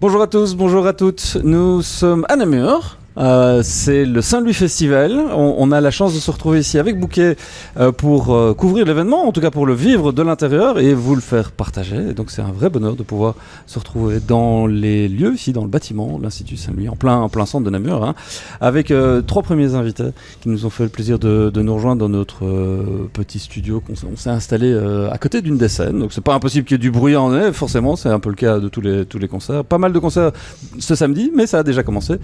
Bonjour 0.00 0.22
à 0.22 0.28
tous, 0.28 0.54
bonjour 0.54 0.86
à 0.86 0.92
toutes. 0.92 1.38
Nous 1.42 1.82
sommes 1.82 2.24
à 2.28 2.36
Namur. 2.36 2.98
Euh, 3.18 3.62
c'est 3.64 4.04
le 4.04 4.22
Saint-Louis 4.22 4.54
Festival. 4.54 5.12
On, 5.32 5.56
on, 5.58 5.72
a 5.72 5.80
la 5.80 5.90
chance 5.90 6.14
de 6.14 6.18
se 6.18 6.30
retrouver 6.30 6.60
ici 6.60 6.78
avec 6.78 6.98
Bouquet 6.98 7.36
euh, 7.76 7.90
pour 7.90 8.34
euh, 8.34 8.54
couvrir 8.54 8.86
l'événement, 8.86 9.26
en 9.26 9.32
tout 9.32 9.40
cas 9.40 9.50
pour 9.50 9.66
le 9.66 9.74
vivre 9.74 10.12
de 10.12 10.22
l'intérieur 10.22 10.78
et 10.78 10.94
vous 10.94 11.14
le 11.14 11.20
faire 11.20 11.50
partager. 11.50 12.10
Et 12.10 12.14
donc 12.14 12.30
c'est 12.30 12.42
un 12.42 12.52
vrai 12.52 12.70
bonheur 12.70 12.94
de 12.94 13.02
pouvoir 13.02 13.34
se 13.66 13.78
retrouver 13.78 14.20
dans 14.20 14.66
les 14.66 15.08
lieux, 15.08 15.34
ici 15.34 15.52
dans 15.52 15.62
le 15.62 15.68
bâtiment, 15.68 16.18
l'Institut 16.22 16.56
Saint-Louis, 16.56 16.88
en 16.88 16.96
plein, 16.96 17.16
en 17.16 17.28
plein 17.28 17.46
centre 17.46 17.64
de 17.64 17.70
Namur, 17.70 18.04
hein, 18.04 18.14
avec 18.60 18.90
euh, 18.90 19.20
trois 19.20 19.42
premiers 19.42 19.74
invités 19.74 20.10
qui 20.40 20.48
nous 20.48 20.64
ont 20.64 20.70
fait 20.70 20.84
le 20.84 20.88
plaisir 20.88 21.18
de, 21.18 21.50
de 21.50 21.62
nous 21.62 21.74
rejoindre 21.74 22.00
dans 22.00 22.08
notre 22.08 22.44
euh, 22.44 23.08
petit 23.12 23.40
studio 23.40 23.80
qu'on 23.80 23.94
on 24.12 24.16
s'est 24.16 24.30
installé 24.30 24.68
à 25.10 25.18
côté 25.18 25.42
d'une 25.42 25.58
des 25.58 25.68
scènes. 25.68 25.98
Donc 25.98 26.12
c'est 26.12 26.20
pas 26.20 26.34
impossible 26.34 26.66
qu'il 26.66 26.74
y 26.74 26.76
ait 26.76 26.78
du 26.78 26.90
bruit 26.90 27.16
en 27.16 27.34
est, 27.36 27.52
forcément, 27.52 27.96
c'est 27.96 28.08
un 28.08 28.20
peu 28.20 28.30
le 28.30 28.36
cas 28.36 28.60
de 28.60 28.68
tous 28.68 28.80
les, 28.80 29.04
tous 29.06 29.18
les 29.18 29.28
concerts. 29.28 29.64
Pas 29.64 29.78
mal 29.78 29.92
de 29.92 29.98
concerts 29.98 30.32
ce 30.78 30.94
samedi, 30.94 31.32
mais 31.34 31.46
ça 31.46 31.58
a 31.58 31.62
déjà 31.62 31.82
commencé 31.82 32.14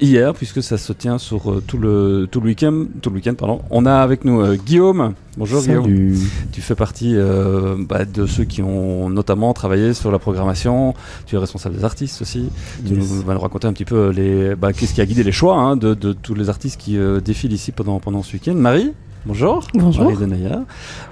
hier 0.00 0.17
puisque 0.34 0.62
ça 0.62 0.76
se 0.78 0.92
tient 0.92 1.18
sur 1.18 1.50
euh, 1.50 1.62
tout 1.66 1.78
le 1.78 2.28
tout 2.30 2.40
le 2.40 2.46
week-end. 2.46 2.84
Tout 3.02 3.10
le 3.10 3.16
week-end, 3.16 3.34
pardon. 3.34 3.60
On 3.70 3.86
a 3.86 3.96
avec 3.96 4.24
nous 4.24 4.40
euh, 4.40 4.56
Guillaume. 4.56 5.14
Bonjour 5.36 5.60
Salut. 5.62 5.80
Guillaume. 5.82 6.28
Tu 6.52 6.60
fais 6.60 6.74
partie 6.74 7.14
euh, 7.16 7.76
bah, 7.78 8.04
de 8.04 8.26
ceux 8.26 8.44
qui 8.44 8.62
ont 8.62 9.08
notamment 9.08 9.52
travaillé 9.54 9.94
sur 9.94 10.10
la 10.10 10.18
programmation. 10.18 10.94
Tu 11.26 11.36
es 11.36 11.38
responsable 11.38 11.76
des 11.76 11.84
artistes 11.84 12.20
aussi. 12.22 12.48
Tu 12.86 12.94
Yes. 12.94 12.98
nous 12.98 13.22
vas 13.22 13.34
nous 13.34 13.40
raconter 13.40 13.66
un 13.68 13.72
petit 13.72 13.84
peu 13.84 14.10
les 14.10 14.54
bah, 14.54 14.72
qu'est-ce 14.72 14.94
qui 14.94 15.00
a 15.00 15.06
guidé 15.06 15.22
les 15.22 15.32
choix 15.32 15.56
hein, 15.56 15.76
de, 15.76 15.94
de 15.94 16.12
tous 16.12 16.34
les 16.34 16.48
artistes 16.48 16.80
qui 16.80 16.98
défilent 17.24 17.52
ici 17.52 17.72
pendant 17.72 17.98
pendant 18.00 18.22
ce 18.22 18.32
week-end. 18.34 18.54
Marie? 18.54 18.92
Bonjour. 19.26 19.66
Bonjour. 19.74 20.10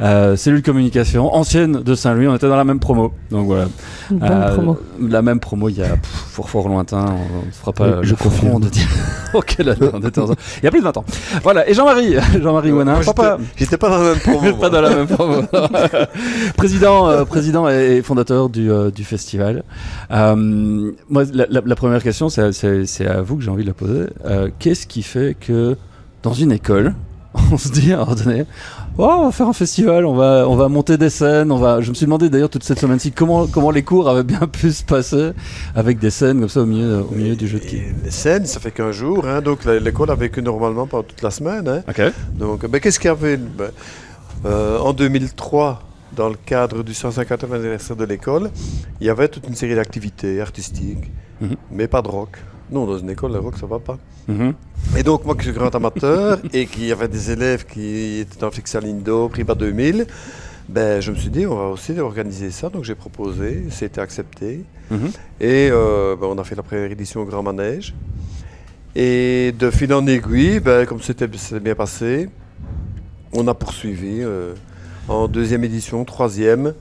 Euh, 0.01 0.37
cellule 0.37 0.63
communication, 0.63 1.35
ancienne 1.35 1.83
de 1.83 1.95
Saint-Louis. 1.95 2.29
On 2.29 2.35
était 2.37 2.49
dans 2.49 2.57
la 2.57 2.65
même 2.65 2.79
promo. 2.81 3.13
Donc 3.31 3.47
voilà. 3.47 3.67
Bonne 4.11 4.23
Euh, 4.23 4.55
promo. 4.55 4.79
La 5.01 5.21
même 5.21 5.39
promo 5.39 5.69
il 5.69 5.77
y 5.79 5.83
a 5.83 5.89
pff, 5.97 6.25
fort 6.31 6.49
fort 6.49 6.69
lointain. 6.69 7.05
On 7.43 7.47
ne 7.47 7.51
fera 7.53 7.73
pas 7.73 7.85
Oui, 7.89 7.95
le 7.97 8.03
je 8.05 8.15
confirme. 8.15 8.63
de 8.63 8.69
dire 8.71 8.87
auquel 9.35 9.69
année 9.69 9.91
on 9.93 9.99
était 10.01 10.19
ensemble. 10.21 10.39
Il 10.63 10.65
y 10.65 10.67
a 10.67 10.71
plus 10.71 10.79
de 10.81 10.85
20 10.85 10.97
ans. 10.97 11.05
Voilà. 11.43 11.69
Et 11.69 11.75
Jean-Marie, 11.75 12.15
Jean-Marie 12.43 12.73
Ouanin, 12.73 12.95
Moi, 12.95 13.05
papa. 13.05 13.39
j'étais- 13.57 13.77
pas 13.77 13.91
dans 13.91 13.99
la 13.99 14.11
même 14.11 14.21
promo. 14.21 14.55
pas 14.57 14.71
dans 14.71 14.81
la 14.81 14.91
même 14.95 15.07
promo. 15.09 15.43
président, 16.57 17.09
euh, 17.09 17.25
président 17.25 17.69
et 17.69 18.01
fondateur 18.03 18.49
du, 18.49 18.71
euh, 18.71 18.91
du 18.91 19.05
festival. 19.05 19.63
Euh, 20.11 20.93
moi, 21.11 21.25
la, 21.35 21.47
la- 21.51 21.61
la 21.67 21.75
première 21.75 22.03
question, 22.03 22.29
c'est- 22.31 23.07
à 23.07 23.21
vous 23.21 23.37
que 23.37 23.43
j'ai 23.43 23.51
envie 23.51 23.65
de 23.65 23.69
la 23.69 23.75
poser. 23.75 24.05
Euh, 24.25 24.49
Qu'est-ce 24.59 24.87
qui 24.87 25.03
fait 25.03 25.37
que 25.39 25.77
dans 26.23 26.33
une 26.33 26.53
école, 26.53 26.95
on 27.53 27.59
se 27.59 27.69
dit 27.69 27.93
à 27.93 27.97
un 27.97 28.05
moment 28.05 28.15
donné, 28.15 28.45
Oh, 28.99 29.11
on 29.19 29.25
va 29.27 29.31
faire 29.33 29.47
un 29.49 29.53
festival, 29.53 30.07
on 30.07 30.15
va, 30.15 30.47
on 30.49 30.57
va 30.57 30.69
monter 30.69 30.97
des 30.97 31.11
scènes, 31.11 31.53
on 31.53 31.59
va. 31.59 31.81
Je 31.83 31.91
me 31.91 31.95
suis 31.95 32.07
demandé 32.07 32.31
d'ailleurs 32.31 32.49
toute 32.49 32.65
cette 32.65 32.79
semaine-ci 32.79 33.13
comment, 33.13 33.47
comment 33.47 33.71
les 33.71 33.83
cours 33.83 34.09
avaient 34.09 34.23
bien 34.25 34.47
pu 34.47 34.73
se 34.73 34.83
passer 34.83 35.33
avec 35.75 35.99
des 35.99 36.09
scènes 36.11 36.41
comme 36.41 36.49
ça 36.49 36.63
au 36.63 36.67
milieu, 36.67 37.03
au 37.03 37.15
milieu 37.15 37.37
du 37.37 37.47
jeu 37.47 37.59
de 37.59 37.65
qui. 37.65 37.83
Les 38.05 38.11
scènes, 38.11 38.47
ça 38.47 38.59
fait 38.59 38.71
qu'un 38.71 38.93
jour, 38.93 39.27
hein, 39.29 39.43
donc 39.43 39.65
l'école 39.67 40.11
a 40.11 40.15
vécu 40.15 40.41
normalement 40.43 40.87
pendant 40.87 41.03
toute 41.03 41.21
la 41.23 41.31
semaine. 41.31 41.69
hein. 41.69 41.83
Ok. 41.89 42.01
Donc, 42.39 42.67
ben, 42.67 42.81
qu'est-ce 42.81 42.99
qu'il 42.99 43.09
y 43.09 43.13
avait 43.13 43.37
ben, 43.37 43.71
euh, 44.47 44.79
En 44.79 44.95
2003, 44.95 45.83
dans 46.17 46.31
le 46.31 46.37
cadre 46.47 46.83
du 46.83 46.93
150e 46.93 47.53
anniversaire 47.53 47.97
de 47.97 48.05
l'école, 48.07 48.51
il 49.03 49.07
y 49.07 49.11
avait 49.11 49.29
toute 49.29 49.47
une 49.47 49.55
série 49.57 49.75
d'activités 49.75 50.41
artistiques, 50.41 51.11
Mhm. 51.43 51.57
mais 51.71 51.87
pas 51.87 52.01
de 52.01 52.09
rock. 52.09 52.39
Non, 52.71 52.87
dans 52.87 52.99
une 52.99 53.11
école, 53.11 53.33
le 53.33 53.39
rock, 53.39 53.57
ça 53.59 53.67
va 53.67 53.79
pas. 53.79 53.99
Mhm. 54.29 54.55
Et 54.97 55.03
donc, 55.03 55.25
moi 55.25 55.37
qui 55.37 55.45
suis 55.45 55.53
grand 55.53 55.75
amateur 55.75 56.39
et 56.53 56.67
qu'il 56.67 56.87
y 56.87 56.93
avait 56.93 57.09
des 57.09 57.31
élèves 57.31 57.65
qui 57.65 58.21
étaient 58.21 58.45
en 58.45 58.51
Fixalindo, 58.51 59.29
Priba 59.29 59.55
2000, 59.55 60.07
ben, 60.69 61.01
je 61.01 61.13
me 61.13 61.17
suis 61.17 61.31
dit, 61.31 61.47
on 61.47 61.55
va 61.55 61.69
aussi 61.69 61.99
organiser 61.99 62.51
ça. 62.51 62.69
Donc, 62.69 62.85
j'ai 62.85 62.97
proposé, 62.97 63.67
c'était 63.71 64.01
accepté. 64.01 64.65
Mhm. 64.91 65.11
Et 65.41 65.69
euh, 65.71 66.17
ben, 66.17 66.27
on 66.27 66.39
a 66.39 66.45
fait 66.45 66.57
la 66.57 66.65
première 66.65 66.91
édition 66.91 67.21
au 67.21 67.25
Grand 67.25 67.43
Manège. 67.43 67.95
Et 68.97 69.53
de 69.57 69.71
fil 69.71 69.93
en 69.95 70.07
aiguille, 70.07 70.59
ben, 70.59 70.87
comme 70.87 71.03
c'était 71.03 71.29
c'était 71.37 71.61
bien 71.61 71.75
passé, 71.75 72.29
on 73.33 73.47
a 73.47 73.55
poursuivi 73.55 74.23
euh, 74.23 74.55
en 75.07 75.29
deuxième 75.29 75.63
édition, 75.63 76.05
troisième. 76.05 76.75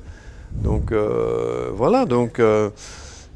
Donc 0.64 0.92
euh, 0.92 1.70
voilà, 1.76 2.06
donc... 2.06 2.42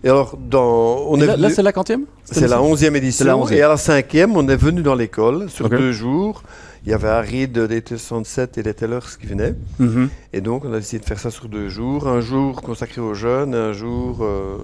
et 0.04 0.10
alors, 0.10 0.38
dans, 0.38 1.06
on 1.08 1.18
Et 1.20 1.24
est 1.24 1.28
là, 1.28 1.36
là, 1.38 1.48
venu- 1.48 1.54
c'est 1.56 1.64
la 1.64 1.72
quantième? 1.74 2.04
C'est 2.24 2.48
la 2.48 2.62
onzième 2.62 2.96
édition. 2.96 3.26
la. 3.26 3.52
Et 3.58 3.62
à 3.62 3.68
la 3.70 3.78
cinquième, 3.78 4.36
on 4.38 4.48
est 4.48 4.56
venu 4.56 4.82
dans 4.82 4.96
l'école 4.96 5.50
sur 5.50 5.68
deux 5.70 5.92
jours. 5.92 6.44
Il 6.86 6.92
y 6.92 6.94
avait 6.94 7.10
Harry 7.10 7.48
de 7.48 7.68
DT67 7.68 8.58
et 8.60 8.64
les 8.64 8.74
Tellers 8.74 9.00
qui 9.20 9.28
venaient. 9.28 9.54
Mhm. 9.80 10.10
Et 10.34 10.42
donc, 10.42 10.64
on 10.66 10.72
a 10.74 10.78
décidé 10.78 11.00
de 11.00 11.06
faire 11.06 11.20
ça 11.20 11.30
sur 11.30 11.50
deux 11.50 11.68
jours. 11.70 12.08
Un 12.08 12.22
jour 12.22 12.62
consacré 12.62 13.02
aux 13.02 13.14
jeunes, 13.14 13.54
un 13.54 13.74
jour 13.74 14.20
euh, 14.22 14.58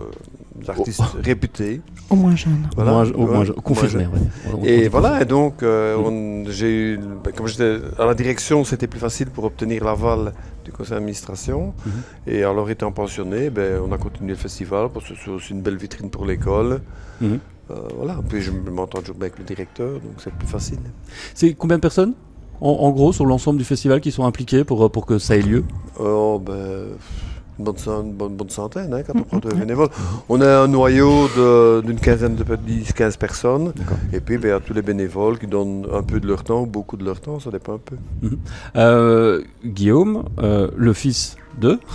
d'artistes 0.65 1.01
réputés. 1.21 1.81
Au 2.09 2.15
moins 2.15 2.35
jeune. 2.35 2.67
Au 2.77 2.83
moins, 2.83 3.11
au 3.11 3.27
moins, 3.27 3.39
Ouais, 3.45 3.51
confirmé. 3.63 4.05
ouais. 4.07 4.69
Et 4.69 4.87
voilà, 4.87 5.21
et 5.21 5.25
donc, 5.25 5.61
euh, 5.63 5.97
Mm. 5.97 6.05
on- 6.05 6.49
j'ai 6.49 6.71
eu, 6.93 6.99
ben, 7.23 7.31
comme 7.33 7.47
j'étais 7.47 7.77
à 7.99 8.05
la 8.05 8.13
direction, 8.13 8.63
c'était 8.63 8.87
plus 8.87 8.99
facile 8.99 9.29
pour 9.29 9.43
obtenir 9.43 9.83
l'aval 9.83 10.33
du 10.63 10.71
conseil 10.71 10.91
d'administration. 10.93 11.73
Mhm. 11.85 11.91
Et 12.27 12.43
alors, 12.43 12.69
étant 12.69 12.91
pensionné, 12.91 13.49
ben, 13.49 13.81
on 13.85 13.91
a 13.91 13.97
continué 13.97 14.29
le 14.31 14.37
festival 14.37 14.89
parce 14.93 15.09
que 15.09 15.13
c'est 15.23 15.29
aussi 15.31 15.51
une 15.51 15.61
belle 15.61 15.77
vitrine 15.77 16.09
pour 16.09 16.25
l'école. 16.25 16.81
Mhm. 17.21 17.39
Euh, 17.71 17.75
voilà, 17.97 18.17
puis 18.29 18.41
je 18.41 18.51
m'entends 18.51 18.99
toujours 18.99 19.15
bien 19.15 19.27
avec 19.27 19.39
le 19.39 19.43
directeur, 19.45 19.93
donc 19.93 20.13
c'est 20.19 20.31
plus 20.33 20.47
facile. 20.47 20.79
C'est 21.33 21.53
combien 21.53 21.77
de 21.77 21.81
personnes 21.81 22.13
en, 22.61 22.69
en 22.69 22.91
gros 22.91 23.11
sur 23.11 23.25
l'ensemble 23.25 23.57
du 23.57 23.65
festival 23.65 24.01
qui 24.01 24.11
sont 24.11 24.25
impliquées 24.25 24.63
pour, 24.63 24.91
pour 24.91 25.05
que 25.05 25.17
ça 25.17 25.35
ait 25.35 25.41
lieu? 25.41 25.63
Oh, 25.99 26.39
ben, 26.45 26.89
une 27.57 27.65
bonne, 27.65 27.77
cent- 27.77 28.03
une 28.03 28.13
bonne, 28.13 28.35
bonne 28.35 28.49
centaine, 28.49 28.93
hein, 28.93 29.01
quand 29.05 29.13
on 29.17 29.23
prend 29.39 29.49
les 29.49 29.55
bénévoles. 29.55 29.89
On 30.29 30.41
a 30.41 30.59
un 30.59 30.67
noyau 30.67 31.27
d'une 31.81 31.99
quinzaine 31.99 32.35
de 32.35 32.43
10-15 32.43 33.17
personnes. 33.17 33.73
Et 34.13 34.19
puis, 34.19 34.37
ben, 34.37 34.49
il 34.49 34.51
y 34.51 34.53
a 34.53 34.59
tous 34.59 34.73
les 34.73 34.81
bénévoles 34.83 35.39
qui 35.39 35.47
donnent 35.47 35.87
un 35.91 36.03
peu 36.03 36.19
de 36.19 36.27
leur 36.27 36.43
temps 36.43 36.61
ou 36.61 36.65
beaucoup 36.67 36.97
de 36.97 37.05
leur 37.05 37.19
temps, 37.19 37.39
ça 37.39 37.49
dépend 37.51 37.75
un 37.75 37.79
peu. 37.79 37.95
Euh, 38.75 39.41
Guillaume, 39.65 40.23
euh, 40.39 40.69
le 40.75 40.93
fils 40.93 41.37
de. 41.59 41.79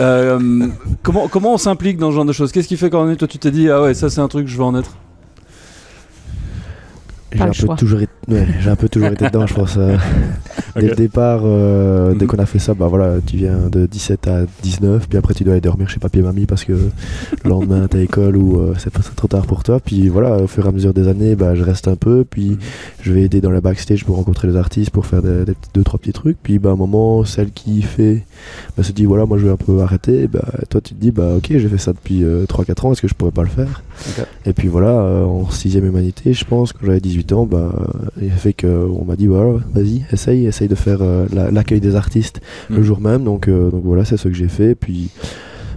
Euh, 0.00 0.68
comment, 1.02 1.28
comment 1.28 1.54
on 1.54 1.58
s'implique 1.58 1.98
dans 1.98 2.10
ce 2.10 2.16
genre 2.16 2.24
de 2.24 2.32
choses? 2.32 2.52
Qu'est-ce 2.52 2.68
qui 2.68 2.76
fait 2.76 2.90
quand 2.90 3.02
on 3.04 3.10
est, 3.10 3.16
toi 3.16 3.28
tu 3.28 3.38
t'es 3.38 3.50
dit, 3.50 3.70
ah 3.70 3.82
ouais, 3.82 3.94
ça 3.94 4.10
c'est 4.10 4.20
un 4.20 4.28
truc, 4.28 4.46
je 4.46 4.56
veux 4.56 4.64
en 4.64 4.74
être 4.74 4.96
J'ai 7.32 7.38
Pas 7.38 7.44
un, 7.46 7.48
peu 7.50 7.74
toujours 7.76 8.00
été, 8.00 8.12
ouais, 8.28 8.46
j'ai 8.60 8.70
un 8.70 8.76
peu 8.76 8.88
toujours 8.88 9.08
été 9.08 9.26
dedans, 9.26 9.46
je 9.46 9.54
pense. 9.54 9.74
euh. 9.76 9.96
Dès 10.76 10.88
le 10.90 10.94
départ, 10.94 11.40
euh, 11.44 12.12
dès 12.14 12.24
Mhm. 12.24 12.30
qu'on 12.30 12.38
a 12.38 12.46
fait 12.46 12.58
ça, 12.58 12.72
bah 12.74 12.86
voilà, 12.86 13.14
tu 13.26 13.36
viens 13.36 13.68
de 13.70 13.86
17 13.86 14.28
à 14.28 14.42
19, 14.62 15.08
puis 15.08 15.18
après 15.18 15.34
tu 15.34 15.42
dois 15.42 15.54
aller 15.54 15.60
dormir 15.60 15.88
chez 15.88 15.98
papy 15.98 16.20
et 16.20 16.22
mamie 16.22 16.46
parce 16.46 16.64
que 16.64 16.72
le 16.72 17.50
lendemain 17.50 17.86
t'as 17.90 17.98
école 17.98 18.36
ou 18.36 18.60
euh, 18.60 18.74
c'est 18.78 18.92
pas 18.92 19.00
trop 19.16 19.26
tard 19.26 19.46
pour 19.46 19.64
toi. 19.64 19.80
Puis 19.80 20.08
voilà, 20.08 20.36
au 20.36 20.46
fur 20.46 20.64
et 20.66 20.68
à 20.68 20.72
mesure 20.72 20.94
des 20.94 21.08
années, 21.08 21.34
bah, 21.34 21.54
je 21.54 21.62
reste 21.64 21.88
un 21.88 21.96
peu, 21.96 22.24
puis 22.28 22.58
je 23.02 23.12
vais 23.12 23.22
aider 23.22 23.40
dans 23.40 23.50
le 23.50 23.60
backstage 23.60 24.04
pour 24.04 24.16
rencontrer 24.16 24.46
les 24.48 24.56
artistes, 24.56 24.90
pour 24.90 25.06
faire 25.06 25.22
des, 25.22 25.44
des 25.44 25.54
petits- 25.54 25.70
deux 25.74 25.82
trois 25.82 25.98
petits 25.98 26.12
trucs. 26.12 26.36
Puis 26.42 26.58
bah, 26.58 26.70
à 26.70 26.72
un 26.74 26.76
moment, 26.76 27.24
celle 27.24 27.50
qui 27.50 27.82
fait 27.82 28.24
bah, 28.76 28.82
se 28.82 28.92
dit 28.92 29.04
voilà, 29.04 29.26
moi 29.26 29.38
je 29.38 29.44
vais 29.46 29.52
un 29.52 29.56
peu 29.56 29.80
arrêter. 29.80 30.26
Bah, 30.28 30.44
toi 30.70 30.80
tu 30.80 30.94
te 30.94 31.00
dis 31.00 31.10
bah 31.10 31.34
ok, 31.36 31.46
j'ai 31.50 31.68
fait 31.68 31.78
ça 31.78 31.92
depuis 31.92 32.22
3-4 32.24 32.86
ans, 32.86 32.92
est-ce 32.92 33.02
que 33.02 33.08
je 33.08 33.14
pourrais 33.14 33.30
pas 33.32 33.42
le 33.42 33.48
faire? 33.48 33.82
Et 34.44 34.52
puis 34.52 34.68
voilà, 34.68 34.90
euh, 34.90 35.24
en 35.24 35.50
sixième 35.50 35.86
humanité, 35.86 36.32
je 36.34 36.44
pense, 36.44 36.72
quand 36.72 36.84
j'avais 36.86 37.00
18 37.00 37.32
ans, 37.32 37.46
bah, 37.46 37.72
il 38.20 38.30
a 38.30 38.34
fait 38.36 38.52
qu'on 38.52 39.04
m'a 39.06 39.16
dit 39.16 39.26
voilà, 39.26 39.58
vas-y, 39.74 40.04
essaye, 40.12 40.46
essaye 40.46 40.68
de 40.68 40.74
faire 40.74 40.98
euh, 41.00 41.26
la- 41.32 41.50
l'accueil 41.50 41.80
des 41.80 41.94
artistes 41.96 42.40
le 42.70 42.76
Mhm. 42.78 42.82
jour 42.82 43.00
même. 43.00 43.24
Donc, 43.24 43.48
euh, 43.48 43.70
donc 43.70 43.82
voilà, 43.84 44.04
c'est 44.04 44.16
ce 44.16 44.28
que 44.28 44.34
j'ai 44.34 44.48
fait. 44.48 44.74
Puis 44.74 45.10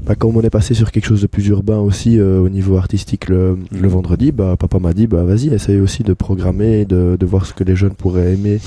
bah, 0.06 0.16
comme 0.16 0.36
on 0.38 0.42
est 0.42 0.50
passé 0.50 0.74
sur 0.74 0.92
quelque 0.92 1.06
chose 1.06 1.22
de 1.22 1.28
plus 1.28 1.48
urbain 1.48 1.78
aussi 1.80 2.20
euh, 2.20 2.40
au 2.40 2.50
niveau 2.50 2.78
artistique 2.78 3.30
le, 3.30 3.58
le 3.72 3.88
vendredi, 3.88 4.32
bah, 4.32 4.56
papa 4.58 4.80
m'a 4.80 4.94
dit 4.94 5.08
bah, 5.08 5.24
vas-y, 5.24 5.50
essaye 5.54 5.80
aussi 5.80 6.04
de 6.04 6.14
programmer, 6.14 6.82
et 6.82 6.86
de, 6.86 7.18
de 7.20 7.26
voir 7.26 7.46
ce 7.46 7.54
que 7.54 7.64
les 7.64 7.76
jeunes 7.76 7.94
pourraient 7.94 8.34
aimer 8.34 8.60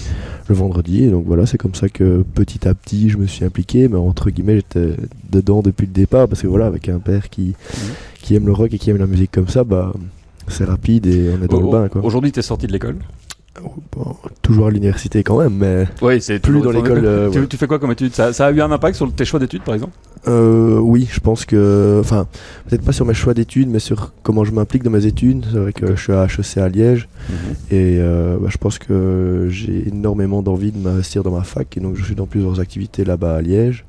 le 0.48 0.54
vendredi. 0.54 1.04
Et 1.04 1.10
donc 1.10 1.24
voilà, 1.26 1.46
c'est 1.46 1.58
comme 1.58 1.74
ça 1.74 1.88
que 1.88 2.24
petit 2.34 2.66
à 2.68 2.74
petit 2.74 3.10
je 3.10 3.18
me 3.18 3.26
suis 3.26 3.44
impliqué, 3.44 3.88
mais 3.88 3.96
entre 3.96 4.30
guillemets 4.30 4.56
j'étais 4.56 4.96
dedans 5.30 5.62
depuis 5.62 5.86
le 5.86 5.92
départ 5.92 6.28
parce 6.28 6.42
que 6.42 6.46
voilà, 6.46 6.66
avec 6.66 6.88
un 6.88 6.98
père 6.98 7.28
qui, 7.30 7.54
qui 8.20 8.34
aime 8.34 8.46
le 8.46 8.52
rock 8.52 8.72
et 8.72 8.78
qui 8.78 8.90
aime 8.90 8.98
la 8.98 9.06
musique 9.06 9.32
comme 9.32 9.48
ça, 9.48 9.64
bah 9.64 9.92
c'est 10.48 10.64
rapide 10.64 11.06
et 11.06 11.30
on 11.38 11.44
est 11.44 11.48
dans 11.48 11.60
le 11.60 11.70
bain. 11.70 11.88
Aujourd'hui, 12.02 12.32
tu 12.32 12.40
es 12.40 12.42
sorti 12.42 12.66
de 12.66 12.72
l'école? 12.72 12.96
Bon, 13.60 14.16
toujours 14.40 14.68
à 14.68 14.70
l'université 14.70 15.22
quand 15.22 15.38
même, 15.38 15.54
mais 15.54 15.86
Oui, 16.00 16.22
c'est 16.22 16.38
Plus 16.38 16.62
dans 16.62 16.70
l'école, 16.70 17.04
euh, 17.04 17.30
tu, 17.30 17.40
ouais. 17.40 17.46
tu 17.46 17.56
fais 17.58 17.66
quoi 17.66 17.78
comme 17.78 17.92
études 17.92 18.14
ça, 18.14 18.32
ça 18.32 18.46
a 18.46 18.50
eu 18.50 18.62
un 18.62 18.70
impact 18.72 18.96
sur 18.96 19.12
tes 19.12 19.26
choix 19.26 19.38
d'études, 19.38 19.62
par 19.62 19.74
exemple? 19.74 19.92
Euh, 20.26 20.78
oui, 20.78 21.06
je 21.10 21.20
pense 21.20 21.44
que, 21.44 21.98
enfin, 22.00 22.26
peut-être 22.66 22.82
pas 22.82 22.92
sur 22.92 23.04
mes 23.04 23.12
choix 23.12 23.34
d'études, 23.34 23.68
mais 23.68 23.78
sur 23.78 24.12
comment 24.22 24.44
je 24.44 24.52
m'implique 24.52 24.82
dans 24.84 24.90
mes 24.90 25.04
études. 25.04 25.44
C'est 25.52 25.58
vrai 25.58 25.72
que 25.72 25.94
je 25.94 26.00
suis 26.02 26.12
à 26.12 26.24
HEC 26.24 26.58
à 26.58 26.68
Liège. 26.68 27.08
Et 27.70 27.98
euh, 27.98 28.38
bah, 28.40 28.48
je 28.50 28.56
pense 28.56 28.78
que 28.78 29.48
j'ai 29.50 29.88
énormément 29.88 30.42
d'envie 30.42 30.72
de 30.72 30.78
m'investir 30.78 31.22
dans 31.22 31.32
ma 31.32 31.42
fac. 31.42 31.76
Et 31.76 31.80
donc 31.80 31.96
je 31.96 32.04
suis 32.04 32.14
dans 32.14 32.26
plusieurs 32.26 32.60
activités 32.60 33.04
là-bas 33.04 33.36
à 33.36 33.42
Liège. 33.42 33.84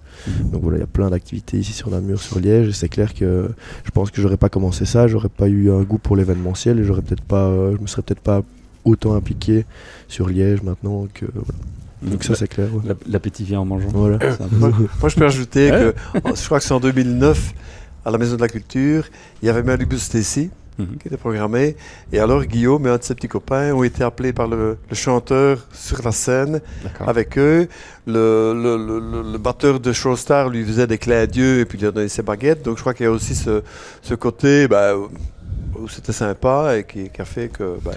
Donc 0.51 0.61
voilà, 0.63 0.77
il 0.77 0.81
y 0.81 0.83
a 0.83 0.87
plein 0.87 1.09
d'activités 1.09 1.57
ici 1.57 1.71
sur 1.71 1.89
Namur, 1.89 2.19
sur 2.19 2.39
Liège. 2.39 2.67
Et 2.67 2.73
c'est 2.73 2.89
clair 2.89 3.13
que 3.13 3.49
je 3.85 3.91
pense 3.91 4.09
que 4.11 4.21
j'aurais 4.21 4.37
pas 4.37 4.49
commencé 4.49 4.85
ça, 4.85 5.07
j'aurais 5.07 5.29
pas 5.29 5.47
eu 5.47 5.71
un 5.71 5.83
goût 5.83 5.99
pour 5.99 6.15
l'événementiel. 6.15 6.79
Et 6.79 6.83
j'aurais 6.83 7.01
peut-être 7.01 7.23
pas, 7.23 7.45
euh, 7.45 7.75
je 7.77 7.81
me 7.81 7.87
serais 7.87 8.01
peut-être 8.01 8.21
pas 8.21 8.41
autant 8.85 9.15
impliqué 9.15 9.65
sur 10.07 10.29
Liège 10.29 10.61
maintenant 10.63 11.07
que. 11.13 11.25
voilà. 11.33 11.47
Donc 12.01 12.23
ça 12.23 12.35
c'est 12.35 12.47
clair. 12.47 12.67
ouais. 12.73 12.93
L'appétit 13.07 13.43
vient 13.43 13.61
en 13.61 13.65
mangeant. 13.65 13.89
Voilà. 13.93 14.19
Moi, 14.51 14.71
je 15.07 15.15
peux 15.15 15.25
ajouter 15.25 15.69
que, 15.69 15.93
je 16.35 16.45
crois 16.45 16.59
que 16.59 16.65
c'est 16.65 16.73
en 16.73 16.79
2009, 16.81 17.53
à 18.05 18.11
la 18.11 18.17
Maison 18.17 18.35
de 18.35 18.41
la 18.41 18.49
Culture, 18.49 19.05
il 19.41 19.45
y 19.45 19.49
avait 19.49 19.63
Malibu 19.63 19.97
Stacy 19.97 20.49
Mhm. 20.79 20.97
qui 20.99 21.07
était 21.07 21.17
programmé. 21.17 21.75
Et 22.11 22.17
alors 22.19 22.43
Guillaume 22.45 22.87
et 22.87 22.89
un 22.89 22.97
de 22.97 23.03
ses 23.03 23.13
petits 23.13 23.27
copains 23.27 23.71
ont 23.73 23.83
été 23.83 24.03
appelés 24.03 24.33
par 24.33 24.47
le, 24.47 24.77
le 24.89 24.95
chanteur 24.95 25.67
sur 25.71 26.01
la 26.03 26.11
scène 26.11 26.61
avec 26.99 27.37
eux. 27.37 27.67
Le, 28.07 29.37
batteur 29.37 29.79
de 29.79 29.91
Showstar 29.93 30.49
lui 30.49 30.65
faisait 30.65 30.87
des 30.87 30.97
clins 30.97 31.25
d'yeux 31.25 31.59
et 31.59 31.65
puis 31.65 31.77
lui 31.77 31.91
donnait 31.91 32.07
ses 32.07 32.23
baguettes. 32.23 32.63
Donc 32.63 32.77
je 32.77 32.81
crois 32.81 32.93
qu'il 32.93 33.05
y 33.05 33.07
a 33.07 33.11
aussi 33.11 33.35
ce, 33.35 33.61
ce 34.01 34.15
côté 34.15 34.67
bah, 34.67 34.97
où 34.97 35.09
où 35.79 35.87
c'était 35.87 36.13
sympa 36.13 36.77
et 36.77 36.83
qui, 36.83 37.09
qui 37.09 37.21
a 37.21 37.25
fait 37.25 37.49
que 37.49 37.77
bah, 37.83 37.91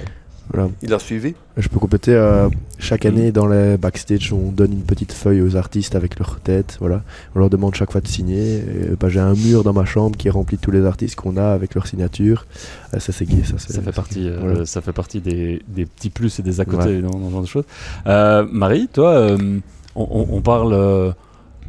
Voilà. 0.52 0.68
il 0.82 0.92
a 0.94 0.98
suivi. 0.98 1.34
Je 1.56 1.68
peux 1.68 1.78
compléter. 1.78 2.14
euh, 2.14 2.48
chaque 2.78 3.04
année, 3.06 3.32
dans 3.32 3.46
les 3.46 3.76
backstage, 3.76 4.32
on 4.32 4.50
donne 4.52 4.72
une 4.72 4.82
petite 4.84 5.12
feuille 5.12 5.40
aux 5.42 5.56
artistes 5.56 5.94
avec 5.96 6.18
leur 6.18 6.40
tête. 6.40 6.76
Voilà. 6.80 7.02
On 7.34 7.38
leur 7.40 7.50
demande 7.50 7.74
chaque 7.74 7.90
fois 7.92 8.00
de 8.00 8.08
signer. 8.08 8.62
Bah, 9.00 9.08
J'ai 9.08 9.20
un 9.20 9.34
mur 9.34 9.64
dans 9.64 9.72
ma 9.72 9.84
chambre 9.84 10.16
qui 10.16 10.28
est 10.28 10.30
rempli 10.30 10.56
de 10.56 10.62
tous 10.62 10.70
les 10.70 10.84
artistes 10.84 11.16
qu'on 11.16 11.36
a 11.36 11.48
avec 11.48 11.74
leur 11.74 11.86
signature. 11.86 12.46
Euh, 12.94 12.98
ça, 13.00 13.12
c'est 13.12 13.24
gay. 13.26 13.42
Ça, 13.44 13.80
fait 13.82 13.92
partie, 13.92 14.28
euh, 14.28 14.36
Voilà. 14.40 14.66
ça 14.66 14.80
fait 14.80 14.92
partie 14.92 15.20
des, 15.20 15.62
des 15.68 15.86
petits 15.86 16.10
plus 16.10 16.38
et 16.38 16.42
des 16.42 16.60
à 16.60 16.64
côté 16.64 17.00
dans, 17.02 17.10
dans 17.10 17.26
ce 17.28 17.32
genre 17.32 17.42
de 17.42 17.46
choses. 17.48 17.64
Euh, 18.06 18.46
Marie, 18.50 18.88
toi, 18.92 19.10
euh, 19.10 19.58
on, 19.94 20.02
on- 20.10 20.36
on 20.36 20.40
parle 20.42 20.72
euh, 20.74 21.12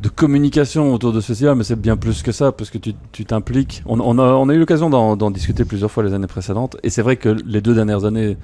de 0.02 0.10
communication 0.10 0.94
autour 0.94 1.14
de 1.14 1.22
ce 1.22 1.28
festival, 1.28 1.56
mais 1.56 1.64
c'est 1.64 1.80
bien 1.80 1.98
plus 1.98 2.22
que 2.22 2.32
ça, 2.32 2.52
parce 2.52 2.70
que 2.70 2.78
tu 2.78 2.94
tu 3.12 3.26
t'impliques. 3.26 3.82
On, 3.88 4.00
on 4.00 4.20
a, 4.20 4.34
on 4.34 4.48
a 4.50 4.54
eu 4.54 4.60
l'occasion 4.60 4.90
d'en 4.92 5.32
discuter 5.32 5.66
plusieurs 5.66 5.90
fois 5.90 6.04
les 6.04 6.14
années 6.14 6.28
précédentes, 6.28 6.78
et 6.84 6.90
c'est 6.92 7.02
vrai 7.02 7.16
que 7.16 7.30
les 7.30 7.62
deux 7.62 7.74
dernières 7.74 8.06
années, 8.06 8.38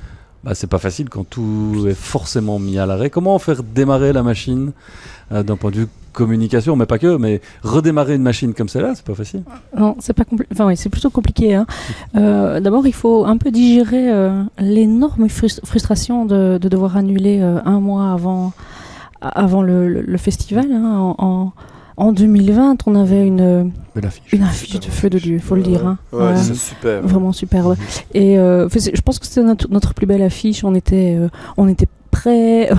bah, 0.43 0.53
c'est 0.55 0.67
pas 0.67 0.77
facile 0.79 1.09
quand 1.09 1.23
tout 1.29 1.85
est 1.87 1.93
forcément 1.93 2.59
mis 2.59 2.77
à 2.77 2.85
l'arrêt. 2.85 3.09
Comment 3.09 3.37
faire 3.39 3.63
démarrer 3.63 4.11
la 4.13 4.23
machine 4.23 4.71
euh, 5.31 5.43
d'un 5.43 5.55
point 5.55 5.71
de 5.71 5.77
vue 5.77 5.87
communication, 6.11 6.75
mais 6.75 6.85
pas 6.85 6.99
que, 6.99 7.17
mais 7.17 7.41
redémarrer 7.63 8.13
une 8.15 8.21
machine 8.21 8.53
comme 8.53 8.69
celle-là, 8.69 8.93
c'est 8.93 9.03
pas 9.05 9.15
facile. 9.15 9.41
Non, 9.75 9.95
c'est 9.99 10.13
pas 10.13 10.23
compli- 10.23 10.45
enfin, 10.51 10.67
oui, 10.67 10.77
c'est 10.77 10.89
plutôt 10.89 11.09
compliqué. 11.09 11.55
hein. 11.55 11.65
Euh, 12.15 12.59
D'abord, 12.59 12.85
il 12.85 12.93
faut 12.93 13.25
un 13.25 13.37
peu 13.37 13.49
digérer 13.49 14.11
euh, 14.11 14.43
l'énorme 14.59 15.25
frus- 15.25 15.59
frustration 15.65 16.25
de, 16.25 16.59
de 16.61 16.69
devoir 16.69 16.97
annuler 16.97 17.41
un 17.41 17.79
mois 17.79 18.11
avant, 18.11 18.53
avant 19.21 19.63
le, 19.63 19.89
le- 20.01 20.17
festival. 20.17 20.67
hein. 20.71 21.51
En 21.97 22.11
2020, 22.11 22.77
on 22.87 22.95
avait 22.95 23.25
une, 23.25 23.71
Mais 23.95 24.01
l'affiche. 24.01 24.33
une 24.33 24.43
affiche 24.43 24.79
de 24.79 24.85
feu 24.85 25.09
de 25.09 25.19
Dieu, 25.19 25.39
faut 25.39 25.55
le 25.55 25.61
dire. 25.63 25.85
hein. 25.85 25.97
Ouais, 26.11 26.19
Voilà. 26.19 26.37
c'est 26.37 26.55
super. 26.55 27.01
Vraiment 27.01 27.31
superbe. 27.31 27.75
Et 28.13 28.37
euh, 28.39 28.67
je 28.69 29.01
pense 29.01 29.19
que 29.19 29.25
c'était 29.27 29.43
notre, 29.43 29.69
notre 29.69 29.93
plus 29.93 30.05
belle 30.05 30.21
affiche. 30.23 30.63
On 30.63 30.73
était, 30.75 31.15
euh, 31.19 31.29
on 31.57 31.67
était 31.67 31.87
prêts. 32.11 32.69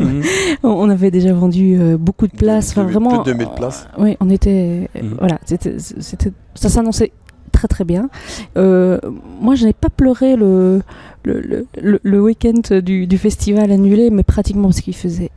Mhm. 0.00 0.22
on 0.62 0.88
avait 0.90 1.10
déjà 1.10 1.32
vendu 1.32 1.76
euh, 1.78 1.96
beaucoup 1.96 2.26
de 2.26 2.36
places. 2.36 2.70
Enfin, 2.70 2.84
vraiment. 2.84 3.22
plus 3.22 3.32
de 3.32 3.38
2000 3.38 3.48
places. 3.56 3.86
euh, 3.98 4.02
oui, 4.04 4.16
on 4.20 4.28
était. 4.30 4.88
Mhm. 4.94 5.16
Voilà, 5.18 5.38
c'était, 5.44 5.76
c'était, 5.78 6.32
ça 6.54 6.68
s'annonçait 6.68 7.12
très 7.52 7.68
très 7.68 7.84
bien. 7.84 8.08
Euh, 8.56 8.98
moi, 9.40 9.54
je 9.54 9.64
n'ai 9.66 9.72
pas 9.72 9.88
pleuré 9.90 10.36
le, 10.36 10.82
le, 11.24 11.40
le, 11.40 11.66
le- 11.82 12.00
le 12.02 12.22
week-end 12.22 12.78
du, 12.80 13.06
du 13.06 13.18
festival 13.18 13.70
annulé, 13.72 14.10
mais 14.10 14.22
pratiquement 14.22 14.64
parce 14.68 14.80
qu'il 14.82 14.94
faisait 14.94 15.30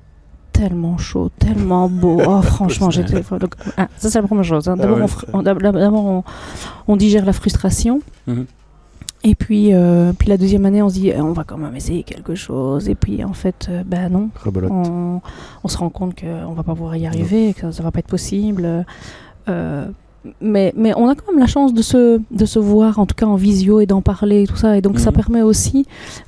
tellement 0.62 0.98
chaud, 0.98 1.30
tellement 1.40 1.90
beau. 1.90 2.22
Oh, 2.26 2.42
franchement, 2.56 2.92
j'étais. 2.92 3.24
ah, 3.78 3.88
ça, 3.98 4.10
c'est 4.10 4.22
la 4.22 4.28
première 4.28 4.44
chose. 4.44 4.68
hein. 4.68 4.76
Ah 4.78 4.82
D'abord, 4.84 5.00
ouais, 6.06 6.22
on 6.88 6.96
digère 6.96 7.26
la 7.26 7.34
frustration. 7.34 8.02
Mhm. 8.28 8.46
Et 9.24 9.36
puis, 9.36 9.74
euh, 9.74 10.14
puis 10.18 10.30
la 10.30 10.38
deuxième 10.38 10.66
année, 10.66 10.82
on 10.82 10.90
se 10.90 10.96
dit, 10.96 11.10
eh, 11.10 11.22
on 11.22 11.32
va 11.34 11.44
quand 11.44 11.58
même 11.58 11.76
essayer 11.76 12.02
quelque 12.04 12.34
chose. 12.36 12.90
Et 12.90 12.96
puis, 12.96 13.24
en 13.24 13.34
fait, 13.34 13.68
euh, 13.70 13.84
ben 13.86 14.10
non. 14.10 14.30
On, 14.72 15.22
on 15.64 15.68
se 15.68 15.78
rend 15.78 15.90
compte 15.90 16.20
qu'on 16.20 16.54
va 16.54 16.64
pas 16.64 16.74
pouvoir 16.74 16.96
y 16.96 17.06
arriver, 17.06 17.54
que 17.54 17.72
ça 17.72 17.84
va 17.84 17.92
pas 17.92 18.00
être 18.00 18.08
possible. 18.08 18.86
Euh, 19.50 19.86
mais, 20.40 20.72
mais 20.78 20.94
on 20.96 21.08
a 21.10 21.16
quand 21.16 21.32
même 21.32 21.40
la 21.40 21.48
chance 21.48 21.74
de 21.74 21.82
se, 21.82 22.20
de 22.32 22.46
se 22.46 22.60
voir, 22.60 23.00
en 23.00 23.06
tout 23.06 23.16
cas 23.16 23.26
en 23.26 23.36
visio, 23.36 23.80
et 23.80 23.86
d'en 23.88 24.02
parler 24.02 24.44
et 24.44 24.48
tout 24.48 24.56
ça. 24.56 24.78
Et 24.78 24.82
donc 24.82 25.00
ça 25.00 25.10
Mhm. 25.12 25.16
permet 25.16 25.42
aussi, 25.42 25.86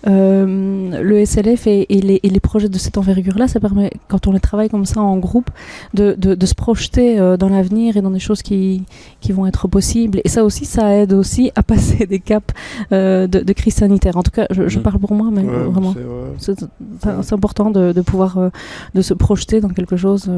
euh, 0.08 1.02
le 1.02 1.26
SLF 1.26 1.68
et, 1.68 1.86
et 1.96 2.02
les, 2.02 2.20
et 2.24 2.30
les 2.30 2.40
projets 2.40 2.70
de 2.70 2.78
cette 2.78 2.98
envergure-là, 2.98 3.48
ça 3.48 3.60
permet, 3.60 3.92
quand 4.08 4.28
on 4.28 4.32
les 4.32 4.40
travaille 4.40 4.70
comme 4.70 4.86
ça 4.86 5.02
en 5.02 5.18
groupe, 5.18 5.50
de, 5.94 6.16
de, 6.18 6.36
de 6.36 6.46
se 6.46 6.56
projeter 6.56 7.20
euh, 7.20 7.38
dans 7.38 7.50
l'avenir 7.50 7.98
et 7.98 8.02
dans 8.02 8.12
des 8.12 8.20
choses 8.20 8.42
qui, 8.42 8.84
qui 9.22 9.32
vont 9.32 9.46
être 9.46 9.68
possibles. 9.68 10.22
Et 10.24 10.30
ça 10.30 10.44
aussi, 10.44 10.66
ça 10.66 10.96
aide 10.96 11.14
aussi 11.14 11.52
à 11.56 11.64
passer 11.72 12.06
des 12.06 12.20
caps 12.20 12.54
euh, 12.92 13.28
de, 13.28 13.40
de 13.42 13.54
crise 13.54 13.76
sanitaire. 13.76 14.18
En 14.18 14.24
tout 14.24 14.32
cas, 14.32 14.48
je, 14.50 14.68
je 14.68 14.78
Mhm. 14.78 14.84
parle 14.84 15.00
pour 15.00 15.14
moi, 15.14 15.30
mais 15.32 15.42
Ouais, 15.44 15.50
euh, 15.54 15.68
vraiment. 15.70 15.94
c'est- 16.40 16.62
ouais. 16.64 16.64
Important 17.32 17.70
de, 17.72 17.92
de 17.94 18.02
pouvoir 18.02 18.38
euh, 18.38 18.50
de 18.96 19.02
se 19.02 19.14
projeter 19.14 19.60
dans 19.62 19.70
quelque 19.70 19.98
chose. 19.98 20.30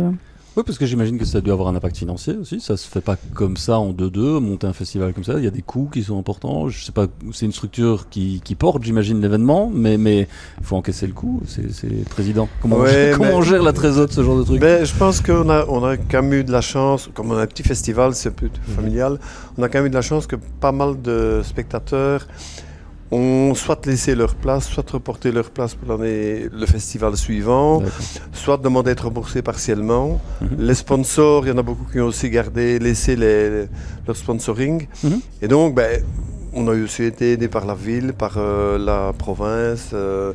Oui, 0.57 0.63
parce 0.65 0.77
que 0.77 0.85
j'imagine 0.85 1.17
que 1.17 1.25
ça 1.25 1.39
a 1.39 1.41
dû 1.41 1.51
avoir 1.51 1.67
un 1.67 1.75
impact 1.75 1.97
financier 1.97 2.37
aussi. 2.37 2.61
Ça 2.61 2.77
se 2.77 2.87
fait 2.87 3.01
pas 3.01 3.17
comme 3.33 3.57
ça 3.57 3.77
en 3.77 3.91
2-2, 3.91 4.39
monter 4.39 4.65
un 4.67 4.71
festival 4.71 5.13
comme 5.13 5.25
ça. 5.25 5.33
Il 5.37 5.43
y 5.43 5.47
a 5.47 5.51
des 5.51 5.61
coûts 5.61 5.89
qui 5.91 6.01
sont 6.01 6.17
importants. 6.17 6.69
Je 6.69 6.81
sais 6.85 6.93
pas, 6.93 7.07
c'est 7.33 7.45
une 7.45 7.51
structure 7.51 8.07
qui, 8.09 8.41
qui 8.41 8.55
porte, 8.55 8.81
j'imagine, 8.83 9.19
l'événement, 9.21 9.69
mais 9.73 9.97
mais 9.97 10.29
il 10.59 10.63
faut 10.63 10.77
encaisser 10.77 11.07
le 11.07 11.13
coût. 11.13 11.41
C'est 11.45 12.07
président. 12.09 12.47
Comment, 12.61 12.77
on 12.77 12.85
gère, 12.85 13.17
comment 13.17 13.29
mais- 13.29 13.35
on 13.35 13.41
gère 13.41 13.63
la 13.63 13.73
trésor 13.73 14.07
de 14.07 14.11
ce 14.13 14.23
genre 14.23 14.37
de 14.37 14.43
truc? 14.43 14.61
Ben, 14.61 14.85
je 14.85 14.95
pense 14.95 15.19
qu'on 15.19 15.49
a, 15.49 15.65
on 15.67 15.83
a 15.83 15.97
quand 15.97 16.21
même 16.21 16.33
eu 16.33 16.43
de 16.45 16.51
la 16.53 16.61
chance, 16.61 17.09
comme 17.13 17.31
on 17.31 17.37
a 17.37 17.41
un 17.41 17.47
petit 17.47 17.63
festival, 17.63 18.15
c'est 18.15 18.29
un 18.29 18.33
peu 18.33 18.49
familial, 18.75 19.19
on 19.57 19.63
a 19.63 19.67
quand 19.67 19.79
même 19.79 19.87
eu 19.87 19.89
de 19.89 19.95
la 19.95 20.01
chance 20.01 20.25
que 20.25 20.37
pas 20.61 20.71
mal 20.71 21.01
de 21.01 21.41
spectateurs 21.43 22.27
ont 23.11 23.53
soit 23.55 23.85
laissé 23.85 24.15
leur 24.15 24.35
place, 24.35 24.67
soit 24.67 24.89
reporté 24.89 25.31
leur 25.31 25.49
place 25.51 25.75
pour 25.75 25.95
l'année, 25.97 26.47
le 26.51 26.65
festival 26.65 27.15
suivant, 27.15 27.83
soit 28.33 28.57
demandé 28.57 28.91
d'être 28.91 29.05
remboursé 29.05 29.41
partiellement. 29.41 30.19
Mhm. 30.41 30.49
Les 30.59 30.73
sponsors, 30.73 31.45
il 31.45 31.49
y 31.49 31.51
en 31.51 31.57
a 31.57 31.63
beaucoup 31.63 31.85
qui 31.91 31.99
ont 31.99 32.07
aussi 32.07 32.29
gardé, 32.29 32.79
laissé 32.79 33.15
les- 33.15 33.67
leur 34.07 34.15
sponsoring. 34.15 34.87
Mhm. 35.03 35.19
Et 35.43 35.47
donc, 35.47 35.75
ben, 35.75 36.01
on 36.53 36.67
a 36.67 36.71
aussi 36.71 37.03
été 37.03 37.33
aidé 37.33 37.47
par 37.47 37.65
la 37.65 37.75
ville, 37.75 38.13
par 38.13 38.33
euh, 38.37 38.77
la 38.77 39.13
province. 39.13 39.89
euh, 39.93 40.33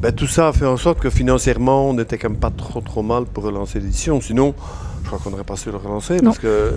ben, 0.00 0.12
tout 0.12 0.26
ça 0.26 0.48
a 0.48 0.52
fait 0.52 0.66
en 0.66 0.76
sorte 0.76 1.00
que 1.00 1.10
financièrement, 1.10 1.88
on 1.90 1.94
n'était 1.94 2.18
quand 2.18 2.30
même 2.30 2.38
pas 2.38 2.50
trop 2.50 2.80
trop 2.80 3.02
mal 3.02 3.24
pour 3.24 3.44
relancer 3.44 3.80
l'édition. 3.80 4.20
Sinon, 4.20 4.54
crois 5.16 5.24
qu'on 5.24 5.30
n'aurait 5.30 5.44
pas 5.44 5.56
su 5.56 5.70
le 5.70 5.76
relancer 5.76 6.16
Non. 6.16 6.24
parce 6.30 6.38
que 6.38 6.72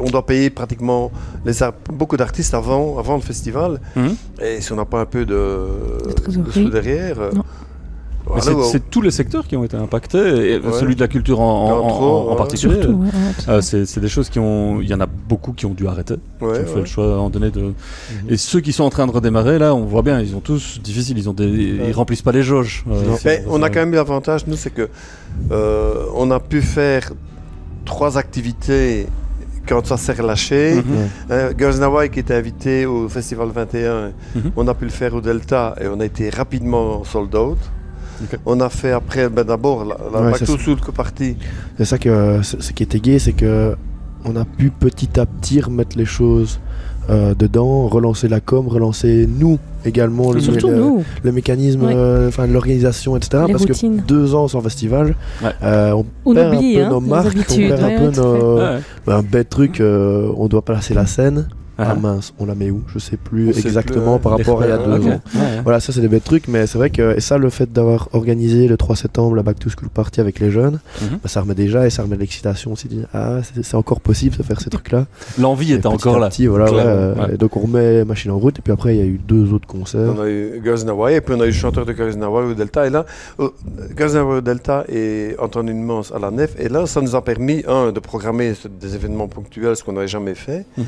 on 0.00 0.10
doit 0.10 0.24
payer 0.26 0.50
pratiquement 0.50 1.10
les 1.44 1.52
beaucoup 1.92 2.16
d'artistes 2.16 2.54
avant, 2.54 2.98
avant 2.98 3.16
le 3.16 3.22
festival. 3.22 3.80
Mhm. 3.96 4.14
Et 4.42 4.60
si 4.60 4.72
on 4.72 4.76
n'a 4.76 4.84
pas 4.84 5.00
un 5.00 5.06
peu 5.06 5.24
de, 5.24 5.58
De 6.28 6.50
sous 6.50 6.70
derrière, 6.70 7.20
euh, 7.20 7.32
Non. 7.32 7.44
Mais 8.34 8.40
voilà, 8.40 8.62
c'est- 8.70 8.88
tous 8.88 9.02
les 9.02 9.10
secteurs 9.10 9.48
qui 9.48 9.56
ont 9.56 9.64
été 9.64 9.76
impactés, 9.76 10.52
et 10.52 10.56
Ouais. 10.58 10.72
celui 10.78 10.94
de 10.94 11.00
la 11.00 11.08
culture 11.08 11.40
en, 11.40 11.44
en- 11.44 11.70
en- 11.72 11.86
autres, 11.88 12.28
en 12.28 12.30
ouais. 12.30 12.36
particulier. 12.36 12.74
Surtout, 12.80 12.92
ouais, 12.98 13.06
ouais, 13.08 13.54
Euh, 13.54 13.60
c'est 13.60 13.98
des 13.98 14.08
choses 14.08 14.30
qui 14.30 14.38
ont. 14.38 14.80
Il 14.80 14.88
y 14.88 14.94
en 14.94 15.00
a 15.00 15.06
beaucoup 15.06 15.52
qui 15.52 15.66
ont 15.66 15.74
dû 15.74 15.88
arrêter. 15.88 16.14
Ouais, 16.40 16.52
qui 16.54 16.60
ont 16.60 16.66
fait 16.66 16.74
ouais. 16.74 16.80
le 16.80 16.84
choix 16.86 17.04
à 17.04 17.08
un 17.08 17.16
moment 17.16 17.30
donné 17.30 17.50
de. 17.50 17.60
Mhm. 17.62 17.72
Et 18.28 18.36
ceux 18.36 18.60
qui 18.60 18.72
sont 18.72 18.84
en 18.84 18.90
train 18.90 19.08
de 19.08 19.12
redémarrer, 19.12 19.58
là, 19.58 19.74
on 19.74 19.84
voit 19.86 20.02
bien, 20.02 20.20
ils 20.20 20.36
ont 20.36 20.40
tous 20.40 20.80
difficile. 20.80 21.18
Ils 21.18 21.28
ont 21.28 21.32
des, 21.34 21.46
Ouais. 21.50 21.86
ils 21.88 21.92
remplissent 21.92 22.22
pas 22.22 22.30
les 22.32 22.44
jauges. 22.44 22.84
Euh, 22.88 23.16
Mais 23.24 23.42
on 23.48 23.60
a 23.60 23.70
quand 23.70 23.80
même 23.80 23.92
eu 23.92 23.96
l'avantage, 23.96 24.46
nous, 24.46 24.56
c'est 24.56 24.70
que 24.72 24.88
euh, 25.50 26.04
on 26.14 26.30
a 26.30 26.38
pu 26.38 26.62
faire 26.62 27.12
trois 27.84 28.18
activités 28.18 29.06
quand 29.66 29.86
ça 29.86 29.96
s'est 29.96 30.12
relâché. 30.14 30.82
Hein, 31.30 31.50
Girls 31.56 31.76
in 31.80 31.82
Hawaii 31.82 32.10
qui 32.10 32.18
était 32.20 32.34
invité 32.34 32.84
au 32.86 33.08
Festival 33.08 33.48
21, 33.54 34.12
Mhm. 34.34 34.52
on 34.56 34.66
a 34.68 34.74
pu 34.74 34.84
le 34.84 34.90
faire 34.90 35.14
au 35.14 35.20
Delta 35.20 35.74
et 35.80 35.86
on 35.86 36.00
a 36.00 36.04
été 36.04 36.30
rapidement 36.30 37.04
sold 37.04 37.34
out. 37.34 37.58
On 38.46 38.60
a 38.60 38.68
fait 38.68 38.92
après, 38.92 39.28
ben 39.28 39.42
d'abord, 39.44 39.84
la, 39.84 39.96
la 40.12 40.20
Ouais, 40.22 40.30
Back 40.32 40.44
to. 40.44 40.56
Soul 40.58 40.78
partie. 40.94 41.36
C'est 41.76 41.84
ça 41.84 41.98
que 41.98 42.40
ce 42.42 42.72
qui 42.72 42.82
était 42.84 43.00
gay, 43.00 43.18
c'est 43.18 43.32
que 43.32 43.76
on 44.24 44.36
a 44.36 44.44
pu 44.44 44.70
petit 44.70 45.18
à 45.18 45.26
petit 45.26 45.60
remettre 45.60 45.98
les 45.98 46.04
choses 46.04 46.60
euh, 47.10 47.34
dedans, 47.34 47.88
relancer 47.88 48.28
la 48.28 48.40
com, 48.40 48.68
relancer 48.68 49.28
nous 49.38 49.58
également 49.84 50.32
le, 50.32 50.40
Surtout 50.40 50.68
le- 50.68 50.76
nous, 50.76 51.04
le 51.24 51.32
mécanisme, 51.32 51.82
Ouais. 51.84 51.92
euh, 51.96 52.28
enfin 52.28 52.46
l'organisation, 52.46 53.16
etc. 53.16 53.44
les 53.46 53.52
parce 53.52 53.64
routines. 53.66 54.00
que 54.02 54.06
deux 54.06 54.34
ans 54.34 54.46
sans 54.48 54.60
festival, 54.60 55.16
Ouais. 55.42 55.50
euh, 55.64 55.92
on 55.92 56.06
On 56.24 56.34
perd 56.34 56.54
oublie 56.54 56.78
un 56.78 56.80
peu 56.80 56.86
hein, 56.86 56.90
nos 56.90 57.00
marques, 57.00 57.26
habitudes. 57.26 57.72
on 57.72 57.76
perd 57.76 57.82
ouais, 57.82 57.94
un 57.96 58.10
peu 58.10 58.20
nos, 58.20 58.56
Ouais. 58.58 58.78
ben, 59.06 59.16
un 59.16 59.22
bête 59.22 59.48
truc, 59.48 59.80
euh, 59.80 60.28
on 60.36 60.46
doit 60.46 60.62
placer 60.64 60.94
la 60.94 61.06
scène. 61.06 61.48
Ah. 61.82 61.88
Ah 61.92 61.94
mince, 62.00 62.32
on 62.38 62.46
la 62.46 62.54
met 62.54 62.70
où? 62.70 62.82
Je 62.92 62.98
sais 62.98 63.16
plus 63.16 63.50
On 63.50 63.52
sait 63.52 63.60
exactement 63.60 64.16
plus, 64.18 64.22
par 64.22 64.36
Les 64.38 64.42
rapport 64.44 64.62
à 64.62 64.66
il 64.66 64.70
y 64.70 64.72
a 64.72 64.78
deux 64.98 65.06
ans. 65.06 65.20
Ouais. 65.34 65.60
Voilà, 65.62 65.80
ça 65.80 65.92
c'est 65.92 66.00
des 66.00 66.08
bêtes 66.08 66.24
trucs, 66.24 66.48
mais 66.48 66.66
c'est 66.66 66.78
vrai 66.78 66.90
que 66.90 67.16
et 67.16 67.20
ça, 67.20 67.38
le 67.38 67.50
fait 67.50 67.72
d'avoir 67.72 68.08
organisé 68.12 68.68
le 68.68 68.76
3 68.76 68.96
septembre 68.96 69.34
la 69.36 69.42
Back 69.42 69.58
to 69.58 69.68
School 69.70 69.88
Party 69.88 70.20
avec 70.20 70.38
les 70.40 70.50
jeunes, 70.50 70.80
Mhm. 71.00 71.08
bah, 71.22 71.28
ça 71.28 71.40
remet 71.40 71.54
déjà 71.54 71.86
et 71.86 71.90
ça 71.90 72.02
remet 72.02 72.16
de 72.16 72.20
l'excitation 72.20 72.72
aussi. 72.72 72.88
dire, 72.88 73.06
Ah, 73.12 73.38
c'est 73.62 73.74
encore 73.76 74.00
possible 74.00 74.36
de 74.36 74.42
faire 74.42 74.60
ces 74.60 74.70
trucs-là. 74.70 75.06
L'envie 75.38 75.72
était 75.72 75.82
petit 75.82 75.88
encore 75.88 76.16
à 76.16 76.20
là. 76.20 76.28
petit, 76.28 76.46
voilà, 76.46 76.72
ouais, 76.72 76.82
euh, 76.84 77.14
ouais. 77.14 77.34
et 77.34 77.36
donc 77.36 77.56
on 77.56 77.60
remet 77.60 78.04
machine 78.04 78.30
en 78.30 78.38
route, 78.38 78.58
et 78.58 78.62
puis 78.62 78.72
après 78.72 78.94
il 78.96 78.98
y 78.98 79.02
a 79.02 79.06
eu 79.06 79.18
deux 79.26 79.52
autres 79.52 79.66
concerts. 79.66 80.12
On 80.16 80.20
a 80.22 80.28
eu 80.28 80.60
Girls 80.64 80.84
in 80.84 80.88
Hawaii 80.88 81.16
et 81.16 81.20
puis 81.20 81.34
on 81.36 81.40
a 81.40 81.44
eu 81.44 81.48
le 81.48 81.52
chanteur 81.52 81.84
de 81.86 81.92
Girls 81.92 82.14
in 82.16 82.22
Hawaii 82.22 82.46
au 82.50 82.54
Delta. 82.54 82.86
Et 82.86 82.90
là, 82.90 83.04
euh, 83.40 83.48
Girls 83.96 84.16
in 84.16 84.20
Hawaii 84.20 84.38
au 84.38 84.40
Delta 84.40 84.84
et 84.88 85.34
Antoine 85.38 85.68
Hunemans 85.68 86.02
à 86.14 86.18
la 86.18 86.30
nef. 86.30 86.54
Et 86.58 86.68
là, 86.68 86.86
ça 86.86 87.00
nous 87.00 87.14
a 87.14 87.22
permis, 87.24 87.62
un, 87.68 87.92
de 87.92 88.00
programmer 88.00 88.52
des 88.80 88.94
événements 88.94 89.28
ponctuels, 89.28 89.76
ce 89.76 89.82
qu'on 89.84 89.92
n'avait 89.92 90.08
jamais 90.08 90.34
fait. 90.34 90.64
Mhm. 90.76 90.84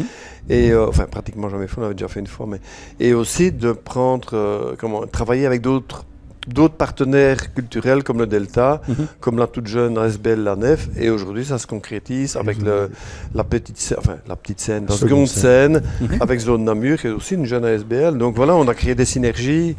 Et, 0.50 0.70
euh, 0.72 0.83
enfin, 0.88 1.04
pratiquement 1.04 1.48
jamais 1.48 1.66
fait, 1.66 1.78
on 1.78 1.82
l'avait 1.82 1.94
déjà 1.94 2.08
fait 2.08 2.20
une 2.20 2.26
fois. 2.26 2.46
Mais, 2.48 2.60
et 3.00 3.14
aussi 3.14 3.52
de 3.52 3.72
prendre, 3.72 4.30
euh, 4.34 4.74
comment, 4.78 5.06
travailler 5.06 5.46
avec 5.46 5.60
d'autres 5.60 6.04
d'autres 6.46 6.74
partenaires 6.74 7.54
culturels 7.54 8.02
comme 8.04 8.18
le 8.18 8.26
Delta, 8.26 8.82
Mhm. 8.86 9.06
comme 9.18 9.38
la 9.38 9.46
toute 9.46 9.66
jeune 9.66 9.96
ASBL 9.96 10.40
La 10.44 10.56
Nef, 10.56 10.90
et 11.00 11.08
aujourd'hui 11.08 11.42
ça 11.46 11.56
se 11.56 11.66
concrétise 11.66 12.36
avec 12.36 12.60
le, 12.60 12.90
la, 13.34 13.44
petite, 13.44 13.78
scè- 13.78 13.94
enfin, 13.96 14.16
la 14.28 14.36
petite 14.36 14.60
scène, 14.60 14.84
la 14.86 14.94
Seconde 14.94 15.26
seconde 15.26 15.26
scène, 15.28 15.82
Mhm. 16.02 16.18
avec 16.20 16.40
Zone 16.40 16.64
Namur, 16.64 17.00
qui 17.00 17.06
est 17.06 17.10
aussi 17.12 17.32
une 17.36 17.46
jeune 17.46 17.64
ASBL. 17.64 18.18
Donc 18.18 18.36
voilà, 18.36 18.54
on 18.56 18.68
a 18.68 18.74
créé 18.74 18.94
des 18.94 19.06
synergies 19.06 19.74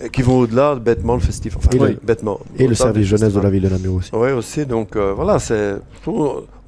euh, 0.00 0.06
qui 0.06 0.22
vont 0.22 0.38
au-delà 0.38 0.76
de 0.76 0.78
bêtement 0.80 1.14
le 1.14 1.20
festival. 1.20 1.58
Enfin, 1.58 1.76
Et 1.76 1.80
oui, 1.80 1.88
le- 2.00 2.06
bêtement. 2.06 2.38
Et 2.56 2.68
le 2.68 2.76
service 2.76 3.08
jeunesse 3.08 3.32
de 3.32 3.40
la 3.40 3.50
ville 3.50 3.62
de 3.64 3.68
Namur 3.70 3.94
aussi. 3.94 4.10
Oui, 4.12 4.30
aussi. 4.30 4.64
Donc 4.66 4.94
euh, 4.94 5.12
voilà, 5.12 5.40
c'est, 5.40 5.74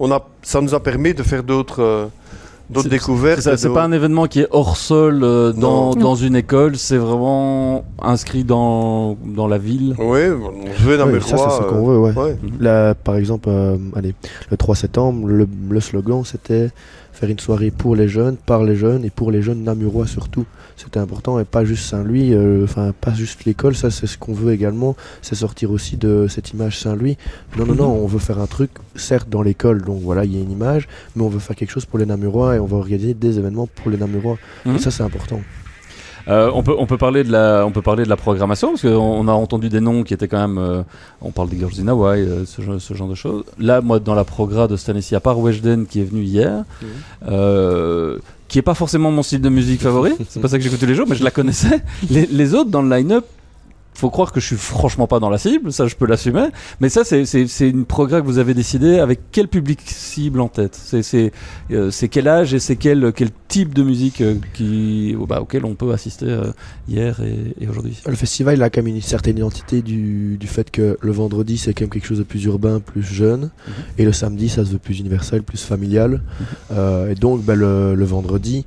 on 0.01 0.11
a, 0.11 0.27
ça 0.43 0.61
nous 0.61 0.75
a 0.75 0.83
permis 0.83 1.15
de 1.15 1.23
faire 1.23 1.45
d'autres, 1.45 1.81
euh, 1.81 2.07
d'autres 2.73 2.83
C'est- 2.85 2.89
découvertes. 2.89 3.37
C'est 3.37 3.43
ça, 3.43 3.53
et 3.53 3.57
c'est 3.57 3.69
d'autres- 3.69 3.81
pas 3.81 3.85
un 3.85 3.93
événement 3.93 4.27
qui 4.27 4.41
est 4.41 4.49
hors 4.51 4.77
sol 4.77 5.21
euh, 5.23 5.53
dans, 5.53 5.95
dans 5.95 6.15
une 6.15 6.35
école, 6.37 6.77
c'est 6.77 6.97
vraiment 6.97 7.85
inscrit 8.01 8.45
dans, 8.45 9.17
dans 9.25 9.47
la 9.47 9.59
ville. 9.59 9.95
Oui, 9.99 10.21
on 10.29 10.83
veut 10.85 10.93
Oui, 10.93 10.99
Namurois. 10.99 11.21
ça, 11.21 11.37
c'est 11.39 11.57
ce 11.59 11.63
euh, 11.63 11.69
qu'on 11.69 11.87
veut, 11.87 11.99
ouais. 11.99 12.13
ouais. 12.17 12.37
Là, 12.61 12.95
par 12.95 13.17
exemple, 13.17 13.49
euh, 13.51 13.77
allez, 13.95 14.15
le 14.51 14.57
3 14.57 14.75
septembre, 14.75 15.27
le, 15.29 15.47
le 15.71 15.81
slogan 15.81 16.23
c'était 16.25 16.71
faire 17.23 17.31
une 17.31 17.39
soirée 17.39 17.71
pour 17.71 17.95
les 17.95 18.09
jeunes, 18.09 18.37
par 18.37 18.65
les 18.65 18.75
jeunes 18.75 19.05
et 19.05 19.11
pour 19.11 19.31
les 19.31 19.43
jeunes 19.43 19.63
namurois 19.63 20.09
surtout. 20.09 20.45
C'était 20.77 20.99
important 20.99 21.39
et 21.39 21.45
pas 21.45 21.65
juste 21.65 21.85
Saint-Louis, 21.85 22.35
euh, 22.35 22.65
enfin 22.65 22.93
pas 23.01 23.15
juste 23.15 23.45
l'école, 23.45 23.77
ça 23.77 23.93
c'est 23.93 24.09
ce 24.09 24.19
qu'on 24.19 24.33
veut 24.33 24.53
également, 24.53 24.97
c'est 25.21 25.37
sortir 25.37 25.71
aussi 25.71 25.97
de 25.97 26.27
cette 26.29 26.51
image 26.51 26.81
Saint-Louis. 26.81 27.17
Non, 27.57 27.65
non, 27.65 27.75
non, 27.77 27.93
on 27.93 28.09
veut 28.09 28.19
faire 28.19 28.41
un 28.41 28.49
truc, 28.49 28.73
certes 28.97 29.29
dans 29.29 29.43
l'école, 29.43 29.83
donc 29.83 30.01
voilà, 30.03 30.25
il 30.25 30.35
y 30.35 30.37
a 30.37 30.43
une 30.43 30.51
image, 30.51 30.89
mais 31.15 31.23
on 31.23 31.29
veut 31.29 31.39
faire 31.39 31.55
quelque 31.55 31.71
chose 31.71 31.85
pour 31.85 32.01
les 32.01 32.07
Namurois 32.07 32.57
et 32.57 32.59
on 32.59 32.67
va 32.67 32.79
organiser 32.79 33.15
des 33.15 33.39
événements 33.39 33.69
pour 33.69 33.93
les 33.93 33.99
Namurois. 33.99 34.39
Mhm. 34.65 34.75
Et 34.75 34.79
ça 34.81 34.91
c'est 34.91 35.05
important. 35.05 35.41
Euh, 36.29 36.51
on, 36.55 36.63
peut, 36.63 36.75
on, 36.79 36.87
peut 36.87 36.99
parler 36.99 37.25
de 37.25 37.33
la, 37.33 37.65
on 37.67 37.71
peut 37.73 37.83
parler 37.83 38.05
de 38.05 38.09
la 38.09 38.17
programmation, 38.17 38.69
parce 38.71 38.83
qu'on 38.83 38.89
on 38.91 39.27
a 39.29 39.33
entendu 39.33 39.69
des 39.69 39.81
noms 39.81 40.03
qui 40.05 40.15
étaient 40.15 40.29
quand 40.29 40.41
même. 40.47 40.59
euh, 40.59 40.83
on 41.21 41.31
parle 41.31 41.49
des 41.49 41.59
Girls 41.59 41.73
in 41.81 41.89
Hawaii, 41.89 42.23
euh, 42.23 42.45
ce, 42.47 42.63
genre- 42.63 42.81
ce 42.81 42.95
genre 42.95 43.09
de 43.09 43.15
choses. 43.15 43.45
Là, 43.59 43.81
moi, 43.81 43.99
dans 43.99 44.15
la 44.15 44.25
progra 44.25 44.69
de 44.69 44.77
cette 44.77 44.89
année-ci, 44.91 45.15
à 45.17 45.21
part 45.21 45.39
Weshden 45.39 45.87
qui 45.87 46.01
est 46.01 46.05
venu 46.05 46.23
hier, 46.23 46.65
qui 48.49 48.59
est 48.59 48.63
pas 48.63 48.75
forcément 48.75 49.11
mon 49.11 49.23
style 49.23 49.41
de 49.41 49.49
musique 49.49 49.81
favori, 49.81 50.13
c'est 50.29 50.41
pas 50.41 50.49
ça 50.49 50.59
que 50.59 50.65
j'écoute 50.65 50.79
tous 50.81 50.87
les 50.87 50.95
jours, 50.95 51.07
mais 51.09 51.17
je 51.17 51.25
la 51.25 51.31
connaissais. 51.31 51.81
Les, 52.11 52.27
les 52.27 52.55
autres 52.55 52.71
dans 52.71 52.83
le 52.83 52.95
line-up, 52.95 53.25
faut 53.95 54.11
croire 54.11 54.33
que 54.33 54.41
je 54.41 54.47
suis 54.47 54.57
franchement 54.57 55.07
pas 55.07 55.21
dans 55.21 55.31
la 55.31 55.39
cible, 55.39 55.73
ça 55.73 55.87
je 55.87 55.95
peux 55.97 56.07
l'assumer. 56.07 56.47
Mais 56.81 56.89
ça, 56.89 57.05
c'est- 57.05 57.25
une 57.61 57.85
progrès 57.85 58.21
que 58.21 58.27
vous 58.27 58.39
avez 58.39 58.55
décidé 58.55 58.99
avec 58.99 59.21
quel 59.33 59.49
public 59.49 59.81
cible 59.85 60.41
en 60.41 60.49
tête? 60.49 60.75
C'est 60.83 61.03
c'est 61.03 61.33
euh, 61.71 61.91
quel 62.11 62.27
âge 62.29 62.55
et 62.55 62.59
c'est 62.59 62.77
quel, 62.77 63.13
quel 63.15 63.29
type 63.49 63.75
de 63.75 63.83
musique 63.83 64.21
euh, 64.23 64.35
qui, 64.55 65.15
bah, 65.29 65.41
auquel 65.43 65.65
on 65.65 65.75
peut 65.75 65.93
assister 65.93 66.27
euh, 66.27 66.53
hier 66.89 67.21
et, 67.21 67.65
et 67.65 67.69
aujourd'hui? 67.69 67.97
Le 68.07 68.15
festival 68.17 68.57
il 68.57 68.63
a 68.63 68.71
quand 68.71 68.83
même 68.83 68.95
une 68.95 69.01
certaine 69.03 69.37
identité 69.39 69.83
du, 69.83 70.37
du 70.39 70.47
fait 70.47 70.71
que 70.71 70.97
le 71.01 71.13
vendredi 71.13 71.59
c'est 71.59 71.75
quand 71.75 71.83
même 71.83 71.91
quelque 71.91 72.07
chose 72.07 72.19
de 72.19 72.25
plus 72.25 72.43
urbain, 72.45 72.81
plus 72.81 73.03
jeune, 73.03 73.51
Mhm. 73.67 73.73
et 73.99 74.05
le 74.05 74.13
samedi 74.13 74.49
ça 74.49 74.65
se 74.65 74.71
veut 74.73 74.79
plus 74.79 74.99
universel, 74.99 75.43
plus 75.43 75.63
familial. 75.63 76.23
Euh, 76.73 77.11
et 77.11 77.15
donc 77.15 77.43
ben, 77.45 77.55
le, 77.55 77.95
le 77.95 78.05
vendredi, 78.05 78.65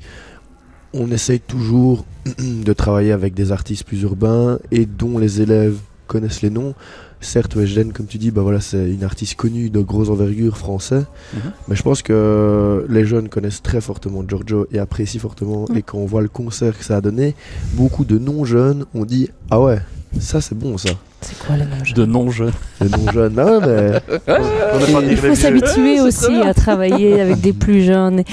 on 0.96 1.12
essaye 1.12 1.40
toujours 1.40 2.06
de 2.40 2.74
travailler 2.74 3.12
avec 3.12 3.34
des 3.34 3.52
artistes 3.52 3.84
plus 3.84 4.02
urbains 4.02 4.60
et 4.72 4.86
dont 4.86 5.18
les 5.18 5.42
élèves 5.42 5.78
connaissent 6.08 6.42
les 6.42 6.50
noms. 6.50 6.74
Certes, 7.22 7.56
Weshden, 7.56 7.92
comme 7.92 8.06
tu 8.06 8.18
dis, 8.18 8.30
bah 8.30 8.42
voilà, 8.42 8.60
c'est 8.60 8.90
une 8.92 9.04
artiste 9.04 9.36
connue 9.36 9.70
de 9.70 9.80
grosse 9.80 10.10
envergure 10.10 10.58
français. 10.58 11.04
Mhm. 11.34 11.42
Mais 11.68 11.76
je 11.76 11.82
pense 11.82 12.02
que 12.02 12.86
les 12.88 13.06
jeunes 13.06 13.30
connaissent 13.30 13.64
très 13.64 13.82
fortement 13.82 14.24
Giorgio 14.28 14.68
et 14.72 14.80
apprécient 14.80 15.22
fortement. 15.22 15.66
Mm. 15.70 15.78
Et 15.78 15.82
quand 15.82 15.98
on 15.98 16.06
voit 16.06 16.22
le 16.22 16.28
concert 16.28 16.78
que 16.78 16.84
ça 16.84 16.98
a 16.98 17.02
donné, 17.02 17.36
beaucoup 17.74 18.06
de 18.06 18.20
non-jeunes 18.20 18.86
ont 18.94 19.06
dit 19.06 19.30
Ah 19.50 19.60
ouais, 19.60 19.80
ça 20.20 20.40
c'est 20.40 20.56
bon 20.56 20.78
ça. 20.78 20.90
C'est 21.22 21.40
quoi 21.40 21.58
le 21.58 21.64
nom 21.64 21.78
De 21.96 22.06
non-jeunes. 22.06 22.54
Les 22.82 22.90
non-jeunes, 22.90 23.34
bah 23.34 23.46
ouais, 23.46 23.60
mais 23.66 24.18
On 24.74 24.80
n'est 24.80 24.94
pas 24.94 25.02
Il 25.04 25.18
faut 25.18 25.36
s'habituer 25.36 26.02
aussi 26.08 26.36
à 26.36 26.54
travailler 26.54 27.20
avec 27.20 27.42
des 27.42 27.54
plus 27.54 27.82
jeunes. 27.82 28.24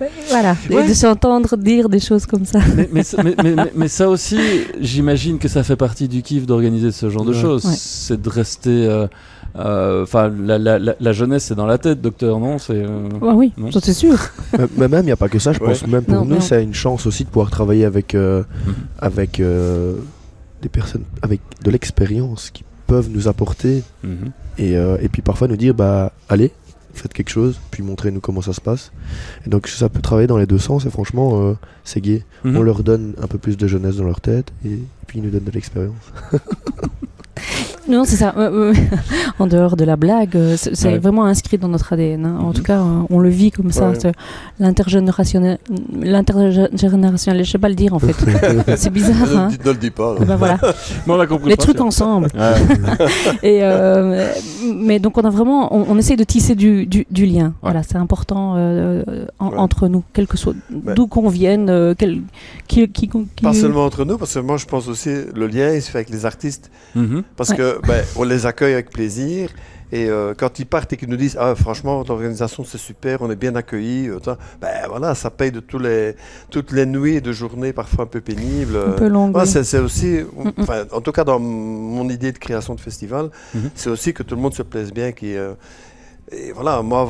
Et- 0.00 0.04
Voilà, 0.30 0.56
et 0.70 0.74
Ouais. 0.74 0.88
de 0.88 0.94
s'entendre 0.94 1.56
dire 1.56 1.88
des 1.88 2.00
choses 2.00 2.26
comme 2.26 2.44
ça. 2.44 2.58
mais, 2.76 2.88
mais, 2.92 3.02
ça- 3.04 3.22
mais- 3.22 3.34
mais- 3.42 3.54
mais- 3.54 3.72
mais 3.74 3.88
ça 3.88 4.08
aussi, 4.08 4.38
j'imagine 4.80 5.38
que 5.38 5.48
ça 5.48 5.62
fait 5.62 5.76
partie 5.76 6.08
du 6.08 6.22
kiff 6.22 6.46
d'organiser 6.46 6.90
ce 6.92 7.08
genre 7.10 7.24
de 7.24 7.32
choses. 7.32 7.64
Ouais. 7.64 7.74
C'est 7.76 8.20
de 8.20 8.28
rester. 8.28 8.86
euh, 8.86 9.06
euh, 9.56 10.02
Enfin, 10.02 10.28
la, 10.36 10.58
la- 10.58 10.78
la- 10.80 10.96
la 10.98 11.12
jeunesse, 11.12 11.44
c'est 11.44 11.54
dans 11.54 11.66
la 11.66 11.78
tête, 11.78 12.00
docteur, 12.00 12.40
non? 12.40 12.58
C'est. 12.58 12.72
euh, 12.74 13.08
Ah 13.22 13.34
oui, 13.34 13.52
Non? 13.56 13.70
ça 13.70 13.78
c'est 13.82 13.94
sûr. 13.94 14.16
mais- 14.58 14.66
mais 14.76 14.88
même, 14.88 15.02
il 15.02 15.06
n'y 15.06 15.12
a 15.12 15.16
pas 15.16 15.28
que 15.28 15.38
ça. 15.38 15.52
Je 15.52 15.60
Ouais. 15.60 15.68
pense 15.68 15.86
même 15.86 16.02
pour 16.02 16.16
Non, 16.16 16.24
nous, 16.24 16.40
c'est 16.40 16.62
une 16.62 16.74
chance 16.74 17.06
aussi 17.06 17.24
de 17.24 17.28
pouvoir 17.28 17.50
travailler 17.50 17.84
avec, 17.84 18.14
euh, 18.16 18.42
Mhm. 18.66 18.74
avec 18.98 19.38
euh, 19.40 19.94
des 20.60 20.68
personnes 20.68 21.04
avec 21.22 21.40
de 21.62 21.70
l'expérience 21.70 22.50
qui 22.50 22.64
peuvent 22.86 23.08
nous 23.10 23.28
apporter 23.28 23.82
mhm. 24.02 24.30
et, 24.58 24.76
euh, 24.76 24.96
et 25.00 25.08
puis 25.08 25.22
parfois 25.22 25.46
nous 25.48 25.56
dire 25.56 25.72
bah 25.74 26.12
allez 26.28 26.50
faites 27.00 27.12
quelque 27.12 27.30
chose 27.30 27.60
puis 27.70 27.82
montrez-nous 27.82 28.20
comment 28.20 28.42
ça 28.42 28.52
se 28.52 28.60
passe. 28.60 28.92
Et 29.46 29.50
donc 29.50 29.68
ça 29.68 29.88
peut 29.88 30.00
travailler 30.00 30.26
dans 30.26 30.38
les 30.38 30.46
deux 30.46 30.58
sens 30.58 30.86
et 30.86 30.90
franchement 30.90 31.42
euh, 31.42 31.56
c'est 31.84 32.00
gai. 32.00 32.24
Mhm. 32.44 32.56
on 32.56 32.62
leur 32.62 32.82
donne 32.82 33.14
un 33.22 33.26
peu 33.26 33.38
plus 33.38 33.56
de 33.56 33.66
jeunesse 33.66 33.96
dans 33.96 34.04
leur 34.04 34.20
tête 34.20 34.52
et, 34.64 34.78
puis 35.06 35.18
ils 35.18 35.22
nous 35.22 35.30
donnent 35.30 35.44
de 35.44 35.50
l'expérience 35.50 36.12
Non, 37.88 38.04
c'est 38.04 38.16
ça. 38.16 38.34
En 39.40 39.46
dehors 39.48 39.76
de 39.76 39.84
la 39.84 39.96
blague, 39.96 40.36
euh, 40.36 40.56
c'est 40.56 40.86
Ouais. 40.88 40.98
vraiment 40.98 41.24
inscrit 41.24 41.58
dans 41.58 41.68
notre 41.68 41.92
ADN. 41.92 42.24
hein. 42.24 42.38
En 42.40 42.52
tout 42.52 42.62
cas, 42.62 42.78
euh, 42.78 43.02
on 43.10 43.18
le 43.18 43.28
vit 43.28 43.50
comme 43.50 43.72
ça. 43.72 43.90
Ouais. 43.90 44.12
L'intergénérationnel, 44.60 45.58
l'intergénérationnel, 46.00 47.44
je 47.44 47.50
sais 47.50 47.58
pas 47.58 47.68
le 47.68 47.74
dire 47.74 47.94
en 47.94 47.98
fait. 47.98 48.14
c'est 48.76 48.90
bizarre. 48.90 49.16
Ne, 49.28 49.36
Hein 49.36 49.48
le 49.50 49.56
dis- 49.56 49.64
ne 49.66 49.72
le 49.72 49.78
dis 49.78 49.90
pas. 49.90 50.14
Ben 50.20 50.36
voilà, 50.36 50.58
Mais 51.06 51.12
on 51.12 51.20
a 51.20 51.26
compris 51.26 51.46
les 51.48 51.52
le 51.52 51.56
trucs 51.56 51.80
ensemble. 51.80 52.28
Ouais. 52.34 53.06
Et 53.42 53.60
euh, 53.62 54.28
mais 54.74 54.98
donc 54.98 55.18
on 55.18 55.22
a 55.22 55.30
vraiment, 55.30 55.74
on, 55.74 55.84
on 55.88 55.98
essaye 55.98 56.16
de 56.16 56.24
tisser 56.24 56.54
du, 56.54 56.86
du, 56.86 57.06
du 57.10 57.26
lien. 57.26 57.54
Voilà, 57.62 57.82
c'est 57.82 57.96
important 57.96 58.54
euh, 58.56 59.02
en- 59.38 59.48
Ouais. 59.50 59.58
entre 59.58 59.88
nous, 59.88 60.02
quel 60.12 60.26
que 60.26 60.36
soit 60.36 60.54
Ouais. 60.86 60.94
d'où 60.94 61.06
qu'on 61.06 61.28
vienne, 61.28 61.68
euh, 61.68 61.94
quel, 61.96 62.22
qui, 62.68 62.88
qui, 62.88 63.08
qui- 63.08 63.44
Pas 63.44 63.52
seulement 63.52 63.84
entre 63.84 64.04
nous, 64.04 64.16
parce 64.16 64.32
que 64.34 64.38
moi 64.40 64.56
je 64.56 64.66
pense 64.66 64.88
aussi 64.88 65.10
le 65.34 65.46
lien 65.48 65.72
il 65.74 65.82
se 65.82 65.90
fait 65.90 65.98
avec 65.98 66.10
les 66.10 66.24
artistes, 66.24 66.70
Mhm. 66.94 67.22
parce 67.36 67.50
Ouais. 67.50 67.56
Que 67.80 67.86
ben, 67.86 68.04
on 68.16 68.24
les 68.24 68.46
accueille 68.46 68.74
avec 68.74 68.90
plaisir. 68.90 69.50
Et 69.92 70.08
euh, 70.08 70.34
quand 70.36 70.58
ils 70.58 70.66
partent 70.66 70.92
et 70.92 70.96
qu'ils 70.96 71.08
nous 71.10 71.16
disent 71.16 71.36
ah 71.38 71.54
franchement 71.54 71.98
votre 71.98 72.10
organisation 72.10 72.64
c'est 72.64 72.78
super, 72.78 73.22
on 73.22 73.30
est 73.30 73.36
bien 73.36 73.54
accueillis, 73.54 74.08
euh, 74.08 74.18
ça, 74.24 74.38
ben 74.60 74.88
voilà 74.88 75.14
ça 75.14 75.30
paye 75.30 75.52
de 75.52 75.60
tous 75.60 75.78
les 75.78 76.16
toutes 76.50 76.72
les 76.72 76.84
nuits 76.86 77.20
de 77.20 77.32
journées 77.32 77.72
parfois 77.72 78.04
un 78.04 78.06
peu 78.08 78.20
pénibles. 78.20 78.76
un 78.76 78.92
peu 78.92 79.06
long. 79.08 79.30
Ouais, 79.32 79.46
c'est 79.46 79.62
c'est 79.62 79.78
aussi, 79.78 80.20
Mm-mm. 80.36 80.52
enfin, 80.58 80.84
en 80.90 81.00
tout 81.00 81.12
cas 81.12 81.22
dans 81.22 81.38
mon 81.38 82.08
idée 82.08 82.32
de 82.32 82.38
création 82.38 82.74
de 82.74 82.80
festival, 82.80 83.30
Mhm. 83.54 83.70
c'est 83.76 83.90
aussi 83.90 84.12
que 84.14 84.22
tout 84.24 84.34
le 84.34 84.40
monde 84.40 84.54
se 84.54 84.62
plaise 84.62 84.92
bien. 84.92 85.12
Euh, 85.22 85.54
et 86.32 86.52
voilà, 86.52 86.82
moi, 86.82 87.06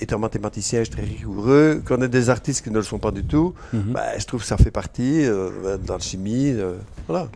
étant 0.00 0.18
mathématicien, 0.18 0.80
je 0.80 0.84
suis 0.84 0.92
très 0.94 1.02
rigoureux. 1.04 1.82
Quand 1.84 1.96
on 1.98 2.02
a 2.02 2.08
des 2.08 2.30
artistes 2.30 2.62
qui 2.64 2.70
ne 2.70 2.76
le 2.76 2.82
sont 2.82 2.98
pas 2.98 3.10
du 3.10 3.24
tout, 3.24 3.54
Mhm. 3.72 3.92
bah, 3.92 4.18
je 4.18 4.24
trouve 4.26 4.40
que 4.40 4.46
ça 4.46 4.56
fait 4.56 4.70
partie 4.70 5.24
euh, 5.24 5.76
dans 5.84 5.94
la 5.94 6.00
chimie. 6.00 6.50
euh, 6.50 6.74
voilà. 7.08 7.28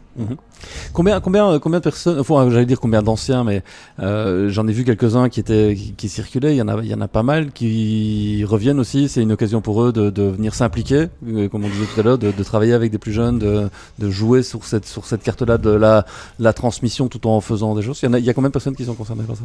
Combien, 0.92 1.20
combien, 1.20 1.50
euh, 1.50 1.58
combien 1.58 1.80
de 1.80 1.84
personnes, 1.84 2.18
enfin, 2.18 2.48
j'allais 2.50 2.64
dire 2.66 2.80
combien 2.80 3.02
d'anciens, 3.02 3.44
mais 3.44 3.62
euh, 4.00 4.48
j'en 4.48 4.66
ai 4.66 4.72
vu 4.72 4.84
quelques-uns 4.84 5.28
qui 5.28 5.40
étaient, 5.40 5.74
qui, 5.76 5.92
qui 5.92 6.08
circulaient. 6.08 6.54
Il 6.54 6.58
y 6.58 6.62
en 6.62 6.68
a, 6.68 6.80
il 6.82 6.86
y 6.88 6.94
en 6.94 7.00
a 7.02 7.08
pas 7.08 7.22
mal 7.22 7.50
qui 7.52 8.42
reviennent 8.46 8.80
aussi. 8.80 9.08
C'est 9.08 9.20
une 9.22 9.32
occasion 9.32 9.60
pour 9.60 9.82
eux 9.82 9.92
de, 9.92 10.08
de 10.08 10.22
venir 10.22 10.54
s'impliquer, 10.54 11.08
euh, 11.28 11.48
comme 11.48 11.64
on 11.64 11.68
disait 11.68 11.84
tout 11.92 12.00
à 12.00 12.02
l'heure, 12.02 12.18
de, 12.18 12.30
de 12.30 12.42
travailler 12.44 12.72
avec 12.72 12.90
des 12.92 12.98
plus 12.98 13.12
jeunes, 13.12 13.38
de, 13.38 13.68
de 13.98 14.10
jouer 14.10 14.42
sur 14.42 14.64
cette, 14.64 14.86
sur 14.86 15.04
cette 15.04 15.22
carte-là 15.22 15.58
de 15.58 15.70
la, 15.70 16.06
la 16.38 16.52
transmission 16.54 17.08
tout 17.08 17.26
en 17.26 17.40
faisant 17.40 17.74
des 17.74 17.82
choses. 17.82 17.98
Il 18.02 18.06
y, 18.06 18.08
en 18.08 18.12
a, 18.14 18.18
il 18.18 18.24
y 18.24 18.30
a 18.30 18.34
combien 18.34 18.48
de 18.48 18.52
personnes 18.54 18.76
qui 18.76 18.84
sont 18.84 18.94
concernées 18.94 19.24
par 19.24 19.36
ça? 19.36 19.42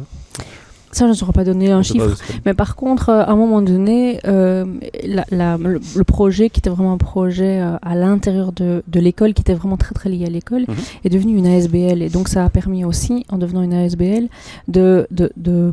Ça, 0.92 1.06
je 1.06 1.10
ne 1.10 1.14
saurais 1.14 1.32
pas 1.32 1.44
donner 1.44 1.70
un 1.72 1.78
On 1.78 1.82
chiffre. 1.82 2.16
Mais 2.44 2.54
par 2.54 2.76
contre, 2.76 3.08
euh, 3.08 3.22
à 3.22 3.30
un 3.30 3.36
moment 3.36 3.62
donné, 3.62 4.20
euh, 4.26 4.64
la- 5.04 5.24
la- 5.30 5.56
le, 5.56 5.80
le 5.96 6.04
projet 6.04 6.50
qui 6.50 6.60
était 6.60 6.68
vraiment 6.70 6.92
un 6.92 6.98
projet 6.98 7.60
euh, 7.60 7.76
à 7.82 7.94
l'intérieur 7.94 8.52
de, 8.52 8.82
de 8.86 9.00
l'école, 9.00 9.32
qui 9.34 9.40
était 9.40 9.54
vraiment 9.54 9.76
très 9.78 9.94
très 9.94 10.10
lié 10.10 10.26
à 10.26 10.30
l'école, 10.30 10.62
Mhm. 10.68 10.74
est 11.04 11.08
devenu 11.08 11.36
une 11.38 11.46
ASBL. 11.46 12.02
Et 12.02 12.08
donc 12.10 12.28
ça 12.28 12.44
a 12.44 12.50
permis 12.50 12.84
aussi, 12.84 13.24
en 13.30 13.38
devenant 13.38 13.62
une 13.62 13.72
ASBL, 13.74 14.28
de... 14.68 15.06
de, 15.10 15.32
de 15.36 15.72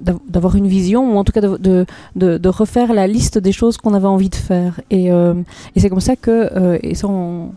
d'av- 0.00 0.18
d'avoir 0.28 0.56
une 0.56 0.66
vision 0.66 1.14
ou 1.14 1.16
en 1.16 1.24
tout 1.24 1.32
cas 1.32 1.40
de, 1.40 1.56
de, 1.56 1.86
de, 2.16 2.36
de 2.36 2.48
refaire 2.50 2.92
la 2.92 3.06
liste 3.06 3.38
des 3.38 3.52
choses 3.52 3.78
qu'on 3.78 3.94
avait 3.94 4.06
envie 4.06 4.28
de 4.28 4.34
faire 4.34 4.80
et, 4.90 5.10
euh, 5.10 5.32
et 5.74 5.80
c'est 5.80 5.88
comme 5.88 6.00
ça 6.00 6.16
que 6.16 6.30
euh, 6.54 6.78
et 6.82 6.94
ça 6.94 7.06
on- 7.08 7.52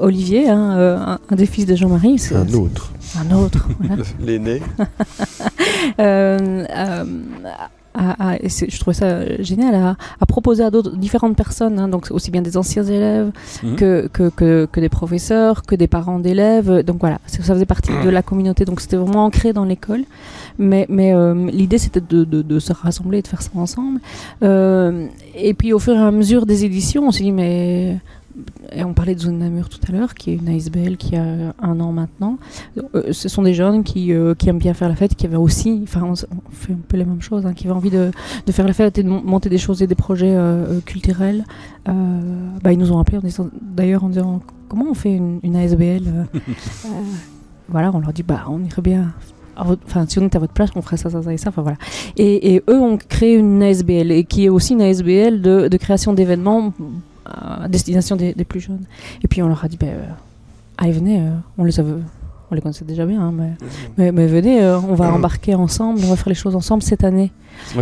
Olivier 0.00 0.48
hein, 0.48 0.76
euh, 0.78 0.96
un, 0.98 1.18
un 1.30 1.36
des 1.36 1.46
fils 1.46 1.66
de 1.66 1.74
Jean-Marie 1.74 2.18
c'est 2.18 2.36
un 2.36 2.48
autre 2.54 2.92
un 3.20 3.34
autre 3.34 3.68
voilà. 3.80 4.02
L'aîné. 4.20 4.60
Euh, 6.00 6.64
euh, 6.70 7.04
à- 7.96 8.30
à- 8.30 8.36
et 8.42 8.48
c'est- 8.48 8.68
je 8.70 8.80
trouvais 8.80 8.94
ça 8.94 9.40
génial 9.42 9.74
à, 9.74 9.96
à 10.20 10.26
proposer 10.26 10.64
à 10.64 10.70
d'autres 10.70 10.96
différentes 10.96 11.36
personnes, 11.36 11.78
hein, 11.78 11.86
donc 11.88 12.08
aussi 12.10 12.30
bien 12.32 12.42
des 12.42 12.56
anciens 12.56 12.82
élèves 12.82 13.30
Mhm. 13.62 13.76
que, 13.76 14.08
que, 14.12 14.28
que, 14.30 14.66
que 14.70 14.80
des 14.80 14.88
professeurs, 14.88 15.62
que 15.62 15.74
des 15.76 15.86
parents 15.86 16.18
d'élèves. 16.18 16.82
Donc 16.84 16.96
voilà, 17.00 17.18
ça 17.26 17.42
ça 17.42 17.54
faisait 17.54 17.66
partie 17.66 17.92
de 18.04 18.08
la 18.10 18.22
communauté, 18.22 18.64
donc 18.64 18.80
c'était 18.80 18.96
vraiment 18.96 19.24
ancré 19.26 19.52
dans 19.52 19.64
l'école. 19.64 20.02
Mais, 20.58 20.86
mais 20.88 21.14
euh, 21.14 21.48
l'idée 21.52 21.78
c'était 21.78 22.00
de, 22.00 22.24
de, 22.24 22.42
de 22.42 22.58
se 22.58 22.72
rassembler 22.72 23.22
de 23.22 23.28
faire 23.28 23.42
ça 23.42 23.50
ensemble. 23.54 24.00
Euh, 24.42 25.06
et 25.36 25.54
puis 25.54 25.72
au 25.72 25.78
fur 25.78 25.94
et 25.94 25.98
à 25.98 26.10
mesure 26.10 26.46
des 26.46 26.64
éditions, 26.64 27.06
on 27.06 27.10
s'est 27.12 27.22
dit 27.24 27.32
mais 27.32 27.98
on 28.76 28.92
parlait 28.94 29.14
de 29.14 29.20
Zone 29.20 29.38
Namur 29.38 29.68
tout 29.68 29.78
à 29.88 29.92
l'heure, 29.92 30.14
qui 30.14 30.30
est 30.30 30.34
une 30.34 30.48
ASBL 30.48 30.96
qui 30.96 31.16
a 31.16 31.54
un 31.60 31.80
an 31.80 31.92
maintenant. 31.92 32.38
Euh, 32.94 33.12
ce 33.12 33.28
sont 33.28 33.42
des 33.42 33.54
jeunes 33.54 33.84
qui, 33.84 34.12
euh, 34.12 34.34
qui 34.34 34.48
aiment 34.48 34.58
bien 34.58 34.74
faire 34.74 34.88
la 34.88 34.96
fête, 34.96 35.14
qui 35.14 35.26
avaient 35.26 35.36
aussi, 35.36 35.80
enfin 35.84 36.02
on, 36.02 36.14
fait 36.50 36.72
un 36.72 36.78
peu 36.88 36.96
les 36.96 37.04
mêmes 37.04 37.22
choses, 37.22 37.46
hein, 37.46 37.54
qui 37.54 37.66
avaient 37.66 37.76
envie 37.76 37.90
de, 37.90 38.10
de 38.46 38.52
faire 38.52 38.66
la 38.66 38.72
fête 38.72 38.98
et 38.98 39.02
de 39.02 39.08
mon- 39.08 39.22
monter 39.22 39.48
des 39.48 39.58
choses 39.58 39.82
et 39.82 39.86
des 39.86 39.94
projets 39.94 40.34
euh, 40.34 40.80
culturels. 40.80 41.44
Bah, 41.86 42.72
ils 42.72 42.78
nous 42.78 42.92
ont 42.92 42.98
appelés 42.98 43.18
d'ailleurs 43.60 44.04
en 44.04 44.08
disant 44.08 44.40
comment 44.68 44.86
on 44.90 44.94
fait 44.94 45.14
une, 45.14 45.38
une 45.42 45.54
ASBL 45.54 46.26
Voilà, 47.68 47.90
on 47.94 48.00
leur 48.00 48.12
dit 48.12 48.22
bah 48.22 48.44
on 48.48 48.62
irait 48.62 48.82
bien. 48.82 49.12
Enfin, 49.56 50.04
si 50.08 50.18
on 50.18 50.26
était 50.26 50.36
à 50.36 50.40
votre 50.40 50.52
place, 50.52 50.70
on 50.74 50.82
ferait 50.82 50.96
ça, 50.96 51.10
ça, 51.10 51.22
ça 51.22 51.32
et 51.32 51.36
ça. 51.36 51.50
Enfin 51.50 51.62
voilà. 51.62 51.78
Et, 52.16 52.54
et 52.54 52.62
eux 52.68 52.80
ont 52.80 52.96
créé 52.96 53.36
une 53.36 53.62
ASBL 53.62 54.10
et 54.10 54.24
qui 54.24 54.46
est 54.46 54.48
aussi 54.48 54.72
une 54.72 54.82
ASBL 54.82 55.40
de, 55.40 55.68
de 55.68 55.76
création 55.76 56.12
d'événements 56.12 56.72
à 57.24 57.68
destination 57.68 58.16
des, 58.16 58.34
des 58.34 58.44
plus 58.44 58.60
jeunes. 58.60 58.84
Et 59.22 59.28
puis 59.28 59.42
on 59.42 59.48
leur 59.48 59.64
a 59.64 59.68
dit, 59.68 59.76
ben, 59.76 59.88
euh, 59.88 60.04
allez 60.78 60.92
venez, 60.92 61.20
euh, 61.20 61.30
on 61.58 61.64
les 61.64 61.78
on 62.50 62.54
les 62.54 62.60
connaissait 62.60 62.84
déjà 62.84 63.06
bien, 63.06 63.20
hein, 63.22 63.32
mais, 63.32 63.52
mais, 63.96 64.12
mais 64.12 64.26
venez, 64.26 64.62
euh, 64.62 64.78
on 64.78 64.94
va 64.94 65.12
embarquer 65.12 65.54
ensemble, 65.54 66.00
on 66.04 66.08
va 66.08 66.16
faire 66.16 66.28
les 66.28 66.34
choses 66.34 66.54
ensemble 66.54 66.82
cette 66.82 67.02
année. 67.02 67.32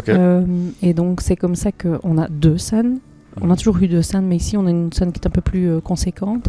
Euh, 0.08 0.44
et 0.82 0.94
donc 0.94 1.20
c'est 1.20 1.36
comme 1.36 1.56
ça 1.56 1.72
qu'on 1.72 2.16
a 2.18 2.28
deux 2.28 2.58
scènes. 2.58 2.98
On 3.40 3.50
a 3.50 3.56
toujours 3.56 3.78
eu 3.82 3.88
deux 3.88 4.02
scènes, 4.02 4.26
mais 4.26 4.36
ici 4.36 4.56
on 4.56 4.66
a 4.66 4.70
une 4.70 4.92
scène 4.92 5.10
qui 5.10 5.18
est 5.20 5.26
un 5.26 5.30
peu 5.30 5.40
plus 5.40 5.66
euh, 5.70 5.80
conséquente 5.80 6.48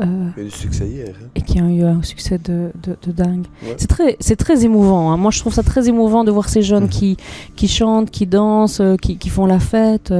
euh, 0.00 0.04
Il 0.36 0.40
y 0.40 0.44
a 0.44 0.46
eu 0.46 0.50
du 0.50 0.50
succès 0.56 0.86
hier. 0.88 1.08
hein. 1.22 1.26
et 1.36 1.40
qui 1.42 1.60
a 1.60 1.62
eu 1.62 1.82
un 1.82 2.02
succès 2.02 2.38
de, 2.38 2.70
de, 2.82 2.96
de 3.06 3.12
dingue. 3.12 3.46
Ouais. 3.62 3.74
C'est 3.78 3.86
très, 3.86 4.16
c'est 4.18 4.34
très 4.36 4.64
émouvant. 4.64 5.12
hein. 5.12 5.16
Moi, 5.16 5.30
je 5.30 5.38
trouve 5.38 5.54
ça 5.54 5.62
très 5.62 5.88
émouvant 5.88 6.24
de 6.24 6.30
voir 6.32 6.48
ces 6.48 6.62
jeunes 6.62 6.84
Mhm. 6.84 6.88
qui, 6.90 7.16
qui 7.54 7.68
chantent, 7.68 8.10
qui 8.10 8.26
dansent, 8.26 8.80
euh, 8.80 8.96
qui, 8.96 9.18
qui 9.18 9.28
font 9.28 9.46
la 9.46 9.60
fête. 9.60 10.12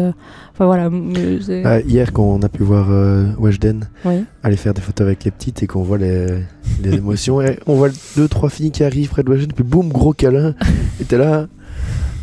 Enfin 0.52 0.64
voilà. 0.66 0.88
Ah, 1.64 1.80
hier, 1.80 2.12
quand 2.12 2.22
on 2.22 2.40
a 2.42 2.48
pu 2.48 2.62
voir 2.62 2.86
euh, 2.90 3.26
Weshden 3.38 3.88
Oui. 4.04 4.24
aller 4.42 4.56
faire 4.56 4.74
des 4.74 4.80
photos 4.80 5.06
avec 5.06 5.24
les 5.24 5.30
petites 5.32 5.62
et 5.62 5.66
qu'on 5.66 5.82
voit 5.82 5.98
les, 5.98 6.26
les 6.82 6.94
émotions, 6.98 7.42
et 7.42 7.58
on 7.66 7.74
voit 7.74 7.88
deux, 8.16 8.28
trois 8.28 8.48
filles 8.48 8.70
qui 8.70 8.84
arrivent 8.84 9.08
près 9.10 9.22
de 9.24 9.30
Weshden, 9.30 9.52
puis 9.52 9.64
boum, 9.64 9.88
gros 9.88 10.12
câlin, 10.12 10.54
et 11.00 11.04
t'es 11.04 11.18
là. 11.18 11.46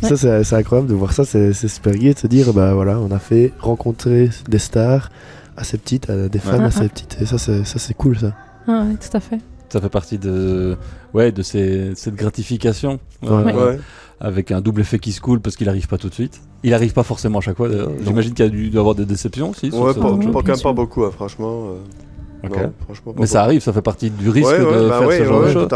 Ça, 0.02 0.16
c'est 0.44 0.54
incroyable 0.56 0.88
de 0.88 0.94
voir 0.94 1.12
ça, 1.12 1.24
c'est 1.24 1.52
super 1.54 1.94
gai 1.94 2.12
de 2.14 2.18
se 2.18 2.26
dire, 2.26 2.52
bah 2.52 2.74
voilà, 2.74 2.98
on 2.98 3.10
a 3.10 3.18
fait 3.18 3.52
rencontrer 3.58 4.28
des 4.48 4.58
stars 4.58 5.10
assez 5.56 5.78
petites, 5.78 6.10
des 6.10 6.38
fans 6.38 6.58
Ouais. 6.58 6.64
assez 6.64 6.88
petites, 6.88 7.16
et 7.20 7.26
ça, 7.26 7.38
c'est 7.38 7.64
ça, 7.64 7.78
c'est 7.78 7.94
cool 7.94 8.18
ça. 8.18 8.32
Ah, 8.66 8.84
ouais, 8.88 8.94
tout 8.96 9.16
à 9.16 9.20
fait. 9.20 9.38
Ça 9.70 9.80
fait 9.80 9.88
partie 9.88 10.18
de, 10.18 10.76
ouais, 11.14 11.32
de 11.32 11.42
ces, 11.42 11.92
cette 11.96 12.14
gratification. 12.16 13.00
euh, 13.24 13.44
Ouais. 13.44 13.52
Ouais. 13.54 13.78
Avec 14.20 14.52
un 14.52 14.60
double 14.60 14.82
effet 14.82 14.98
qui 15.00 15.10
se 15.12 15.20
coule 15.20 15.40
parce 15.40 15.56
qu'il 15.56 15.68
arrive 15.68 15.88
pas 15.88 15.98
tout 15.98 16.08
de 16.08 16.14
suite. 16.14 16.40
Il 16.62 16.72
arrive 16.72 16.92
pas 16.92 17.02
forcément 17.02 17.38
à 17.38 17.42
chaque 17.42 17.56
fois 17.56 17.68
d'ailleurs. 17.68 17.90
J'imagine 18.04 18.32
qu'il 18.32 18.44
y 18.44 18.48
a 18.48 18.50
dû 18.50 18.68
y 18.70 18.78
avoir 18.78 18.94
des 18.94 19.04
déceptions 19.04 19.50
aussi. 19.50 19.70
Ouais, 19.70 19.92
pas, 19.92 20.00
pas- 20.00 20.18
quand 20.32 20.46
même 20.48 20.60
pas 20.62 20.72
beaucoup, 20.72 21.04
hein, 21.04 21.10
franchement. 21.12 21.66
euh, 21.70 21.74
Ok. 22.46 22.56
non, 22.56 22.72
franchement 22.84 23.12
pas 23.12 23.20
Mais 23.20 23.26
ça 23.26 23.42
arrive, 23.42 23.60
ça 23.62 23.72
fait 23.72 23.82
partie 23.82 24.10
du 24.10 24.28
risque 24.30 24.48
Ouais, 24.50 24.58
ouais, 24.64 24.82
de 24.82 24.88
bah 24.88 24.98
faire 24.98 25.08
ouais, 25.08 25.18
ce 25.18 25.24
genre 25.24 25.42
de 25.42 25.50
choses. 25.52 25.68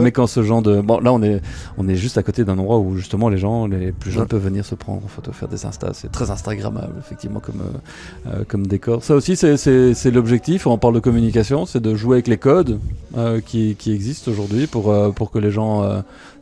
Mais 0.00 0.12
quand 0.12 0.26
ce 0.26 0.42
genre 0.42 0.62
de. 0.62 0.80
Bon, 0.80 1.00
là, 1.00 1.12
on 1.12 1.22
est, 1.22 1.40
on 1.78 1.88
est 1.88 1.94
juste 1.96 2.18
à 2.18 2.22
côté 2.22 2.44
d'un 2.44 2.58
endroit 2.58 2.78
où 2.78 2.96
justement 2.96 3.28
les 3.28 3.38
gens, 3.38 3.66
les 3.66 3.92
plus 3.92 4.10
jeunes 4.10 4.26
peuvent 4.26 4.42
venir 4.42 4.64
se 4.64 4.74
prendre 4.74 5.04
en 5.04 5.08
photo, 5.08 5.32
faire 5.32 5.48
des 5.48 5.64
instas. 5.66 5.90
C'est 5.94 6.10
très 6.12 6.30
Instagrammable, 6.30 6.94
effectivement, 6.98 7.40
comme, 7.40 7.60
euh, 7.60 8.30
euh, 8.40 8.44
comme 8.46 8.66
décor. 8.66 9.02
Ça 9.02 9.14
aussi, 9.14 9.36
c'est- 9.36 10.10
l'objectif. 10.10 10.66
On 10.66 10.76
parle 10.78 10.94
de 10.94 11.00
communication, 11.00 11.66
c'est 11.66 11.80
de 11.80 11.94
jouer 11.94 12.16
avec 12.16 12.28
les 12.28 12.38
codes 12.38 12.78
euh, 13.16 13.40
qui, 13.40 13.76
qui 13.78 13.92
existent 13.92 14.30
aujourd'hui 14.30 14.66
pour, 14.66 14.90
euh, 14.90 15.10
pour 15.10 15.30
que 15.30 15.38
les 15.38 15.50
gens 15.50 15.84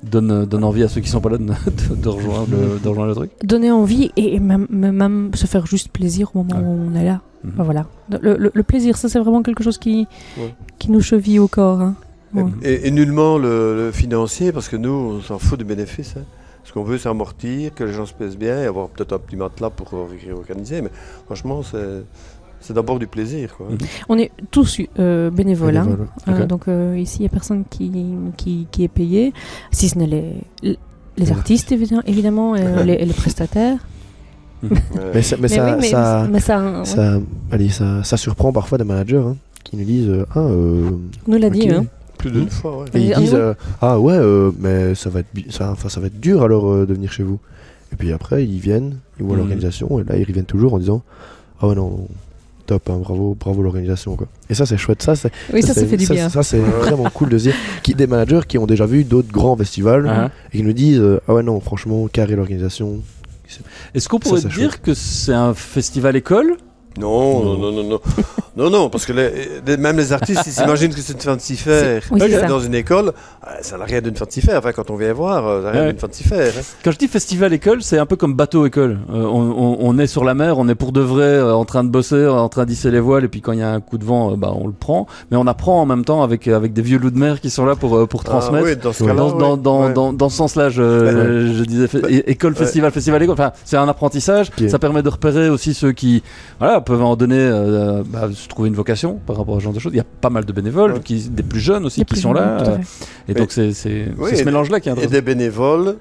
euh, 0.04 0.08
donnent, 0.10 0.44
donnent 0.44 0.64
envie 0.64 0.82
à 0.82 0.88
ceux 0.88 1.00
qui 1.00 1.08
sont 1.08 1.20
pas 1.20 1.30
là 1.30 1.38
de, 1.38 1.44
de, 1.90 1.94
de 2.02 2.08
rejoindre, 2.08 2.48
le, 2.50 2.78
de 2.78 2.88
rejoindre 2.88 3.08
le 3.10 3.14
truc. 3.14 3.30
Donner 3.44 3.70
envie 3.70 4.10
et, 4.16 4.34
et 4.34 4.40
même, 4.40 4.66
même- 4.70 5.30
se 5.34 5.46
faire 5.46 5.66
juste 5.66 5.88
plaisir 5.90 6.30
au 6.34 6.42
moment 6.42 6.56
Ouais. 6.60 6.64
où 6.66 6.90
on 6.92 6.94
est 6.98 7.04
là. 7.04 7.20
Mhm. 7.44 7.50
Enfin, 7.54 7.62
voilà. 7.64 7.86
Le, 8.20 8.36
le- 8.36 8.50
le 8.52 8.62
plaisir, 8.62 8.96
ça 8.96 9.08
c'est 9.08 9.18
vraiment 9.18 9.42
quelque 9.42 9.62
chose 9.62 9.78
qui, 9.78 10.06
Ouais. 10.38 10.54
qui 10.78 10.90
nous 10.90 11.00
cheville 11.00 11.38
au 11.40 11.48
corps. 11.48 11.80
hein. 11.80 11.94
Ouais. 12.34 12.44
Et, 12.62 12.88
et 12.88 12.90
nullement 12.90 13.38
le, 13.38 13.74
le 13.76 13.92
financier, 13.92 14.52
parce 14.52 14.68
que 14.68 14.76
nous, 14.76 14.90
on 14.90 15.20
s'en 15.20 15.38
fout 15.38 15.58
du 15.58 15.64
bénéfice. 15.64 16.14
hein. 16.18 16.22
Ce 16.64 16.72
qu'on 16.74 16.82
veut, 16.82 16.98
c'est 16.98 17.08
amortir, 17.08 17.74
que 17.74 17.84
les 17.84 17.94
gens 17.94 18.04
se 18.04 18.12
plaisent 18.12 18.36
bien 18.36 18.60
et 18.62 18.66
avoir 18.66 18.88
peut-être 18.88 19.14
un 19.14 19.18
petit 19.18 19.36
matelas 19.36 19.70
pour 19.70 19.88
euh, 19.94 20.34
organiser. 20.36 20.82
Mais 20.82 20.90
franchement, 21.24 21.62
c'est 21.62 22.02
c'est 22.60 22.74
d'abord 22.74 22.98
du 22.98 23.06
plaisir. 23.06 23.54
Quoi. 23.56 23.68
On 24.08 24.18
est 24.18 24.30
tous 24.50 24.80
euh, 24.98 25.30
bénévoles. 25.30 25.76
hein. 25.76 25.88
Euh, 26.28 26.46
donc 26.46 26.68
euh, 26.68 26.96
ici, 26.98 27.18
il 27.18 27.22
n'y 27.22 27.26
a 27.26 27.30
personne 27.30 27.64
qui, 27.70 27.90
qui, 28.36 28.66
qui 28.70 28.84
est 28.84 28.88
payé, 28.88 29.32
si 29.70 29.88
ce 29.88 29.98
n'est 29.98 30.06
les, 30.06 30.34
les, 30.62 30.78
Les 31.16 31.30
artistes 31.32 31.72
évidemment, 31.72 32.02
évidemment 32.06 32.56
et, 32.56 32.84
les, 32.84 32.94
et 32.94 33.04
les 33.06 33.12
prestataires. 33.12 33.78
Mais, 35.14 35.22
ça, 35.22 35.36
mais, 35.36 35.42
Mais 35.42 35.48
ça, 35.48 35.64
oui, 35.66 35.76
mais, 35.80 35.88
ça, 35.88 36.28
mais 36.32 36.40
ça, 36.40 36.58
ouais, 36.80 36.84
ça, 36.84 37.20
allez, 37.52 37.68
ça, 37.68 38.02
ça 38.02 38.16
surprend 38.16 38.52
parfois 38.52 38.76
des 38.76 38.82
managers 38.84 39.16
hein, 39.24 39.36
qui 39.62 39.76
nous 39.76 39.84
disent, 39.84 40.10
ah, 40.34 40.38
euh, 40.40 40.90
on 41.28 41.30
nous 41.30 41.38
l'a 41.38 41.48
dit. 41.48 41.70
Hein. 41.70 41.84
Plus 42.18 42.32
d'une 42.32 42.50
fois, 42.50 42.78
ouais. 42.80 42.86
Et 42.94 42.98
ils 43.00 43.14
disent 43.14 43.34
euh, 43.36 43.54
ah 43.80 44.00
ouais 44.00 44.14
euh, 44.18 44.50
mais 44.58 44.96
ça 44.96 45.08
va 45.10 45.20
être 45.20 45.28
ça, 45.50 45.70
enfin, 45.70 45.88
ça 45.88 46.00
va 46.00 46.08
être 46.08 46.18
dur 46.18 46.42
alors 46.42 46.68
euh, 46.68 46.84
de 46.86 46.94
venir 46.94 47.12
chez 47.12 47.22
vous. 47.22 47.38
Et 47.92 47.96
puis 47.96 48.12
après 48.12 48.44
ils 48.44 48.58
viennent, 48.58 48.96
ils 49.20 49.24
voient 49.24 49.34
Mhm. 49.36 49.42
l'organisation 49.42 50.00
et 50.00 50.02
là 50.02 50.16
ils 50.16 50.24
reviennent 50.26 50.44
toujours 50.44 50.74
en 50.74 50.78
disant 50.80 51.02
ah 51.60 51.68
ouais 51.68 51.76
non 51.76 52.08
top 52.68 52.88
hein, 52.90 52.98
bravo 53.00 53.36
bravo 53.38 53.62
l'organisation 53.62 54.14
quoi. 54.14 54.28
Et 54.50 54.54
ça 54.54 54.64
c'est 54.66 54.76
chouette 54.76 55.02
ça 55.02 55.16
c'est 55.16 55.32
Oui, 55.52 55.62
ça, 55.62 55.68
ça 55.74 55.80
c'est- 55.80 55.86
fait 55.86 55.96
du 55.96 56.06
bien. 56.06 56.28
Ça 56.28 56.42
c'est 56.42 56.58
vraiment 56.82 57.08
cool 57.12 57.28
de 57.30 57.38
se 57.38 57.44
dire 57.44 57.54
qui 57.82 57.94
des 57.94 58.06
managers 58.06 58.40
qui 58.46 58.58
ont 58.58 58.66
déjà 58.66 58.86
vu 58.86 59.02
d'autres 59.04 59.32
grands 59.32 59.56
festivals 59.56 60.06
Ah. 60.08 60.30
et 60.52 60.58
qui 60.58 60.62
nous 60.62 60.72
disent 60.72 61.00
euh, 61.00 61.20
ah 61.26 61.34
ouais 61.34 61.42
non 61.42 61.58
franchement 61.60 62.06
carré 62.08 62.36
l'organisation. 62.36 62.98
Est-ce 63.94 64.08
qu'on 64.10 64.18
Ça, 64.20 64.28
pourrait 64.28 64.42
dire 64.42 64.82
que 64.82 64.92
c'est 64.94 65.32
un 65.32 65.54
festival 65.54 66.14
école 66.16 66.56
Non, 66.96 67.44
non, 67.44 67.58
non, 67.58 67.72
non, 67.72 67.84
non. 67.84 68.00
non, 68.56 68.70
non, 68.70 68.88
parce 68.90 69.06
que 69.06 69.12
les- 69.12 69.30
les- 69.66 69.76
même 69.76 69.96
les 69.96 70.12
artistes, 70.12 70.42
ils 70.46 70.52
s'imaginent 70.52 70.92
que 70.92 71.00
c'est 71.00 71.12
une 71.12 71.20
fancy 71.20 71.56
fair. 71.56 72.02
Oui. 72.10 72.20
Dans 72.48 72.58
une 72.60 72.74
école, 72.74 73.08
euh, 73.46 73.50
ça 73.62 73.78
n'a 73.78 73.84
rien 73.84 74.00
d'une 74.00 74.16
fancy 74.16 74.40
fair. 74.40 74.58
Enfin, 74.58 74.72
quand 74.72 74.90
on 74.90 74.96
vient 74.96 75.12
voir, 75.12 75.46
euh, 75.46 75.60
ça 75.60 75.66
n'a 75.66 75.70
rien 75.72 75.80
Ouais. 75.82 75.92
d'une 75.92 76.00
fancy 76.00 76.24
fair. 76.24 76.52
hein. 76.58 76.62
Quand 76.84 76.90
je 76.90 76.98
dis 76.98 77.06
festival 77.06 77.52
école, 77.52 77.82
c'est 77.82 77.98
un 77.98 78.06
peu 78.06 78.16
comme 78.16 78.34
bateau 78.34 78.66
école. 78.66 78.98
Euh, 79.12 79.22
on, 79.24 79.40
on- 79.52 79.76
on 79.80 79.98
est 79.98 80.08
sur 80.08 80.24
la 80.24 80.34
mer, 80.34 80.58
on 80.58 80.66
est 80.68 80.74
pour 80.74 80.90
de 80.92 81.00
vrai 81.00 81.22
euh, 81.22 81.54
en 81.54 81.64
train 81.64 81.84
de 81.84 81.88
bosser, 81.88 82.16
euh, 82.16 82.32
en 82.32 82.48
train 82.48 82.64
d'hisser 82.64 82.90
les 82.90 83.00
voiles, 83.00 83.24
et 83.24 83.28
puis 83.28 83.42
quand 83.42 83.52
il 83.52 83.60
y 83.60 83.62
a 83.62 83.70
un 83.70 83.80
coup 83.80 83.98
de 83.98 84.04
vent, 84.04 84.32
euh, 84.32 84.36
bah, 84.36 84.52
on 84.56 84.66
le 84.66 84.72
prend. 84.72 85.06
Mais 85.30 85.36
on 85.36 85.46
apprend 85.46 85.80
en 85.80 85.86
même 85.86 86.04
temps 86.04 86.22
avec, 86.24 86.48
avec 86.48 86.72
des 86.72 86.82
vieux 86.82 86.98
loups 86.98 87.10
de 87.12 87.18
mer 87.18 87.40
qui 87.40 87.50
sont 87.50 87.64
là 87.64 87.76
pour, 87.76 87.96
euh, 87.96 88.06
pour 88.06 88.22
Ah, 88.26 88.30
transmettre. 88.30 88.64
oui, 88.66 88.76
dans 88.76 88.92
ce 88.92 89.04
cas-là, 89.04 89.14
Dans, 89.14 89.30
dans, 89.36 89.50
ouais. 89.56 89.62
dans, 89.62 89.86
Ouais. 89.86 89.92
dans, 89.92 90.12
dans 90.12 90.28
ce 90.28 90.36
sens-là, 90.36 90.68
je, 90.68 90.82
je 91.54 91.62
disais 91.64 91.86
fait- 91.86 92.02
Ouais. 92.04 92.12
é- 92.14 92.30
école, 92.32 92.54
Ouais. 92.54 92.58
festival, 92.58 92.90
festival, 92.90 93.22
école. 93.22 93.34
Enfin, 93.34 93.52
c'est 93.64 93.76
un 93.76 93.88
apprentissage. 93.88 94.50
Ça 94.68 94.80
permet 94.80 95.02
de 95.02 95.08
repérer 95.08 95.48
aussi 95.48 95.74
ceux 95.74 95.92
qui 95.92 96.22
voilà, 96.58 96.77
peuvent 96.80 97.02
en 97.02 97.16
donner, 97.16 97.36
euh, 97.38 98.02
bah, 98.06 98.28
se 98.32 98.48
trouver 98.48 98.68
une 98.68 98.74
vocation 98.74 99.18
par 99.26 99.36
rapport 99.36 99.56
à 99.56 99.58
ce 99.58 99.64
genre 99.64 99.72
de 99.72 99.78
choses. 99.78 99.92
Il 99.92 99.98
y 99.98 100.00
a 100.00 100.04
pas 100.20 100.30
mal 100.30 100.44
de 100.44 100.52
bénévoles, 100.52 100.92
Ouais. 100.94 101.00
qui, 101.00 101.28
des 101.28 101.42
plus 101.42 101.60
jeunes 101.60 101.84
aussi, 101.86 102.04
qui 102.04 102.16
sont 102.20 102.34
jeunes, 102.34 102.42
là. 102.44 102.62
euh, 102.68 102.76
et 103.28 103.32
Mais- 103.32 103.34
donc, 103.34 103.50
c'est 103.52 103.68
Oui, 104.18 104.30
ce 104.36 104.42
et- 104.42 104.44
mélange-là 104.44 104.80
qui 104.80 104.88
est 104.88 104.90
Et 104.90 104.92
intéressant. 104.92 105.12
des 105.12 105.22
bénévoles, 105.22 105.96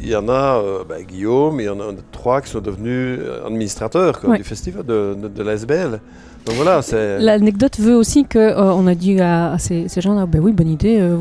il 0.00 0.08
y 0.08 0.16
en 0.16 0.28
a, 0.28 0.58
euh, 0.62 0.78
ben, 0.88 1.02
Guillaume, 1.04 1.60
il 1.60 1.64
y 1.66 1.68
en 1.68 1.80
a 1.80 1.84
trois 2.10 2.40
qui 2.40 2.50
sont 2.50 2.60
devenus 2.60 3.18
euh, 3.20 3.46
administrateurs 3.46 4.20
quoi, 4.20 4.30
Ouais. 4.30 4.38
du 4.38 4.44
festival 4.44 4.84
de, 4.84 5.16
de, 5.20 5.28
de 5.28 5.42
l'ASBL. 5.42 6.00
Donc 6.46 6.56
voilà. 6.56 6.80
L'anecdote 7.20 7.78
veut 7.78 7.94
aussi 7.94 8.24
que 8.24 8.38
euh, 8.38 8.72
on 8.72 8.86
a 8.88 8.94
dit 8.94 9.20
à, 9.20 9.52
à 9.52 9.58
ces, 9.58 9.88
ces 9.88 10.00
gens-là, 10.00 10.26
ben 10.26 10.40
oui, 10.42 10.52
bonne 10.52 10.68
idée, 10.70 10.98
euh, 11.00 11.16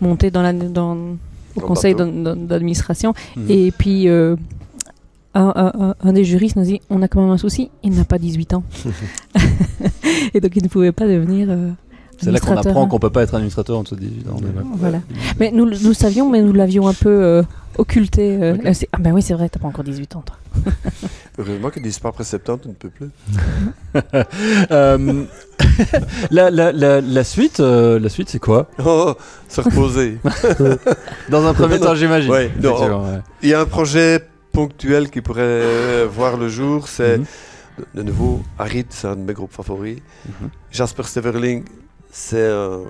montez 0.00 0.30
dans 0.32 0.42
la, 0.42 0.52
dans, 0.52 0.96
au 1.56 1.60
conseil 1.60 1.94
d'administration. 1.94 3.14
Mhm. 3.36 3.44
Et 3.48 3.72
puis, 3.76 4.08
euh, 4.08 4.34
un, 5.34 5.52
un- 5.56 5.72
un- 5.88 5.94
un 6.02 6.12
des 6.12 6.24
juristes 6.24 6.56
nous 6.56 6.64
dit, 6.64 6.80
on 6.90 7.02
a 7.02 7.08
quand 7.08 7.20
même 7.20 7.30
un 7.30 7.38
souci, 7.38 7.70
il 7.82 7.92
n'a 7.94 8.04
pas 8.04 8.18
18 8.18 8.54
ans. 8.54 8.62
et 10.34 10.40
donc, 10.40 10.52
il 10.56 10.62
ne 10.62 10.68
pouvait 10.68 10.92
pas 10.92 11.06
devenir 11.06 11.48
euh, 11.50 11.70
C'est 12.20 12.30
là 12.30 12.38
qu'on 12.40 12.56
apprend 12.56 12.86
qu'on 12.86 12.98
peut 12.98 13.10
pas 13.10 13.22
être 13.22 13.34
administrateur 13.34 13.78
en 13.78 13.82
dessous 13.82 13.96
de 13.96 14.00
18 14.02 14.28
ans. 14.30 14.36
Voilà. 14.76 15.00
Mais 15.40 15.50
nous, 15.50 15.64
nous 15.66 15.88
le 15.88 15.94
savions, 15.94 16.28
mais 16.30 16.40
nous 16.42 16.52
l'avions 16.52 16.86
un 16.88 16.94
peu 16.94 17.08
euh, 17.10 17.42
occulté. 17.78 18.36
euh, 18.40 18.56
euh, 18.64 18.72
ah 18.92 18.98
ben 19.00 19.12
oui, 19.12 19.22
c'est 19.22 19.34
vrai, 19.34 19.48
t'as 19.48 19.58
pas 19.60 19.68
encore 19.68 19.84
18 19.84 20.16
ans, 20.16 20.22
toi. 20.24 20.36
Heureusement 21.38 21.68
disent 21.82 21.98
pas 21.98 22.10
après 22.10 22.22
70, 22.22 22.62
tu 22.62 22.68
ne 22.68 22.74
peux 22.74 22.88
plus. 22.90 23.10
Euh, 24.70 25.24
la, 26.30 26.50
la, 26.50 26.70
la, 26.70 27.00
la 27.00 27.24
suite, 27.24 27.58
euh, 27.58 27.98
la 27.98 28.08
suite 28.08 28.28
c'est 28.28 28.38
quoi? 28.38 28.68
Oh, 28.84 29.14
se 29.48 29.60
reposer. 29.60 30.18
Dans 31.30 31.44
un 31.44 31.54
premier 31.54 31.78
Non, 31.78 31.86
temps, 31.86 31.94
j'imagine. 31.96 32.30
ouais, 32.30 32.50
ouais. 32.62 33.20
Il 33.42 33.48
y 33.48 33.54
a 33.54 33.60
un 33.60 33.66
projet 33.66 34.20
ponctuel 34.54 35.10
qui 35.10 35.20
pourrait 35.20 35.42
euh, 35.44 36.08
voir 36.18 36.36
le 36.36 36.48
jour, 36.48 36.88
c'est 36.88 37.18
Mhm. 37.18 37.24
de, 37.78 37.84
de 37.98 38.02
nouveau 38.08 38.32
Harit, 38.58 38.86
c'est 38.90 39.08
un 39.08 39.16
de 39.16 39.22
mes 39.28 39.34
groupes 39.38 39.52
favoris. 39.52 39.98
Mhm. 40.26 40.48
Jasper 40.70 41.02
Steverling, 41.02 41.64
c'est 42.10 42.48
un 42.48 42.80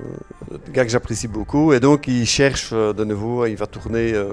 gars 0.75 0.85
que 0.85 0.91
j'apprécie 0.91 1.29
beaucoup 1.29 1.73
et 1.73 1.81
donc 1.81 2.07
il 2.09 2.27
cherche 2.27 2.71
euh, 2.73 2.93
de 2.93 3.05
nouveau, 3.05 3.47
il 3.47 3.57
va 3.57 3.67
tourner 3.67 4.13
euh, 4.13 4.29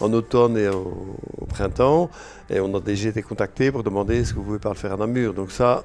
en 0.00 0.12
automne 0.12 0.56
et 0.58 0.68
au, 0.68 1.16
au 1.42 1.46
printemps 1.46 2.10
et 2.52 2.58
on 2.60 2.74
a 2.74 2.80
déjà 2.80 3.08
été 3.10 3.22
contacté 3.22 3.70
pour 3.70 3.82
demander 3.84 4.14
est-ce 4.20 4.32
que 4.32 4.38
vous 4.40 4.44
pouvez 4.50 4.58
pas 4.58 4.70
le 4.70 4.80
faire 4.84 4.92
à 4.94 4.96
Namur. 4.96 5.32
Donc 5.34 5.52
ça, 5.52 5.84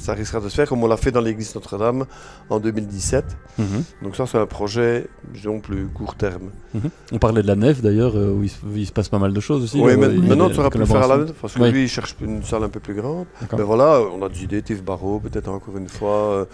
ça 0.00 0.14
risquera 0.14 0.40
de 0.40 0.48
se 0.48 0.54
faire 0.56 0.68
comme 0.68 0.82
on 0.82 0.88
l'a 0.88 0.96
fait 0.96 1.12
dans 1.12 1.20
l'église 1.20 1.54
Notre-Dame 1.54 2.04
en 2.48 2.58
2017. 2.58 3.24
Mhm. 3.58 3.66
Donc 4.02 4.16
ça, 4.16 4.26
c'est 4.26 4.38
un 4.38 4.46
projet, 4.46 5.06
disons, 5.32 5.60
plus 5.60 5.86
court 5.86 6.14
terme. 6.16 6.50
Mhm. 6.74 6.90
On 7.12 7.18
parlait 7.18 7.42
de 7.42 7.46
la 7.46 7.54
nef 7.56 7.82
d'ailleurs, 7.82 8.16
euh, 8.16 8.32
où 8.32 8.42
il 8.42 8.48
se, 8.48 8.56
il 8.74 8.86
se 8.86 8.92
passe 8.92 9.08
pas 9.08 9.18
mal 9.18 9.32
de 9.32 9.40
choses 9.40 9.62
aussi. 9.62 9.80
oui, 9.80 9.96
mais 9.96 10.08
maintenant, 10.08 10.50
auras 10.50 10.70
pu 10.70 10.78
le 10.78 10.86
faire 10.86 10.96
à 10.96 11.00
la 11.00 11.06
collaborations. 11.06 11.34
parce 11.40 11.54
que 11.54 11.60
Oui. 11.62 11.70
lui, 11.72 11.82
il 11.84 11.88
cherche 11.88 12.16
une 12.20 12.42
salle 12.42 12.64
un 12.64 12.68
peu 12.68 12.80
plus 12.80 12.94
grande. 12.94 13.26
Mais 13.56 13.62
voilà, 13.62 14.00
on 14.00 14.22
a 14.24 14.28
des 14.28 14.42
idées, 14.44 14.62
Tiff 14.62 14.82
Barreau, 14.82 15.20
peut-être 15.20 15.48
encore 15.48 15.76
une 15.76 15.88
fois. 15.88 16.16
euh, 16.32 16.44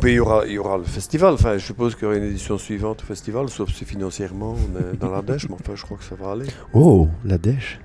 Puis 0.00 0.12
il 0.12 0.16
y 0.16 0.20
aura, 0.20 0.46
il 0.46 0.52
y 0.52 0.58
aura 0.58 0.78
le 0.78 0.84
festival. 0.84 1.34
Enfin, 1.34 1.56
je 1.58 1.64
suppose 1.64 1.94
qu'il 1.94 2.04
y 2.04 2.06
aura 2.06 2.16
une 2.16 2.24
édition 2.24 2.58
suivante 2.58 3.02
au 3.02 3.06
festival, 3.06 3.48
sauf 3.48 3.72
si 3.72 3.84
financièrement 3.84 4.54
on 4.54 4.78
est 4.78 4.96
dans 4.98 5.10
la 5.10 5.22
dèche, 5.22 5.48
mais 5.48 5.56
enfin, 5.60 5.72
je 5.74 5.82
crois 5.84 5.96
que 5.96 6.04
ça 6.04 6.14
va 6.14 6.32
aller. 6.32 6.46
Oh, 6.74 7.08
la 7.24 7.38
dèche. 7.38 7.80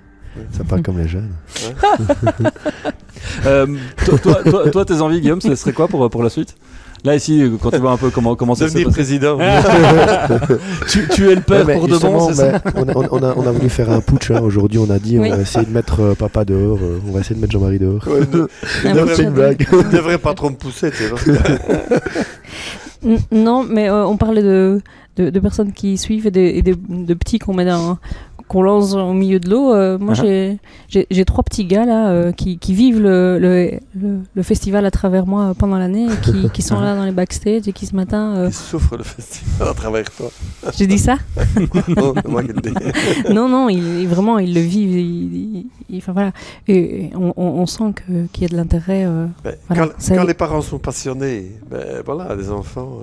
Ça 0.52 0.66
parle 0.66 0.82
comme 0.82 0.98
les 0.98 1.08
jeunes. 1.08 1.32
toi, 3.44 4.18
toi, 4.22 4.36
toi- 4.44 4.70
toi, 4.70 4.86
tes 4.86 5.02
envies, 5.02 5.22
Guillaume, 5.22 5.42
ce 5.42 5.56
serait 5.56 5.74
quoi 5.74 5.88
pour, 5.88 6.10
pour 6.10 6.24
la 6.24 6.30
suite? 6.30 6.56
Là, 7.04 7.16
ici, 7.16 7.44
quand 7.62 7.70
tu 7.70 7.78
vois 7.78 7.92
un 7.92 7.98
peu 7.98 8.10
comment, 8.10 8.36
comment 8.36 8.56
ça 8.56 8.66
Devenir 8.66 8.86
passé. 8.88 8.96
président. 8.96 9.38
tu, 10.90 11.08
tu 11.14 11.30
es 11.30 11.36
le 11.36 11.42
père 11.42 11.64
Ouais, 11.68 11.76
pour 11.78 11.88
de 11.88 11.98
bon, 11.98 12.30
c'est 12.30 12.34
ça? 12.34 12.62
on, 12.76 12.88
a, 12.90 12.94
on, 13.12 13.24
a, 13.24 13.34
on 13.38 13.46
a 13.48 13.52
voulu 13.52 13.70
faire 13.70 13.92
un 13.92 14.02
putsch. 14.02 14.32
hein. 14.32 14.42
Aujourd'hui, 14.42 14.80
on 14.80 14.90
a 14.90 14.98
dit 14.98 15.20
Oui. 15.20 15.30
on 15.32 15.36
va 15.36 15.42
essayer 15.44 15.66
de 15.68 15.72
mettre 15.72 16.00
euh, 16.02 16.14
papa 16.16 16.46
dehors. 16.46 16.80
euh, 16.82 17.00
on 17.08 17.12
va 17.12 17.20
essayer 17.20 17.36
de 17.36 17.42
mettre 17.42 17.54
Jean-Marie 17.54 17.78
dehors. 17.78 18.08
Ouais, 18.08 18.22
ne- 18.22 18.26
devrait- 18.94 19.16
C'est 19.16 19.24
une 19.24 19.30
blague. 19.32 19.68
ne 19.72 19.92
devrait 19.96 20.18
pas 20.18 20.34
trop 20.34 20.50
me 20.50 20.56
pousser, 20.56 20.90
tu 20.90 21.04
N- 23.06 23.20
Non, 23.32 23.64
mais 23.64 23.88
euh, 23.90 24.06
on 24.06 24.18
parlait 24.18 24.42
de, 24.44 24.82
de, 25.18 25.30
de 25.30 25.40
personnes 25.40 25.74
qui 25.74 25.98
suivent 25.98 26.26
et 26.28 26.32
de, 26.32 26.40
et 26.42 26.62
de, 26.64 26.76
de 26.90 27.14
petits 27.14 27.38
qu'on 27.40 27.54
met 27.54 27.66
dans 27.66 27.98
qu'on 28.48 28.62
lance 28.62 28.94
au 28.94 29.14
milieu 29.14 29.40
de 29.40 29.50
l'eau. 29.50 29.74
Euh, 29.74 29.98
moi, 29.98 30.14
Uh-huh. 30.14 30.58
j'ai- 30.88 31.08
j'ai 31.10 31.26
trois 31.26 31.44
petits 31.44 31.66
gars 31.66 31.86
là 31.86 32.10
euh, 32.10 32.32
qui, 32.32 32.58
qui 32.60 32.74
vivent 32.74 33.02
le, 33.02 33.40
le, 33.40 33.80
le, 34.00 34.20
le 34.34 34.44
festival 34.44 34.86
à 34.86 34.92
travers 34.92 35.26
moi 35.26 35.46
euh, 35.50 35.54
pendant 35.54 35.78
l'année 35.78 36.06
et 36.06 36.22
qui, 36.24 36.50
qui 36.52 36.62
sont 36.62 36.80
là 36.80 36.96
dans 36.96 37.06
les 37.06 37.12
backstage 37.12 37.68
et 37.68 37.74
qui 37.74 37.86
ce 37.86 37.96
matin. 37.96 38.36
euh, 38.36 38.48
Il 38.50 38.54
souffre 38.54 38.98
le 38.98 39.04
festival 39.04 39.68
à 39.70 39.74
travers 39.74 40.10
toi. 40.12 40.30
J'ai 40.78 40.88
dit 40.88 41.00
ça? 41.00 41.18
Non. 41.88 42.14
Non, 43.34 43.50
non, 43.50 43.70
ils, 43.70 44.02
ils- 44.02 44.08
vraiment, 44.08 44.40
ils 44.40 44.54
le 44.54 44.62
vivent. 44.62 44.98
ils- 44.98 45.34
ils- 45.58 45.66
ils- 45.90 45.98
enfin, 45.98 46.12
voilà. 46.14 46.32
Et, 46.68 47.10
on, 47.16 47.34
on- 47.38 47.62
on 47.62 47.66
sent 47.66 47.94
que- 47.96 48.26
qu'il 48.32 48.44
y 48.44 48.46
a 48.46 48.50
de 48.50 48.56
l'intérêt. 48.58 49.06
euh, 49.06 49.26
Ben, 49.44 49.56
Voilà, 49.68 49.88
quand, 49.88 50.16
quand 50.16 50.24
les 50.24 50.34
parents 50.34 50.62
sont 50.62 50.80
passionnés, 50.80 51.52
ben 51.70 52.02
voilà, 52.06 52.36
les 52.36 52.50
enfants. 52.52 53.00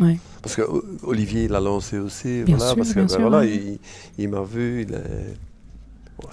euh, 0.00 0.04
Ouais. 0.04 0.18
Parce 0.44 0.54
que 0.56 0.62
Olivier 1.02 1.48
l'a 1.48 1.58
lancé 1.60 1.98
aussi, 1.98 2.42
Bien 2.44 2.56
voilà, 2.56 2.66
sûr, 2.72 2.76
parce 2.76 2.88
que 2.90 2.94
bien 2.94 3.02
ben, 3.04 3.08
sûr, 3.08 3.20
voilà, 3.22 3.38
ouais. 3.38 3.48
il, 3.50 3.78
il 4.18 4.28
m'a 4.28 4.42
vu, 4.42 4.82
il 4.86 4.94
est 4.94 5.36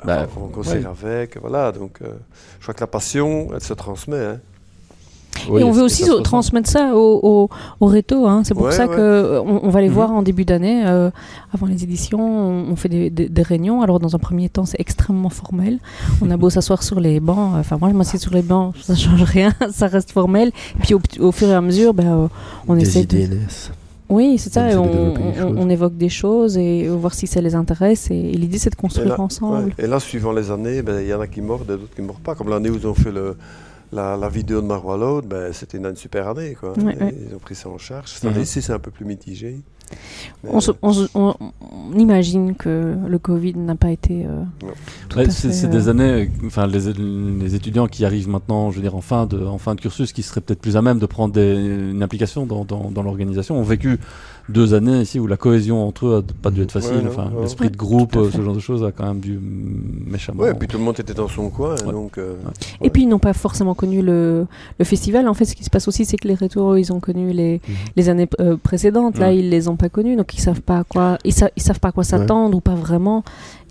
Bah, 0.05 0.27
en 0.37 0.47
concert 0.49 0.87
avec, 0.89 1.37
voilà, 1.39 1.71
donc 1.71 1.99
euh, 2.01 2.07
je 2.59 2.63
crois 2.65 2.73
que 2.73 2.81
la 2.81 2.87
passion, 2.87 3.47
elle 3.53 3.61
se 3.61 3.73
transmet. 3.73 4.17
Hein. 4.25 4.39
Oui, 5.49 5.61
et 5.61 5.63
on 5.63 5.71
veut 5.71 5.81
aussi 5.81 6.03
transmettre 6.23 6.69
ça 6.69 6.93
au, 6.93 7.19
au, 7.23 7.49
au 7.79 7.85
réto. 7.87 8.27
hein. 8.27 8.41
C'est 8.43 8.53
pour 8.53 8.65
Ouais, 8.65 8.71
ça 8.73 8.85
ouais. 8.85 8.95
euh, 8.99 9.41
on, 9.41 9.61
on 9.63 9.69
va 9.69 9.79
les 9.81 9.87
Mhm. 9.87 9.93
voir 9.95 10.11
en 10.11 10.21
début 10.21 10.43
d'année, 10.45 10.83
euh, 10.85 11.09
avant 11.53 11.65
les 11.67 11.83
éditions. 11.83 12.19
On, 12.19 12.69
on 12.71 12.75
fait 12.75 12.89
des, 12.89 13.09
des- 13.09 13.29
des 13.29 13.41
réunions. 13.41 13.81
Alors, 13.81 13.99
dans 13.99 14.13
un 14.13 14.19
premier 14.19 14.49
temps, 14.49 14.65
c'est 14.65 14.79
extrêmement 14.79 15.29
formel. 15.29 15.79
On 16.21 16.29
a 16.29 16.37
beau 16.37 16.49
s'asseoir 16.55 16.83
sur 16.83 16.99
les 16.99 17.19
bancs. 17.21 17.53
Enfin, 17.55 17.77
moi, 17.79 17.89
je 17.89 17.95
m'assieds 17.95 18.19
sur 18.19 18.33
les 18.33 18.41
bancs, 18.43 18.75
ça 18.81 18.93
change 18.93 19.23
rien. 19.23 19.53
ça 19.71 19.87
reste 19.87 20.11
formel. 20.11 20.49
Et 20.75 20.79
puis, 20.81 20.93
au, 20.95 21.01
au 21.19 21.31
fur 21.31 21.47
et 21.47 21.53
à 21.55 21.61
mesure, 21.61 21.93
ben, 21.93 22.07
euh, 22.25 22.27
on 22.67 22.75
Des 22.75 22.81
essaie 22.83 23.05
de. 23.05 23.17
idées 23.17 23.35
naissent. 23.35 23.71
Oui, 24.11 24.37
c'est 24.37 24.53
ça. 24.53 24.67
On 24.79 25.69
évoque 25.69 25.95
des 25.97 26.09
choses 26.09 26.57
et 26.57 26.87
voir 26.89 27.13
si 27.13 27.25
ça 27.27 27.41
les 27.41 27.55
intéresse. 27.55 28.11
Et, 28.11 28.15
et 28.15 28.33
l'idée, 28.37 28.57
c'est 28.59 28.69
de 28.69 28.75
construire 28.75 29.07
Et 29.07 29.09
là, 29.09 29.19
ensemble. 29.21 29.65
Ouais. 29.67 29.73
Et 29.85 29.87
là, 29.87 29.99
suivant 29.99 30.31
les 30.33 30.51
années, 30.51 30.81
ben, 30.81 30.99
il 31.01 31.07
y 31.07 31.13
en 31.13 31.21
a 31.21 31.27
qui 31.27 31.41
mordent 31.41 31.63
et 31.71 31.77
d'autres 31.77 31.95
qui 31.95 32.01
ne 32.01 32.07
mordent 32.07 32.21
pas. 32.21 32.35
Comme 32.35 32.49
l'année 32.49 32.69
où 32.69 32.75
ils 32.75 32.85
ont 32.87 32.93
fait 32.93 33.11
le, 33.11 33.37
la, 33.91 34.17
la 34.17 34.29
vidéo 34.29 34.61
de 34.61 34.67
Marois 34.67 34.97
Loud, 34.97 35.25
ben, 35.25 35.51
c'était 35.53 35.77
une, 35.77 35.85
une 35.85 35.95
super 35.95 36.27
année. 36.27 36.55
Quoi. 36.59 36.73
Ouais, 36.77 36.95
Et 36.99 37.03
ouais. 37.03 37.15
Ils 37.29 37.35
ont 37.35 37.39
pris 37.39 37.55
ça 37.55 37.69
en 37.69 37.77
charge. 37.77 38.09
Cette 38.11 38.25
Mhm. 38.25 38.35
année-ci, 38.35 38.61
c'est 38.61 38.73
un 38.73 38.79
peu 38.79 38.91
plus 38.91 39.05
mitigé. 39.05 39.59
On, 40.47 40.59
se- 40.59 40.71
on 40.81 40.91
se- 40.93 41.07
on- 41.13 41.35
on 41.39 41.97
imagine 41.99 42.55
que 42.55 42.95
le 43.07 43.19
Covid 43.19 43.53
n'a 43.55 43.75
pas 43.75 43.91
été. 43.91 44.25
euh, 44.25 44.41
Ouais, 45.15 45.29
c'est 45.29 45.51
c'est 45.51 45.67
euh, 45.67 45.69
des 45.69 45.87
années, 45.89 46.29
enfin 46.45 46.65
les, 46.67 46.91
les 46.93 47.55
étudiants 47.55 47.87
qui 47.87 48.05
arrivent 48.05 48.29
maintenant, 48.29 48.71
je 48.71 48.77
veux 48.77 48.81
dire 48.81 48.95
en 48.95 49.01
fin 49.01 49.25
de, 49.25 49.45
en 49.45 49.57
fin 49.57 49.75
de 49.75 49.81
cursus, 49.81 50.13
qui 50.13 50.23
seraient 50.23 50.41
peut-être 50.41 50.61
plus 50.61 50.77
à 50.77 50.81
même 50.81 50.99
de 50.99 51.05
prendre 51.05 51.33
des- 51.33 51.55
une 51.91 52.01
implication 52.01 52.45
dans, 52.45 52.65
dans, 52.65 52.89
dans 52.91 53.03
l'organisation, 53.03 53.57
ont 53.57 53.63
vécu 53.63 53.99
deux 54.49 54.73
années 54.73 55.01
ici 55.01 55.19
où 55.19 55.27
la 55.27 55.37
cohésion 55.37 55.87
entre 55.87 56.07
eux 56.07 56.17
a 56.17 56.33
pas 56.41 56.49
dû 56.49 56.61
être 56.63 56.71
facile. 56.71 56.95
Ouais, 56.97 57.03
non, 57.03 57.09
enfin, 57.09 57.29
ouais. 57.35 57.43
l'esprit 57.43 57.69
de 57.69 57.77
groupe, 57.77 58.15
euh, 58.15 58.29
ce 58.31 58.41
genre 58.41 58.55
de 58.55 58.59
choses 58.59 58.83
a 58.83 58.91
quand 58.91 59.05
même 59.05 59.19
dû 59.19 59.33
mm, 59.33 60.09
méchamment. 60.11 60.41
Ouais, 60.43 60.51
et 60.51 60.53
puis 60.55 60.67
tout 60.67 60.77
le 60.77 60.83
monde 60.83 60.99
était 60.99 61.13
dans 61.13 61.27
son 61.27 61.49
coin. 61.49 61.75
Ouais. 61.85 61.91
Donc, 61.91 62.17
euh, 62.17 62.33
Et 62.81 62.89
puis 62.89 63.03
ils 63.03 63.07
n'ont 63.09 63.19
pas 63.19 63.33
forcément 63.33 63.75
connu 63.75 64.01
le, 64.01 64.47
le 64.79 64.85
festival. 64.85 65.27
En 65.27 65.33
fait, 65.35 65.45
ce 65.45 65.55
qui 65.55 65.63
se 65.63 65.69
passe 65.69 65.87
aussi, 65.87 66.05
c'est 66.05 66.17
que 66.17 66.27
les 66.27 66.33
rétos, 66.33 66.75
ils 66.77 66.91
ont 66.91 66.99
connu 66.99 67.31
les, 67.31 67.61
Mhm. 67.67 67.75
les 67.95 68.09
années 68.09 68.27
euh, 68.39 68.57
précédentes. 68.61 69.17
Là, 69.19 69.27
Ouais. 69.27 69.37
ils 69.37 69.49
les 69.49 69.67
ont 69.67 69.75
pas 69.81 69.89
connus, 69.89 70.15
donc 70.15 70.33
ils 70.33 70.41
savent 70.41 70.61
pas 70.61 70.79
à 70.79 70.83
quoi, 70.83 71.17
ils, 71.25 71.33
sa- 71.33 71.49
ils 71.57 71.61
savent 71.63 71.79
pas 71.79 71.89
à 71.89 71.91
quoi 71.91 72.03
s'attendre 72.03 72.55
ou 72.57 72.61
pas 72.61 72.75
vraiment. 72.75 73.23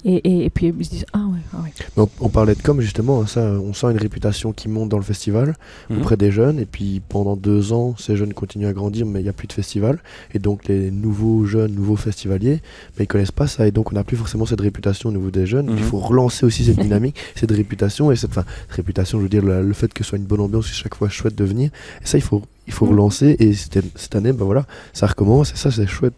Et, 0.03 0.15
et, 0.15 0.47
et 0.47 0.51
puis 0.51 0.73
ils 0.79 0.85
se 0.87 0.91
disent 0.91 1.05
ah 1.13 1.19
ouais, 1.31 1.41
ah 1.53 1.59
ouais. 1.63 1.73
Mais 1.95 2.03
on, 2.05 2.09
on 2.27 2.29
parlait 2.31 2.55
de 2.55 2.63
com 2.63 2.81
justement, 2.81 3.21
hein, 3.21 3.27
ça, 3.27 3.43
on 3.43 3.75
sent 3.75 3.89
une 3.91 3.99
réputation 3.99 4.51
qui 4.55 4.67
monte 4.71 4.89
dans 4.89 4.97
le 4.97 5.03
festival 5.05 5.55
Mhm. 5.91 5.99
auprès 5.99 6.17
des 6.17 6.31
jeunes. 6.31 6.59
Et 6.59 6.65
puis 6.65 7.03
pendant 7.07 7.37
deux 7.37 7.75
ans, 7.75 7.95
ces 7.99 8.17
jeunes 8.17 8.33
continuent 8.33 8.67
à 8.67 8.73
grandir, 8.73 9.05
mais 9.05 9.21
il 9.21 9.25
n'y 9.25 9.29
a 9.29 9.35
plus 9.35 9.47
de 9.47 9.53
festival. 9.53 9.99
Et 10.33 10.39
donc 10.39 10.69
les 10.69 10.91
nouveaux 10.91 11.45
jeunes, 11.45 11.75
nouveaux 11.75 11.97
festivaliers, 11.97 12.63
mais 12.97 13.05
ils 13.05 13.09
connaissent 13.09 13.31
pas 13.31 13.47
ça. 13.47 13.67
Et 13.67 13.73
donc 13.73 13.93
on 13.93 13.95
n'a 13.95 14.03
plus 14.05 14.17
forcément 14.17 14.47
cette 14.47 14.63
réputation 14.63 15.11
au 15.11 15.13
niveau 15.13 15.31
des 15.31 15.45
jeunes. 15.47 15.67
Mhm. 15.71 15.77
Il 15.77 15.85
faut 15.85 15.99
relancer 15.99 16.47
aussi 16.47 16.65
cette 16.65 16.79
dynamique, 16.81 17.17
cette 17.35 17.51
réputation 17.53 18.11
et 18.11 18.17
cette, 18.17 18.31
enfin, 18.31 18.45
cette 18.69 18.77
réputation, 18.77 19.19
je 19.19 19.25
veux 19.25 19.29
dire 19.29 19.45
le, 19.45 19.63
le 19.63 19.73
fait 19.75 19.93
que 19.93 20.03
ce 20.03 20.09
soit 20.09 20.19
une 20.19 20.25
bonne 20.25 20.41
ambiance, 20.41 20.67
que 20.67 20.73
chaque 20.75 20.95
fois 20.95 21.11
chouette 21.11 21.35
de 21.35 21.45
venir. 21.45 21.69
Et 22.03 22.07
ça, 22.07 22.17
il 22.17 22.23
faut, 22.23 22.41
il 22.71 22.73
faut 22.73 22.87
relancer. 22.87 23.37
Et 23.41 23.53
cette 23.53 24.15
année, 24.15 24.33
ben 24.33 24.45
voilà, 24.45 24.65
ça 24.93 25.07
recommence. 25.07 25.53
Et 25.53 25.57
ça, 25.57 25.71
c'est 25.71 25.87
chouette. 25.87 26.15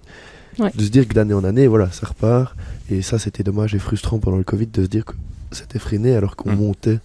Ouais. 0.59 0.71
De 0.75 0.83
se 0.83 0.91
dire 0.91 1.09
que 1.09 1.15
d'année 1.15 1.35
en 1.35 1.45
année, 1.45 1.67
voilà, 1.67 1.91
ça 1.91 2.07
repart. 2.07 2.55
Et 2.91 3.01
ça, 3.03 3.19
c'était 3.19 3.43
dommage 3.43 3.75
et 3.75 3.79
frustrant 3.79 4.19
pendant 4.19 4.37
le 4.37 4.45
Covid 4.45 4.67
de 4.67 4.83
se 4.83 4.89
dire 4.89 5.05
que 5.07 5.13
c'était 5.51 5.79
freiné 5.79 6.15
alors 6.15 6.37
qu'on 6.37 6.51
Mhm. 6.51 6.57
montait. 6.59 6.99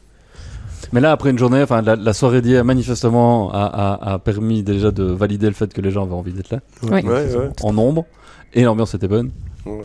Mais 0.93 0.99
là, 1.01 1.11
après 1.11 1.29
une 1.31 1.39
journée, 1.39 1.61
enfin, 1.63 1.81
la, 1.81 1.95
la 1.95 2.13
soirée 2.13 2.41
d'hier, 2.41 2.63
manifestement, 2.65 3.49
a, 3.51 3.63
a- 3.65 4.13
a 4.13 4.19
permis 4.19 4.63
déjà 4.63 4.91
de 4.91 5.03
valider 5.03 5.47
le 5.47 5.53
fait 5.53 5.73
que 5.73 5.81
les 5.81 5.91
gens 5.91 6.03
avaient 6.03 6.13
envie 6.13 6.33
d'être 6.33 6.51
là, 6.51 6.59
Oui. 6.83 6.89
ouais, 6.89 7.01
ouais. 7.03 7.49
en 7.63 7.73
nombre, 7.73 8.05
et 8.53 8.63
l'ambiance 8.63 8.93
était 8.93 9.07
bonne, 9.07 9.31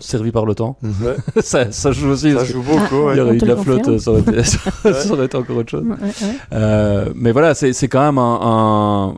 servi 0.01 0.31
par 0.33 0.45
le 0.45 0.55
temps. 0.55 0.77
Ouais. 0.83 1.17
ça, 1.43 1.73
ça 1.73 1.93
joue 1.93 2.09
aussi. 2.11 2.33
Ça 2.33 2.45
joue 2.45 2.63
beaucoup. 2.63 3.09
Ah, 3.09 3.15
il 3.15 3.17
y 3.17 3.21
aurait 3.21 3.35
eu 3.37 3.39
de 3.39 3.47
la 3.47 3.57
flotte, 3.57 3.99
ça 3.99 4.11
aurait 4.11 4.21
été, 4.21 4.43
ça 4.45 5.13
aurait 5.13 5.27
été 5.27 5.37
encore 5.37 5.57
autre 5.57 5.71
chose. 5.71 5.85
Ouais, 5.85 5.97
ouais. 6.05 6.35
Euh, 6.53 7.09
mais 7.17 7.33
voilà, 7.33 7.55
c'est 7.55 7.73
c'est 7.73 7.89
quand 7.89 8.05
même 8.05 8.19
un, 8.19 8.39
un- 8.43 9.15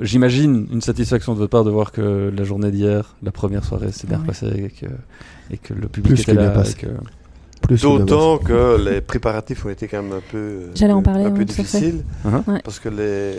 j'imagine, 0.00 0.66
une 0.72 0.80
satisfaction 0.80 1.34
de 1.34 1.38
votre 1.38 1.50
part 1.50 1.64
de 1.64 1.70
voir 1.70 1.92
que 1.92 2.32
la 2.36 2.44
journée 2.44 2.70
d'hier, 2.70 3.14
la 3.22 3.30
première 3.32 3.64
soirée, 3.64 3.92
s'est 3.92 4.06
bien 4.06 4.20
Ouais. 4.20 4.26
passée 4.26 4.46
et 4.46 4.68
que, 4.70 4.90
et 5.50 5.58
que 5.58 5.74
le 5.74 5.88
public 5.88 6.14
Plus 6.14 6.22
était 6.22 6.32
que 6.32 6.38
bien 6.38 6.50
passé. 6.50 6.72
et 6.72 6.86
que- 6.86 7.76
D'autant 7.82 8.38
que 8.38 8.76
les 8.80 9.00
préparatifs 9.00 9.64
ont 9.66 9.70
été 9.70 9.88
quand 9.88 10.00
même 10.02 10.12
un 10.12 10.22
peu, 10.30 10.36
euh, 10.38 10.70
J'allais 10.76 10.92
en 10.92 11.02
parler, 11.02 11.24
un 11.24 11.30
peu 11.30 11.38
ouais, 11.40 11.44
tout 11.46 11.52
à 11.52 11.54
fait. 11.56 11.62
difficiles. 11.62 12.04
Uh-huh. 12.24 12.52
Ouais. 12.52 12.60
Parce 12.62 12.78
que 12.78 12.88
les, 12.90 13.34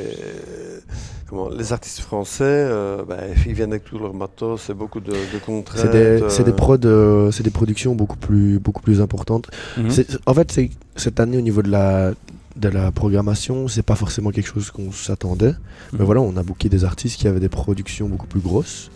comment, 1.30 1.48
les 1.50 1.72
artistes 1.72 2.00
français, 2.00 2.44
euh, 2.44 3.04
ben, 3.08 3.18
ils 3.46 3.54
viennent 3.54 3.72
avec 3.72 3.86
tout 3.86 3.98
leur 4.00 4.14
matos, 4.14 4.64
c'est 4.68 4.74
beaucoup 4.74 5.00
de, 5.00 5.12
de 5.12 5.40
contraintes. 5.46 5.80
C'est 5.82 5.92
des, 5.92 6.24
c'est 6.30 6.44
des 6.44 6.52
euh, 6.52 6.56
prods, 6.56 6.78
euh, 6.86 7.32
c'est 7.32 7.44
des 7.44 7.52
productions 7.52 7.96
beaucoup 7.96 8.18
plus, 8.18 8.60
beaucoup 8.60 8.82
plus 8.82 9.00
importantes. 9.02 9.48
Mhm. 9.78 9.90
C'est- 9.92 10.18
En 10.26 10.34
fait, 10.34 10.52
c'est 10.52 10.72
cette 10.98 11.20
année 11.22 11.38
au 11.38 11.42
niveau 11.42 11.62
de 11.62 11.70
la, 11.70 12.12
de 12.58 12.70
la 12.70 12.92
programmation, 12.92 13.68
c'est 13.68 13.84
pas 13.84 13.96
forcément 13.96 14.32
quelque 14.32 14.48
chose 14.50 14.72
qu'on 14.72 14.92
s'attendait. 14.92 15.54
Mais 15.94 16.00
Mhm. 16.00 16.06
voilà, 16.06 16.22
on 16.22 16.36
a 16.38 16.44
booké 16.44 16.70
des 16.70 16.84
artistes 16.84 17.20
qui 17.20 17.28
avaient 17.28 17.40
des 17.40 17.50
productions 17.50 18.08
beaucoup 18.10 18.28
plus 18.28 18.40
grosses 18.40 18.90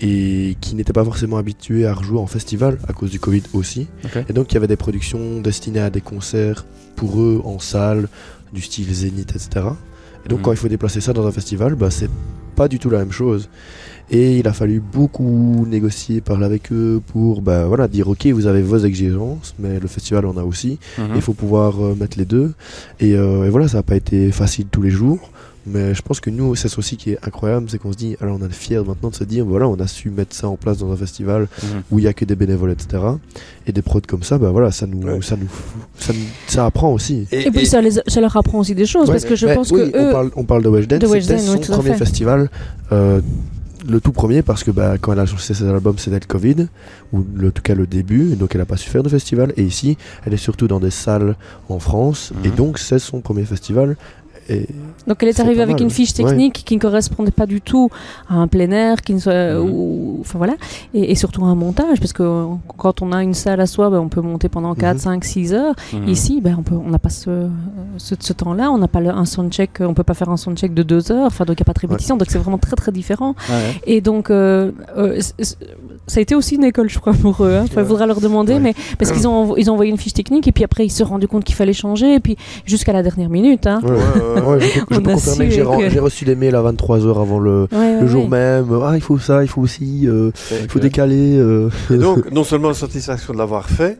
et 0.00 0.56
qui 0.60 0.74
n'étaient 0.74 0.92
pas 0.94 1.04
forcément 1.04 1.36
habitués 1.36 1.86
à 1.86 1.92
rejouer 1.94 2.18
en 2.18 2.26
festival 2.26 2.78
à 2.88 2.92
cause 2.92 3.10
du 3.10 3.20
Covid 3.20 3.42
aussi. 3.52 3.86
Et 4.28 4.32
donc 4.32 4.50
il 4.50 4.54
y 4.54 4.56
avait 4.56 4.66
des 4.66 4.76
productions 4.76 5.40
destinées 5.40 5.80
à 5.80 5.90
des 5.90 6.00
concerts 6.00 6.64
pour 6.96 7.20
eux 7.20 7.40
en 7.44 7.58
salle, 7.58 8.08
du 8.52 8.62
style 8.62 8.92
Zénith, 8.92 9.30
etc. 9.30 9.66
Et 10.24 10.28
donc 10.28 10.38
Mhm. 10.38 10.44
quand 10.44 10.52
il 10.52 10.56
faut 10.58 10.68
déplacer 10.68 11.00
ça 11.00 11.12
dans 11.12 11.26
un 11.26 11.32
festival, 11.32 11.74
bah, 11.74 11.90
c'est 11.90 12.10
pas 12.56 12.66
du 12.68 12.78
tout 12.78 12.90
la 12.90 12.98
même 12.98 13.12
chose. 13.12 13.48
Et 14.12 14.38
il 14.38 14.48
a 14.48 14.52
fallu 14.52 14.80
beaucoup 14.80 15.64
négocier, 15.68 16.20
parler 16.20 16.44
avec 16.44 16.72
eux 16.72 17.00
pour 17.12 17.42
bah, 17.42 17.66
voilà, 17.66 17.86
dire 17.86 18.08
ok, 18.08 18.26
vous 18.28 18.46
avez 18.46 18.60
vos 18.62 18.78
exigences, 18.78 19.54
mais 19.58 19.78
le 19.78 19.86
festival 19.86 20.26
en 20.26 20.36
a 20.36 20.42
aussi. 20.42 20.78
Mhm. 20.98 21.04
Il 21.14 21.20
faut 21.22 21.32
pouvoir 21.32 21.80
euh, 21.80 21.94
mettre 21.94 22.18
les 22.18 22.24
deux. 22.24 22.52
Et, 22.98 23.14
euh, 23.14 23.44
et 23.44 23.50
voilà, 23.50 23.68
ça 23.68 23.76
n'a 23.78 23.82
pas 23.84 23.94
été 23.96 24.32
facile 24.32 24.66
tous 24.70 24.82
les 24.82 24.90
jours. 24.90 25.30
Mais 25.66 25.94
je 25.94 26.00
pense 26.00 26.20
que 26.20 26.30
nous, 26.30 26.56
c'est 26.56 26.68
ça 26.68 26.78
aussi 26.78 26.96
qui 26.96 27.10
est 27.12 27.18
incroyable, 27.22 27.66
c'est 27.68 27.76
qu'on 27.78 27.92
se 27.92 27.96
dit, 27.98 28.16
alors 28.22 28.38
on 28.40 28.44
est 28.46 28.50
fiers 28.52 28.80
maintenant 28.82 29.10
de 29.10 29.14
se 29.14 29.24
dire, 29.24 29.44
voilà, 29.44 29.68
on 29.68 29.78
a 29.78 29.86
su 29.86 30.08
mettre 30.10 30.34
ça 30.34 30.48
en 30.48 30.56
place 30.56 30.78
dans 30.78 30.90
un 30.90 30.96
festival 30.96 31.48
Mhm. 31.62 31.82
où 31.90 31.98
il 31.98 32.06
y 32.06 32.08
a 32.08 32.14
que 32.14 32.24
des 32.24 32.34
bénévoles, 32.34 32.72
etc. 32.72 33.02
Et 33.66 33.72
des 33.72 33.82
prods 33.82 34.00
comme 34.08 34.22
ça, 34.22 34.38
bah 34.38 34.50
voilà, 34.50 34.72
ça 34.72 34.86
nous, 34.86 35.06
Ouais. 35.06 35.20
ça 35.20 35.36
nous, 35.36 35.48
ça, 35.98 36.14
nous- 36.14 36.18
ça 36.48 36.64
apprend 36.64 36.92
aussi. 36.94 37.28
Et 37.30 37.50
puis 37.50 37.66
ça, 37.66 37.82
les, 37.82 37.90
ça 37.90 38.20
leur 38.22 38.34
apprend 38.36 38.58
aussi 38.60 38.74
des 38.74 38.86
choses 38.86 39.08
Ouais, 39.08 39.14
parce 39.14 39.26
que 39.26 39.36
je 39.36 39.46
mais 39.46 39.54
pense 39.54 39.70
oui, 39.70 39.92
que 39.92 39.98
on, 39.98 40.08
eux, 40.08 40.12
parle, 40.12 40.30
on 40.34 40.44
parle 40.44 40.62
de 40.62 40.68
Weshden, 40.70 40.98
de 40.98 41.06
c'était 41.06 41.38
son 41.38 41.58
oui, 41.58 41.60
premier 41.68 41.94
festival, 41.94 42.50
euh, 42.90 43.20
le 43.88 44.00
tout 44.00 44.12
premier 44.12 44.42
parce 44.42 44.64
que 44.64 44.70
bah, 44.70 44.96
quand 45.00 45.12
elle 45.12 45.18
a 45.20 45.26
sorti 45.26 45.54
ses 45.54 45.64
albums, 45.68 45.98
c'était 45.98 46.18
le 46.20 46.26
Covid, 46.26 46.66
ou 47.12 47.24
le- 47.34 47.48
en 47.48 47.50
tout 47.50 47.62
cas 47.62 47.74
le 47.74 47.86
début, 47.86 48.32
et 48.32 48.36
donc 48.36 48.54
elle 48.54 48.60
a 48.60 48.66
pas 48.66 48.76
su 48.76 48.88
faire 48.90 49.02
de 49.02 49.08
festival. 49.08 49.52
Et 49.56 49.62
ici, 49.62 49.96
elle 50.26 50.34
est 50.34 50.38
surtout 50.38 50.68
dans 50.68 50.80
des 50.80 50.90
salles 50.90 51.36
en 51.68 51.78
France, 51.78 52.32
et 52.44 52.48
Mhm. 52.48 52.54
donc 52.54 52.78
c'est 52.78 52.98
son 52.98 53.20
premier 53.20 53.44
festival. 53.44 53.96
Et 54.50 54.66
Donc 55.06 55.22
elle 55.22 55.28
est 55.28 55.40
arrivée 55.40 55.62
avec 55.62 55.76
mal. 55.76 55.82
une 55.84 55.90
fiche 55.90 56.10
Ouais. 56.18 56.24
technique 56.24 56.62
qui 56.64 56.74
ne 56.74 56.80
correspondait 56.80 57.30
pas 57.30 57.46
du 57.46 57.60
tout 57.60 57.88
à 58.28 58.34
un 58.34 58.48
plein 58.48 58.70
air, 58.70 59.00
qui 59.02 59.14
ne 59.14 59.18
soit, 59.20 59.54
Mhm. 59.54 59.70
ou, 59.70 60.18
enfin 60.20 60.38
voilà, 60.38 60.54
et, 60.94 61.10
et 61.12 61.14
surtout 61.14 61.44
à 61.44 61.48
un 61.48 61.54
montage, 61.54 61.98
parce 62.00 62.12
que 62.12 62.46
quand 62.76 63.02
on 63.02 63.12
a 63.12 63.22
une 63.22 63.34
salle 63.34 63.60
à 63.60 63.66
soi, 63.66 63.90
ben, 63.90 63.98
on 64.00 64.08
peut 64.08 64.20
monter 64.20 64.48
pendant 64.48 64.74
4, 64.74 64.94
Mhm. 64.94 64.98
5, 65.00 65.24
6 65.24 65.52
heures. 65.54 65.74
Mhm. 65.92 66.08
Ici, 66.08 66.40
ben, 66.40 66.56
on 66.58 66.62
peut, 66.62 66.74
on 66.74 66.90
n'a 66.90 66.98
pas 66.98 67.08
ce, 67.10 67.48
ce, 67.96 68.14
ce 68.18 68.32
temps-là, 68.32 68.70
on 68.70 68.78
n'a 68.78 68.88
pas 68.88 69.00
le- 69.00 69.10
un 69.10 69.24
soundcheck, 69.24 69.78
on 69.80 69.94
peut 69.94 70.02
pas 70.04 70.14
faire 70.14 70.28
un 70.30 70.36
soundcheck 70.36 70.74
de 70.74 70.82
2 70.82 71.12
heures, 71.12 71.26
enfin 71.26 71.44
donc 71.44 71.58
il 71.58 71.62
n'y 71.62 71.64
a 71.64 71.70
pas 71.72 71.74
de 71.74 71.80
répétition, 71.80 72.16
donc 72.16 72.28
c'est 72.30 72.38
vraiment 72.38 72.58
très 72.58 72.76
très 72.76 72.92
différent. 72.92 73.34
Ouais. 73.48 73.80
Et 73.86 74.00
donc, 74.00 74.30
euh, 74.30 74.72
euh, 74.96 75.20
ça 76.06 76.18
a 76.18 76.20
été 76.20 76.34
aussi 76.34 76.56
une 76.56 76.64
école, 76.64 76.88
je 76.88 76.98
crois, 76.98 77.12
pour 77.12 77.44
eux. 77.44 77.54
Hein. 77.54 77.62
Enfin, 77.64 77.74
il 77.76 77.78
Ouais. 77.82 77.84
faudra 77.88 78.06
leur 78.06 78.20
demander, 78.20 78.54
Ouais. 78.54 78.58
mais 78.60 78.74
parce 78.98 79.12
qu'ils 79.12 79.28
ont, 79.28 79.56
ils 79.56 79.70
ont 79.70 79.74
envoyé 79.74 79.90
une 79.90 79.98
fiche 79.98 80.12
technique 80.14 80.48
et 80.48 80.52
puis 80.52 80.64
après 80.64 80.84
ils 80.86 80.90
se 80.90 80.98
sont 80.98 81.10
rendus 81.10 81.28
compte 81.28 81.44
qu'il 81.44 81.54
fallait 81.54 81.72
changer 81.72 82.14
et 82.14 82.20
puis 82.20 82.36
jusqu'à 82.64 82.92
la 82.92 83.02
dernière 83.02 83.28
minute. 83.30 83.66
Hein. 83.66 83.80
Ouais, 84.46 84.60
je, 84.60 84.80
peux- 84.84 84.94
je 84.94 85.00
confirmer 85.00 85.48
que 85.48 85.54
j'ai 85.54 85.62
que- 85.62 86.00
reçu 86.00 86.24
des 86.24 86.34
mails 86.34 86.54
à 86.56 86.62
23h 86.62 87.20
avant 87.20 87.38
le, 87.38 87.68
Ouais, 87.72 87.78
ouais, 87.78 88.00
le 88.00 88.06
jour 88.06 88.24
ouais. 88.24 88.28
même. 88.30 88.66
Ah, 88.84 88.92
il 88.94 89.00
faut 89.02 89.18
ça, 89.18 89.42
il 89.42 89.48
faut 89.48 89.60
aussi, 89.62 90.06
euh, 90.08 90.30
il 90.62 90.68
faut 90.68 90.78
décaler. 90.78 91.36
euh. 91.38 91.68
Et 91.90 91.96
donc, 91.98 92.30
non 92.30 92.44
seulement 92.44 92.68
la 92.68 92.74
satisfaction 92.74 93.32
de 93.32 93.38
l'avoir 93.38 93.68
fait, 93.68 93.98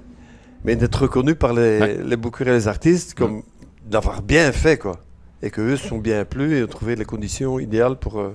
mais 0.64 0.76
d'être 0.76 1.02
reconnu 1.02 1.34
par 1.34 1.52
les, 1.52 1.78
Ouais. 1.80 2.00
les 2.04 2.16
bookers 2.16 2.48
et 2.48 2.52
les 2.52 2.68
artistes 2.68 3.14
comme 3.14 3.42
d'avoir 3.88 4.22
bien 4.22 4.52
fait, 4.52 4.76
quoi. 4.78 4.98
Et 5.42 5.50
qu'eux 5.50 5.76
se 5.76 5.88
sont 5.88 5.98
bien 5.98 6.24
plu 6.24 6.58
et 6.58 6.62
ont 6.64 6.66
trouvé 6.66 6.96
les 6.96 7.04
conditions 7.04 7.58
idéales 7.58 7.96
pour. 7.96 8.18
euh, 8.20 8.34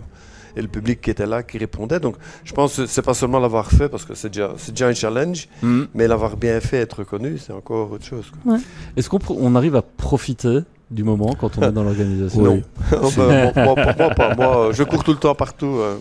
et 0.57 0.61
le 0.61 0.69
public 0.69 1.01
qui 1.01 1.09
était 1.09 1.25
là, 1.25 1.43
qui 1.43 1.57
répondait. 1.57 1.99
Donc, 1.99 2.15
je 2.45 2.53
pense 2.53 2.77
que 2.77 2.85
c'est 2.85 3.01
pas 3.01 3.13
seulement 3.13 3.39
l'avoir 3.39 3.69
fait, 3.71 3.89
parce 3.89 4.05
que 4.05 4.15
c'est 4.15 4.29
déjà, 4.29 4.53
c'est 4.57 4.71
déjà 4.71 4.87
un 4.87 4.93
challenge, 4.93 5.49
Mhm. 5.61 5.87
mais 5.93 6.07
l'avoir 6.07 6.37
bien 6.37 6.61
fait, 6.61 6.77
être 6.77 6.99
reconnu, 6.99 7.37
c'est 7.37 7.51
encore 7.51 7.91
autre 7.91 8.05
chose. 8.05 8.31
quoi. 8.41 8.55
Est-ce 8.95 9.09
qu'on 9.09 9.19
on 9.37 9.53
arrive 9.55 9.75
à 9.75 9.81
profiter 9.81 10.59
du 10.91 11.03
moment 11.03 11.33
quand 11.39 11.57
on 11.57 11.61
est 11.63 11.71
dans 11.71 11.83
l'organisation 11.83 12.41
Oui. 12.43 12.63
Oh, 13.01 13.09
ben, 13.17 13.51
moi, 13.55 13.63
moi, 13.65 13.75
pour 13.75 13.97
moi, 13.97 14.09
pas. 14.15 14.35
Moi, 14.35 14.69
je 14.71 14.83
cours 14.83 15.03
tout 15.03 15.11
le 15.13 15.17
temps 15.17 15.33
partout. 15.33 15.65
euh. 15.79 15.95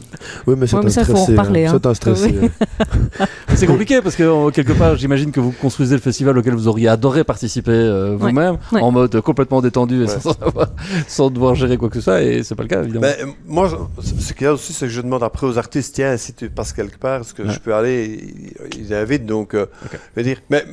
Oui, 0.47 0.55
mais 0.59 0.67
c'est 0.67 0.75
Ouais, 0.77 0.81
un 0.83 0.85
mais 0.85 0.91
stressé. 0.91 1.13
reparler, 1.33 1.67
hein. 1.67 1.71
C'est 1.73 1.87
un 1.87 1.95
stressé. 1.95 2.35
Oui. 2.41 2.51
hein. 3.21 3.27
C'est 3.55 3.67
compliqué 3.67 4.03
parce 4.03 4.15
que 4.17 4.51
quelque 4.51 4.73
part, 4.73 4.97
j'imagine 4.97 5.31
que 5.33 5.41
vous 5.41 5.53
construisez 5.53 5.95
le 5.95 6.01
festival 6.03 6.37
auquel 6.37 6.55
vous 6.55 6.69
auriez 6.69 6.89
adoré 6.89 7.25
participer 7.25 7.71
euh, 7.73 8.17
vous-même, 8.19 8.59
ouais. 8.73 8.81
en 8.83 8.91
mode 8.91 9.19
complètement 9.21 9.63
détendu 9.63 10.03
et 10.03 10.07
Ouais. 10.07 10.09
sans, 10.21 10.35
savoir- 10.39 10.69
sans 11.09 11.31
devoir 11.31 11.55
gérer 11.55 11.77
quoi 11.79 11.89
que 11.89 11.95
ce 11.97 12.01
soit, 12.03 12.21
et 12.23 12.43
c'est 12.43 12.55
pas 12.55 12.65
le 12.65 12.69
cas 12.69 12.83
évidemment. 12.83 13.03
Ben, 13.07 13.15
euh, 13.29 13.31
moi, 13.47 13.69
je- 13.69 14.03
ce 14.21 14.33
qu'il 14.35 14.45
y 14.45 14.49
a 14.49 14.53
aussi, 14.53 14.73
c'est 14.73 14.87
que 14.87 14.93
je 14.93 15.01
demande 15.01 15.23
après 15.23 15.47
aux 15.47 15.57
artistes, 15.57 15.95
tiens, 15.95 16.17
si 16.19 16.35
tu 16.35 16.51
passes 16.51 16.73
quelque 16.73 16.99
part, 16.99 17.23
est-ce 17.23 17.33
que 17.33 17.43
Ouais. 17.43 17.53
je 17.53 17.59
peux 17.61 17.75
aller? 17.75 18.35
Ils 18.79 18.93
invitent, 18.93 19.25
donc, 19.27 19.55
euh, 19.55 19.67
Ok. 19.87 19.99
je 20.17 20.21
veux 20.21 20.25
dire, 20.25 20.39
mais 20.51 20.65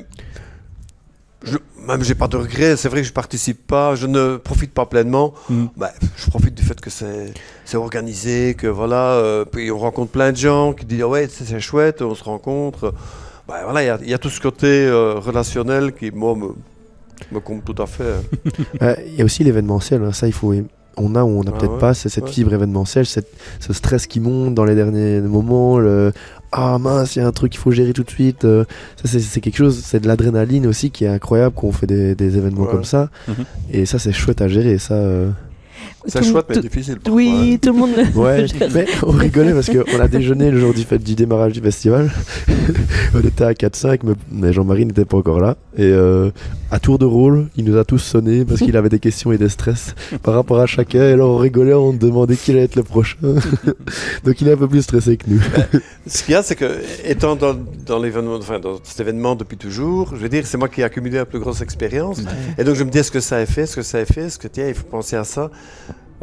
je, 1.44 1.58
même 1.88 2.04
j'ai 2.04 2.16
pas 2.16 2.28
de 2.28 2.38
regrets. 2.38 2.76
C'est 2.78 2.90
vrai 2.90 3.02
que 3.02 3.08
je 3.08 3.14
participe 3.14 3.66
pas, 3.68 3.96
je 3.96 4.08
ne 4.08 4.38
profite 4.38 4.74
pas 4.74 4.86
pleinement. 4.86 5.34
Mhm. 5.50 5.70
Ben, 5.78 5.90
je 6.18 6.30
profite 6.30 6.54
du 6.56 6.64
fait 6.64 6.80
que 6.80 6.90
c'est 6.90 7.34
c'est 7.66 7.78
organisé, 7.78 8.54
que 8.56 8.68
voilà, 8.68 9.14
euh, 9.14 9.46
puis 9.46 9.72
on 9.72 9.78
rencontre 9.80 10.12
plein 10.12 10.32
de 10.32 10.38
gens 10.38 10.74
qui 10.74 10.86
disent, 10.86 11.04
ouais, 11.04 11.28
c'est 11.30 11.46
c'est 11.46 11.60
chouette, 11.60 12.02
on 12.02 12.16
se 12.16 12.24
rencontre. 12.24 12.94
Ben, 13.48 13.56
voilà, 13.64 13.84
il 13.84 13.88
y 13.88 13.90
a- 13.90 14.00
il 14.04 14.10
y, 14.10 14.14
a 14.14 14.18
tout 14.18 14.30
ce 14.30 14.40
côté 14.40 14.68
euh, 14.68 15.16
relationnel 15.16 15.94
qui, 15.94 16.12
moi, 16.12 16.36
me, 16.36 16.50
me 17.32 17.40
compte 17.40 17.66
tout 17.66 17.82
à 17.82 17.88
fait. 17.88 18.04
Euh, 18.82 18.96
Il 19.08 19.16
y 19.16 19.22
a 19.22 19.26
aussi 19.26 19.44
l'événementiel. 19.44 20.04
hein. 20.04 20.12
Ça, 20.14 20.28
il 20.28 20.34
faut. 20.34 20.54
On 20.98 21.16
a 21.16 21.24
ou 21.24 21.28
on 21.40 21.44
n'a 21.44 21.52
Ah 21.56 21.58
peut-être 21.58 21.74
ouais, 21.74 21.80
pas, 21.80 21.94
c'est 21.94 22.10
cette 22.10 22.26
ouais. 22.26 22.30
fibre 22.32 22.54
événementielle, 22.54 23.06
cette- 23.06 23.32
ce 23.60 23.72
stress 23.74 24.08
qui 24.08 24.20
monte 24.20 24.54
dans 24.56 24.66
les 24.66 24.76
derniers 24.76 25.22
moments. 25.22 25.80
Le 25.80 26.12
ah 26.52 26.78
mince, 26.80 27.16
il 27.16 27.20
y 27.20 27.22
a 27.22 27.28
un 27.28 27.32
truc 27.32 27.52
qu'il 27.54 27.62
faut 27.62 27.72
gérer 27.72 27.94
tout 27.94 28.04
de 28.04 28.10
suite. 28.10 28.44
euh, 28.46 28.66
ça, 29.04 29.20
c'est- 29.20 29.40
quelque 29.40 29.56
chose, 29.58 29.82
c'est 29.86 30.02
de 30.02 30.08
l'adrénaline 30.08 30.68
aussi 30.68 30.92
qui 30.92 31.06
est 31.06 31.08
incroyable 31.08 31.56
quand 31.58 31.68
on 31.68 31.72
fait 31.72 31.88
des, 31.88 32.14
des 32.14 32.38
événements 32.38 32.64
Ouais. 32.66 32.72
comme 32.72 32.84
ça. 32.84 33.10
Mhm. 33.30 33.36
Et 33.72 33.86
ça, 33.86 34.00
c'est 34.00 34.12
chouette 34.12 34.42
à 34.42 34.48
gérer. 34.50 34.78
Ça. 34.78 34.96
euh, 34.96 35.30
C'est 36.06 36.24
chouette, 36.24 36.46
mais 36.50 36.60
difficile. 36.60 36.98
Oui, 37.10 37.54
hein. 37.54 37.58
tout 37.62 37.74
le 37.74 37.80
monde. 37.80 37.92
Ouais, 38.16 38.46
mais 38.74 38.86
on 39.04 39.12
rigolait 39.12 39.54
parce 39.54 39.70
qu'on 39.70 40.00
a 40.00 40.08
déjeuné 40.08 40.50
le 40.50 40.60
jour 40.60 40.74
du, 40.74 40.84
fait, 40.84 40.98
du 40.98 41.16
démarrage 41.16 41.54
du 41.54 41.62
festival. 41.62 42.12
on 43.14 43.20
était 43.20 43.44
à 43.44 43.54
4-5, 43.54 44.00
mais, 44.04 44.14
mais 44.32 44.54
Jean-Marie 44.54 44.86
n'était 44.86 45.06
pas 45.06 45.18
encore 45.18 45.40
là. 45.40 45.58
Et 45.78 45.84
euh, 45.84 46.32
à 46.72 46.80
tour 46.80 46.98
de 46.98 47.06
rôle, 47.06 47.48
il 47.56 47.66
nous 47.66 47.78
a 47.78 47.86
tous 47.86 48.00
sonné 48.00 48.46
parce 48.46 48.62
qu'il 48.62 48.76
avait 48.78 48.90
des 48.90 49.00
questions 49.00 49.32
et 49.32 49.38
des 49.38 49.50
stress 49.50 49.94
par 50.24 50.34
rapport 50.34 50.60
à 50.60 50.66
chacun. 50.66 51.08
Et 51.10 51.16
là, 51.16 51.26
on 51.26 51.38
rigolait, 51.38 51.74
on 51.74 51.94
demandait 51.94 52.36
qui 52.36 52.52
allait 52.52 52.64
être 52.64 52.76
le 52.76 52.84
prochain. 52.84 53.18
Donc 54.24 54.42
il 54.42 54.48
est 54.48 54.54
un 54.54 54.58
peu 54.58 54.68
plus 54.68 54.82
stressé 54.82 55.18
que 55.18 55.30
nous. 55.30 55.42
Ce 56.08 56.24
qu'il 56.24 56.34
y 56.34 56.36
a, 56.36 56.44
c'est 56.44 56.56
que, 56.56 56.80
étant 57.06 57.36
dans, 57.36 57.56
dans 57.86 58.00
l'événement, 58.00 58.36
enfin, 58.36 58.60
dans 58.60 58.80
cet 58.84 59.00
événement 59.00 59.36
depuis 59.36 59.58
toujours, 59.58 60.10
je 60.16 60.22
veux 60.22 60.30
dire, 60.30 60.48
c'est 60.48 60.58
moi 60.58 60.68
qui 60.68 60.82
ai 60.82 60.84
accumulé 60.84 61.18
la 61.18 61.26
plus 61.26 61.40
grosse 61.40 61.62
expérience. 61.62 62.22
Et 62.58 62.64
donc, 62.64 62.76
je 62.76 62.84
me 62.84 62.90
dis, 62.90 62.98
est-ce 62.98 63.12
que 63.12 63.20
ça 63.20 63.38
a 63.38 63.46
fait, 63.46 63.62
est-ce 63.64 63.76
que 63.76 63.82
ça 63.82 64.00
a 64.00 64.06
fait, 64.06 64.22
est-ce 64.22 64.40
que, 64.40 64.48
tiens, 64.48 64.68
il 64.68 64.74
faut 64.74 64.88
penser 64.88 65.16
à 65.16 65.24
ça? 65.24 65.52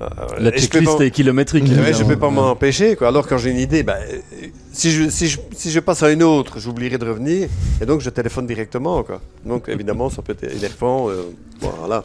Euh, 0.01 0.07
La 0.39 0.53
checklist 0.53 0.97
pas- 0.99 1.05
est 1.05 1.11
kilométrique. 1.11 1.65
Ouais, 1.65 1.71
je 1.71 1.81
évidemment. 1.81 2.09
peux 2.09 2.17
pas 2.17 2.31
m'en 2.31 2.51
empêcher, 2.51 2.95
quoi. 2.95 3.09
Alors, 3.09 3.27
quand 3.27 3.37
j'ai 3.39 3.51
une 3.51 3.59
idée, 3.59 3.83
ben, 3.83 3.97
euh, 3.97 4.47
si, 4.73 4.93
je, 4.93 5.09
si, 5.11 5.27
je, 5.29 5.39
si 5.57 5.73
je 5.73 5.81
passe 5.81 6.05
à 6.05 6.11
une 6.11 6.23
autre, 6.23 6.61
j'oublierai 6.61 6.99
de 6.99 7.05
revenir. 7.09 7.49
Et 7.81 7.87
donc, 7.87 8.01
je 8.01 8.11
téléphone 8.11 8.47
directement, 8.47 9.03
quoi. 9.03 9.21
Donc, 9.45 9.69
évidemment, 9.69 10.09
ça 10.09 10.23
peut 10.23 10.37
être 10.41 10.55
énervant. 10.57 11.09
euh, 11.11 11.23
voilà. 11.61 12.05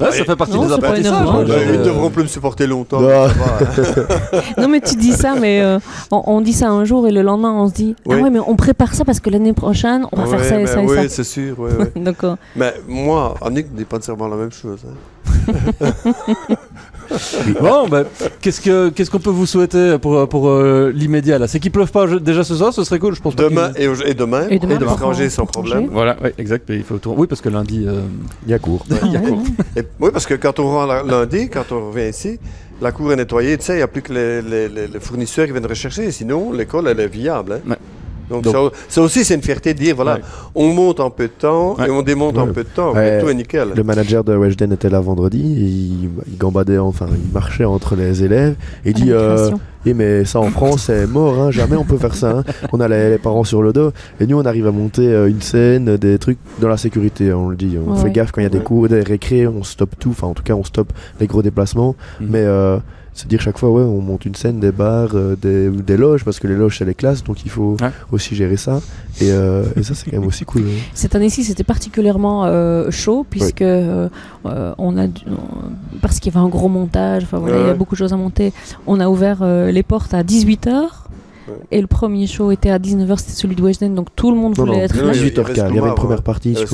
Ouais, 0.00 0.12
ça 0.12 0.24
fait 0.24 0.36
partie 0.36 0.54
Non, 0.54 0.66
des 0.66 0.72
apprentissages. 0.72 1.12
hein, 1.12 1.44
ils 1.46 1.78
ne 1.78 1.84
devront 1.84 2.10
plus 2.10 2.22
me 2.22 2.28
supporter 2.28 2.66
longtemps. 2.66 3.00
Non. 3.00 3.08
va, 3.08 3.26
hein. 3.26 4.40
Non, 4.58 4.68
mais 4.68 4.80
tu 4.80 4.94
dis 4.96 5.12
ça, 5.12 5.34
mais 5.38 5.60
euh, 5.62 5.78
on, 6.10 6.22
on 6.26 6.40
dit 6.42 6.52
ça 6.54 6.68
un 6.70 6.84
jour 6.84 7.06
et 7.08 7.12
le 7.12 7.22
lendemain 7.22 7.52
on 7.54 7.68
se 7.68 7.72
dit 7.74 7.96
Oui. 8.04 8.16
Ah 8.18 8.22
ouais, 8.22 8.28
mais 8.30 8.40
on 8.46 8.56
prépare 8.56 8.94
ça 8.94 9.06
parce 9.06 9.20
que 9.20 9.30
l'année 9.30 9.54
prochaine 9.54 10.06
on 10.12 10.16
va 10.20 10.26
faire 10.26 10.44
ça 10.44 10.56
et 10.60 10.64
ben 10.64 10.66
ça 10.66 10.82
et 10.82 10.86
oui, 10.86 10.96
ça. 10.96 11.08
c'est 11.08 11.24
sûr. 11.24 11.58
ouais, 11.60 11.70
ouais. 11.96 12.02
Donc, 12.02 12.24
euh, 12.24 12.36
Mais 12.56 12.74
moi, 12.86 13.36
Annick 13.42 13.72
ne 13.72 13.78
dit 13.78 13.84
pas 13.86 13.96
nécessairement 13.96 14.28
la 14.28 14.36
même 14.36 14.52
chose. 14.52 14.80
hein. 14.86 15.52
Bon, 17.60 17.88
bah, 17.88 18.04
qu'est-ce 18.40 18.60
que 18.60 18.88
qu'est-ce 18.90 19.10
qu'on 19.10 19.18
peut 19.20 19.30
vous 19.30 19.46
souhaiter 19.46 19.98
pour 19.98 20.28
pour 20.28 20.48
euh, 20.48 20.90
l'immédiat 20.94 21.38
là? 21.38 21.46
C'est 21.48 21.60
qu'il 21.60 21.70
pleuve 21.72 21.90
pas 21.90 22.06
je- 22.06 22.16
déjà 22.16 22.44
ce 22.44 22.54
soir, 22.54 22.72
ce 22.72 22.84
serait 22.84 22.98
cool, 22.98 23.14
je 23.14 23.20
pense. 23.22 23.36
Demain 23.36 23.72
et, 23.76 23.88
au- 23.88 23.94
et 23.94 24.14
demain, 24.14 24.46
Et 24.50 24.58
demain, 24.58 24.78
ranger 24.86 25.24
contre, 25.24 25.32
sans 25.34 25.46
problème. 25.46 25.88
Voilà, 25.90 26.16
ouais, 26.22 26.34
exact. 26.38 26.64
mais 26.68 26.76
il 26.76 26.84
faut 26.84 26.98
tourner. 26.98 27.20
Oui, 27.20 27.26
parce 27.26 27.40
que 27.40 27.48
lundi. 27.48 27.84
euh, 27.86 28.00
Il 28.46 28.50
y 28.50 28.54
a 28.54 28.58
cours. 28.58 28.84
Et- 29.76 29.82
oui, 30.00 30.10
parce 30.12 30.26
que 30.26 30.34
quand 30.34 30.58
on 30.58 30.68
rentre 30.70 30.88
la- 30.88 31.02
lundi, 31.02 31.48
quand 31.48 31.64
on 31.72 31.90
revient 31.90 32.08
ici, 32.10 32.38
la 32.80 32.92
cour 32.92 33.12
est 33.12 33.16
nettoyée, 33.16 33.56
tu 33.58 33.64
sais, 33.64 33.74
il 33.74 33.76
n'y 33.78 33.82
a 33.82 33.88
plus 33.88 34.02
que 34.02 34.12
les, 34.12 34.42
les- 34.42 34.68
les- 34.68 34.86
les 34.88 35.00
fournisseurs 35.00 35.46
qui 35.46 35.52
viennent 35.52 35.66
rechercher, 35.66 36.10
sinon 36.10 36.52
l'école, 36.52 36.88
elle 36.88 37.00
est 37.00 37.08
viable. 37.08 37.54
hein. 37.54 37.70
Ouais. 37.70 37.76
Donc, 38.30 38.42
Donc- 38.42 38.54
ça, 38.54 38.78
ça 38.88 39.02
aussi, 39.02 39.24
c'est 39.24 39.34
une 39.34 39.42
fierté 39.42 39.72
de 39.74 39.78
dire, 39.78 39.94
voilà, 39.96 40.14
Ouais. 40.14 40.20
on 40.54 40.68
monte 40.72 41.00
en 41.00 41.10
peu 41.10 41.24
de 41.24 41.32
temps 41.32 41.76
Ouais. 41.78 41.86
et 41.88 41.90
on 41.90 42.02
démonte 42.02 42.36
en 42.38 42.46
peu 42.48 42.64
de 42.64 42.68
temps, 42.68 42.92
Ouais. 42.92 43.16
mais 43.16 43.22
tout 43.22 43.28
est 43.28 43.34
nickel. 43.34 43.68
Le 43.76 43.82
manager 43.84 44.24
de 44.24 44.34
Weshden 44.36 44.72
était 44.72 44.88
là 44.90 45.00
vendredi, 45.00 45.40
et 45.40 45.64
il, 45.64 46.10
il 46.32 46.36
gambadait, 46.38 46.78
enfin, 46.78 47.06
il 47.12 47.32
marchait 47.32 47.64
entre 47.64 47.94
les 47.96 48.24
élèves 48.24 48.54
et 48.84 48.90
il 48.90 48.94
dit 48.94 49.12
euh. 49.12 49.50
Eh, 49.88 49.94
mais 49.94 50.24
ça 50.24 50.40
en 50.40 50.50
France 50.50 50.86
c'est 50.86 51.06
mort, 51.06 51.38
hein, 51.40 51.50
jamais 51.52 51.76
on 51.76 51.84
peut 51.84 51.96
faire 51.96 52.16
ça. 52.16 52.38
hein. 52.38 52.44
On 52.72 52.80
a 52.80 52.88
les, 52.88 53.10
les 53.10 53.18
parents 53.18 53.44
sur 53.44 53.62
le 53.62 53.72
dos 53.72 53.92
et 54.18 54.26
nous 54.26 54.36
on 54.36 54.44
arrive 54.44 54.66
à 54.66 54.72
monter 54.72 55.06
euh, 55.06 55.28
une 55.28 55.40
scène, 55.40 55.96
des 55.96 56.18
trucs 56.18 56.38
dans 56.60 56.66
la 56.68 56.76
sécurité, 56.76 57.32
on 57.32 57.50
le 57.50 57.56
dit. 57.56 57.76
On 57.86 57.92
Ouais, 57.92 58.02
fait 58.02 58.10
gaffe 58.10 58.32
quand 58.32 58.40
il 58.40 58.44
y 58.44 58.48
a 58.48 58.50
des 58.50 58.58
cours, 58.58 58.88
des 58.88 59.02
récrés, 59.02 59.46
on 59.46 59.62
stoppe 59.62 59.96
tout, 59.96 60.10
enfin 60.10 60.26
en 60.26 60.34
tout 60.34 60.42
cas 60.42 60.54
on 60.54 60.64
stoppe 60.64 60.92
les 61.20 61.28
gros 61.28 61.40
déplacements. 61.40 61.94
Mhm. 62.20 62.26
Mais 62.28 62.40
euh, 62.42 62.78
c'est 63.16 63.26
dire 63.28 63.40
chaque 63.40 63.56
fois, 63.58 63.70
ouais, 63.70 63.82
on 63.82 64.00
monte 64.00 64.26
une 64.26 64.34
scène, 64.34 64.60
des 64.60 64.70
bars, 64.72 65.10
euh, 65.14 65.34
des, 65.40 65.70
des 65.70 65.96
loges, 65.96 66.22
parce 66.24 66.38
que 66.38 66.46
les 66.46 66.54
loges 66.54 66.76
c'est 66.78 66.84
les 66.84 66.94
classes, 66.94 67.24
donc 67.24 67.44
il 67.44 67.50
faut 67.50 67.76
Ouais. 67.80 67.90
aussi 68.12 68.34
gérer 68.36 68.56
ça. 68.58 68.80
Et, 69.20 69.32
euh, 69.32 69.64
et 69.74 69.82
ça 69.82 69.94
c'est 69.94 70.10
quand 70.10 70.18
même 70.18 70.26
aussi 70.28 70.44
cool. 70.44 70.62
hein. 70.66 70.80
Cette 70.94 71.14
année-ci, 71.14 71.42
c'était 71.42 71.64
particulièrement 71.64 72.44
euh, 72.44 72.90
chaud 72.90 73.24
puisque 73.28 73.64
on 74.44 74.96
a 74.98 75.06
dû- 75.06 75.22
on- 75.28 75.98
parce 76.02 76.20
qu'il 76.20 76.32
y 76.32 76.36
avait 76.36 76.44
un 76.44 76.48
gros 76.48 76.68
montage. 76.68 77.24
Enfin 77.24 77.38
voilà, 77.38 77.58
il 77.60 77.66
y 77.66 77.70
a 77.70 77.74
beaucoup 77.74 77.94
de 77.94 77.98
choses 77.98 78.12
à 78.12 78.16
monter. 78.16 78.52
On 78.86 79.00
a 79.00 79.08
ouvert 79.08 79.38
euh, 79.40 79.70
les 79.70 79.82
portes 79.82 80.14
à 80.14 80.22
18 80.22 80.66
h 80.66 80.84
Ouais. 81.48 81.54
Et 81.70 81.80
le 81.80 81.86
premier 81.86 82.26
show 82.26 82.50
était 82.50 82.70
à 82.70 82.80
19h, 82.80 83.18
c'était 83.20 83.30
celui 83.34 83.54
de 83.54 83.62
Weshden, 83.62 83.94
donc 83.94 84.08
tout 84.16 84.32
le 84.32 84.36
monde 84.36 84.58
Non, 84.58 84.64
voulait 84.64 84.78
non, 84.78 84.82
être 84.82 84.96
Non, 84.96 85.06
là. 85.06 85.12
il 85.14 85.18
y 85.18 85.20
avait 85.20 85.30
18h15, 85.30 85.68
il 85.70 85.76
y 85.76 85.78
avait 85.78 85.88
une 85.90 85.94
première 85.94 86.22
partie, 86.22 86.56
Euh, 86.56 86.64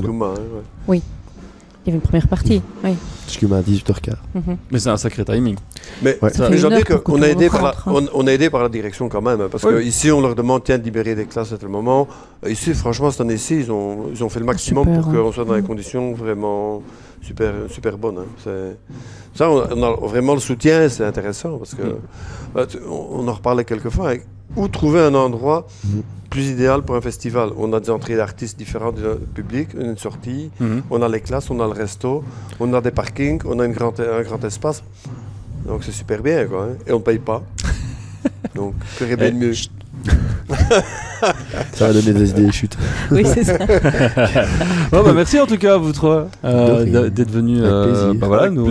Il 1.84 1.88
y 1.88 1.90
avait 1.90 1.96
une 1.96 2.08
première 2.08 2.28
partie, 2.28 2.62
oui. 2.84 2.94
Skouma 3.26 3.56
à 3.56 3.62
18h15. 3.62 4.14
Mhm. 4.34 4.56
Mais 4.70 4.78
c'est 4.78 4.88
un 4.90 4.96
sacré 4.96 5.24
timing. 5.24 5.56
Mais, 6.00 6.16
Ouais. 6.22 6.30
Ça 6.32 6.48
mais 6.48 6.56
je 6.56 6.66
qu'on 6.98 7.20
a 7.22 7.26
aidé 7.28 7.48
par 7.50 7.62
la, 7.62 7.70
rentre, 7.72 8.08
on, 8.14 8.22
on 8.22 8.26
a 8.28 8.32
aidé 8.32 8.50
par 8.50 8.62
la 8.62 8.68
direction 8.68 9.08
quand 9.08 9.20
même, 9.20 9.48
parce 9.50 9.64
Oui. 9.64 9.72
que 9.72 9.82
ici 9.82 10.10
on 10.12 10.20
leur 10.20 10.36
demande 10.36 10.62
tiens 10.62 10.78
de 10.78 10.84
libérer 10.84 11.14
des 11.16 11.24
classes 11.26 11.52
à 11.52 11.58
tel 11.58 11.68
moment. 11.68 12.06
Ici, 12.48 12.72
franchement, 12.74 13.10
cette 13.10 13.22
année-ci, 13.22 13.56
ils 13.60 13.72
ont, 13.72 14.06
ils 14.12 14.22
ont 14.22 14.28
fait 14.28 14.38
le 14.40 14.46
maximum 14.46 14.84
Super, 14.86 15.00
pour 15.02 15.10
hein. 15.12 15.16
qu'on 15.24 15.32
soit 15.32 15.44
dans 15.44 15.54
des 15.54 15.62
Mm. 15.62 15.66
conditions 15.66 16.12
vraiment 16.12 16.82
super, 17.20 17.52
super 17.68 17.98
bonnes. 17.98 18.18
hein. 18.18 18.26
C'est- 18.44 18.76
Ça, 19.34 19.50
on, 19.50 19.64
on 19.76 19.82
a 19.82 20.06
vraiment 20.06 20.34
le 20.34 20.40
soutien, 20.40 20.88
c'est 20.88 21.04
intéressant 21.04 21.58
parce 21.58 21.74
que 21.74 21.82
Mm. 21.82 21.96
bah, 22.54 22.66
on 22.88 23.26
en 23.26 23.32
reparlait 23.32 23.64
quelquefois. 23.64 24.12
hein. 24.12 24.16
Où 24.56 24.68
trouver 24.68 25.00
un 25.00 25.14
endroit 25.14 25.66
Mm. 25.84 26.00
plus 26.30 26.48
idéal 26.50 26.82
pour 26.82 26.94
un 26.96 27.00
festival 27.00 27.50
On 27.56 27.72
a 27.72 27.80
des 27.80 27.90
entrées 27.90 28.16
d'artistes 28.16 28.58
différentes 28.58 28.96
du 28.96 29.26
public, 29.34 29.68
une 29.74 29.96
sortie, 29.98 30.50
Mhm. 30.60 30.82
on 30.90 31.02
a 31.02 31.08
les 31.08 31.20
classes, 31.20 31.50
on 31.50 31.60
a 31.60 31.66
le 31.66 31.72
resto, 31.72 32.24
on 32.60 32.72
a 32.74 32.80
des 32.80 32.90
parkings, 32.90 33.40
on 33.44 33.58
a 33.60 33.64
une 33.66 33.72
grande, 33.72 34.00
un 34.00 34.22
grand 34.22 34.42
espace. 34.44 34.82
Donc 35.66 35.84
c'est 35.84 35.92
super 35.92 36.22
bien, 36.22 36.44
quoi. 36.46 36.64
hein. 36.64 36.76
Et 36.86 36.92
on 36.92 36.98
ne 36.98 37.02
paye 37.04 37.18
pas. 37.18 37.42
Donc, 38.54 38.74
que 38.98 39.04
bien 39.16 39.30
de 39.30 39.36
mieux. 39.36 39.52
Ça 41.74 41.86
va 41.86 41.92
donner 41.92 42.12
des 42.12 42.30
idées 42.30 42.50
chutes. 42.52 42.76
Oui, 43.10 43.24
c'est 43.24 43.44
ça. 43.44 43.58
Bon, 44.90 45.02
bah, 45.02 45.12
merci 45.14 45.40
en 45.40 45.46
tout 45.46 45.56
cas 45.56 45.74
à 45.74 45.76
vous 45.78 45.92
trois 45.92 46.28
euh, 46.44 47.08
d'être 47.08 47.30
venus 47.30 47.60
euh, 47.62 48.12
bah, 48.14 48.26
voilà, 48.26 48.50
nous, 48.50 48.66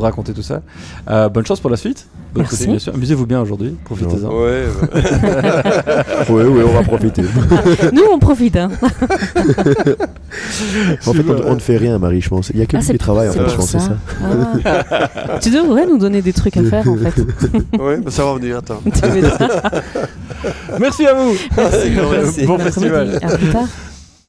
raconter 0.00 0.32
tout 0.32 0.42
ça. 0.42 0.62
Euh, 1.10 1.28
bonne 1.28 1.44
chance 1.44 1.60
pour 1.60 1.70
la 1.70 1.76
suite. 1.76 2.06
Bonne 2.32 2.42
Merci. 2.42 2.56
continuation. 2.56 2.94
Amusez-vous 2.94 3.26
bien 3.26 3.40
aujourd'hui. 3.42 3.76
Profitez-en. 3.84 4.28
Ouais, 4.30 4.64
ouais. 4.64 4.88
Oui, 6.30 6.42
oui, 6.44 6.62
on 6.66 6.72
va 6.72 6.82
profiter. 6.82 7.22
Nous, 7.92 8.02
on 8.10 8.18
profite. 8.18 8.56
Hein. 8.56 8.70
En 11.06 11.12
fait, 11.12 11.24
on, 11.28 11.50
on 11.50 11.54
ne 11.54 11.60
fait 11.60 11.76
rien, 11.76 11.98
Marie, 11.98 12.20
je 12.20 12.28
pense. 12.28 12.50
Il 12.50 12.58
y 12.58 12.62
a 12.62 12.66
que 12.66 12.76
Ah, 12.76 12.80
qui 12.80 12.98
travaille, 12.98 13.28
en 13.28 13.32
fait, 13.32 13.40
pour 13.40 13.48
je 13.48 13.56
pense, 13.56 13.68
c'est 13.70 13.78
ça. 13.80 13.96
Ah. 14.22 15.38
tu 15.40 15.50
devrais 15.50 15.86
nous 15.86 15.98
donner 15.98 16.22
des 16.22 16.32
trucs 16.32 16.56
à 16.56 16.62
faire, 16.62 16.86
en 16.88 16.96
fait. 16.96 17.14
mais 18.04 18.10
ça 18.10 18.24
va 18.24 18.34
venir, 18.34 18.58
attends. 18.58 18.80
Merci 20.78 21.06
à 21.06 21.14
vous. 21.14 21.34
Merci. 21.56 21.90
Merci. 21.90 22.46
Bon 22.46 22.58
festival. 22.58 23.18
À 23.22 23.36
plus 23.36 23.50
tard. 23.50 23.68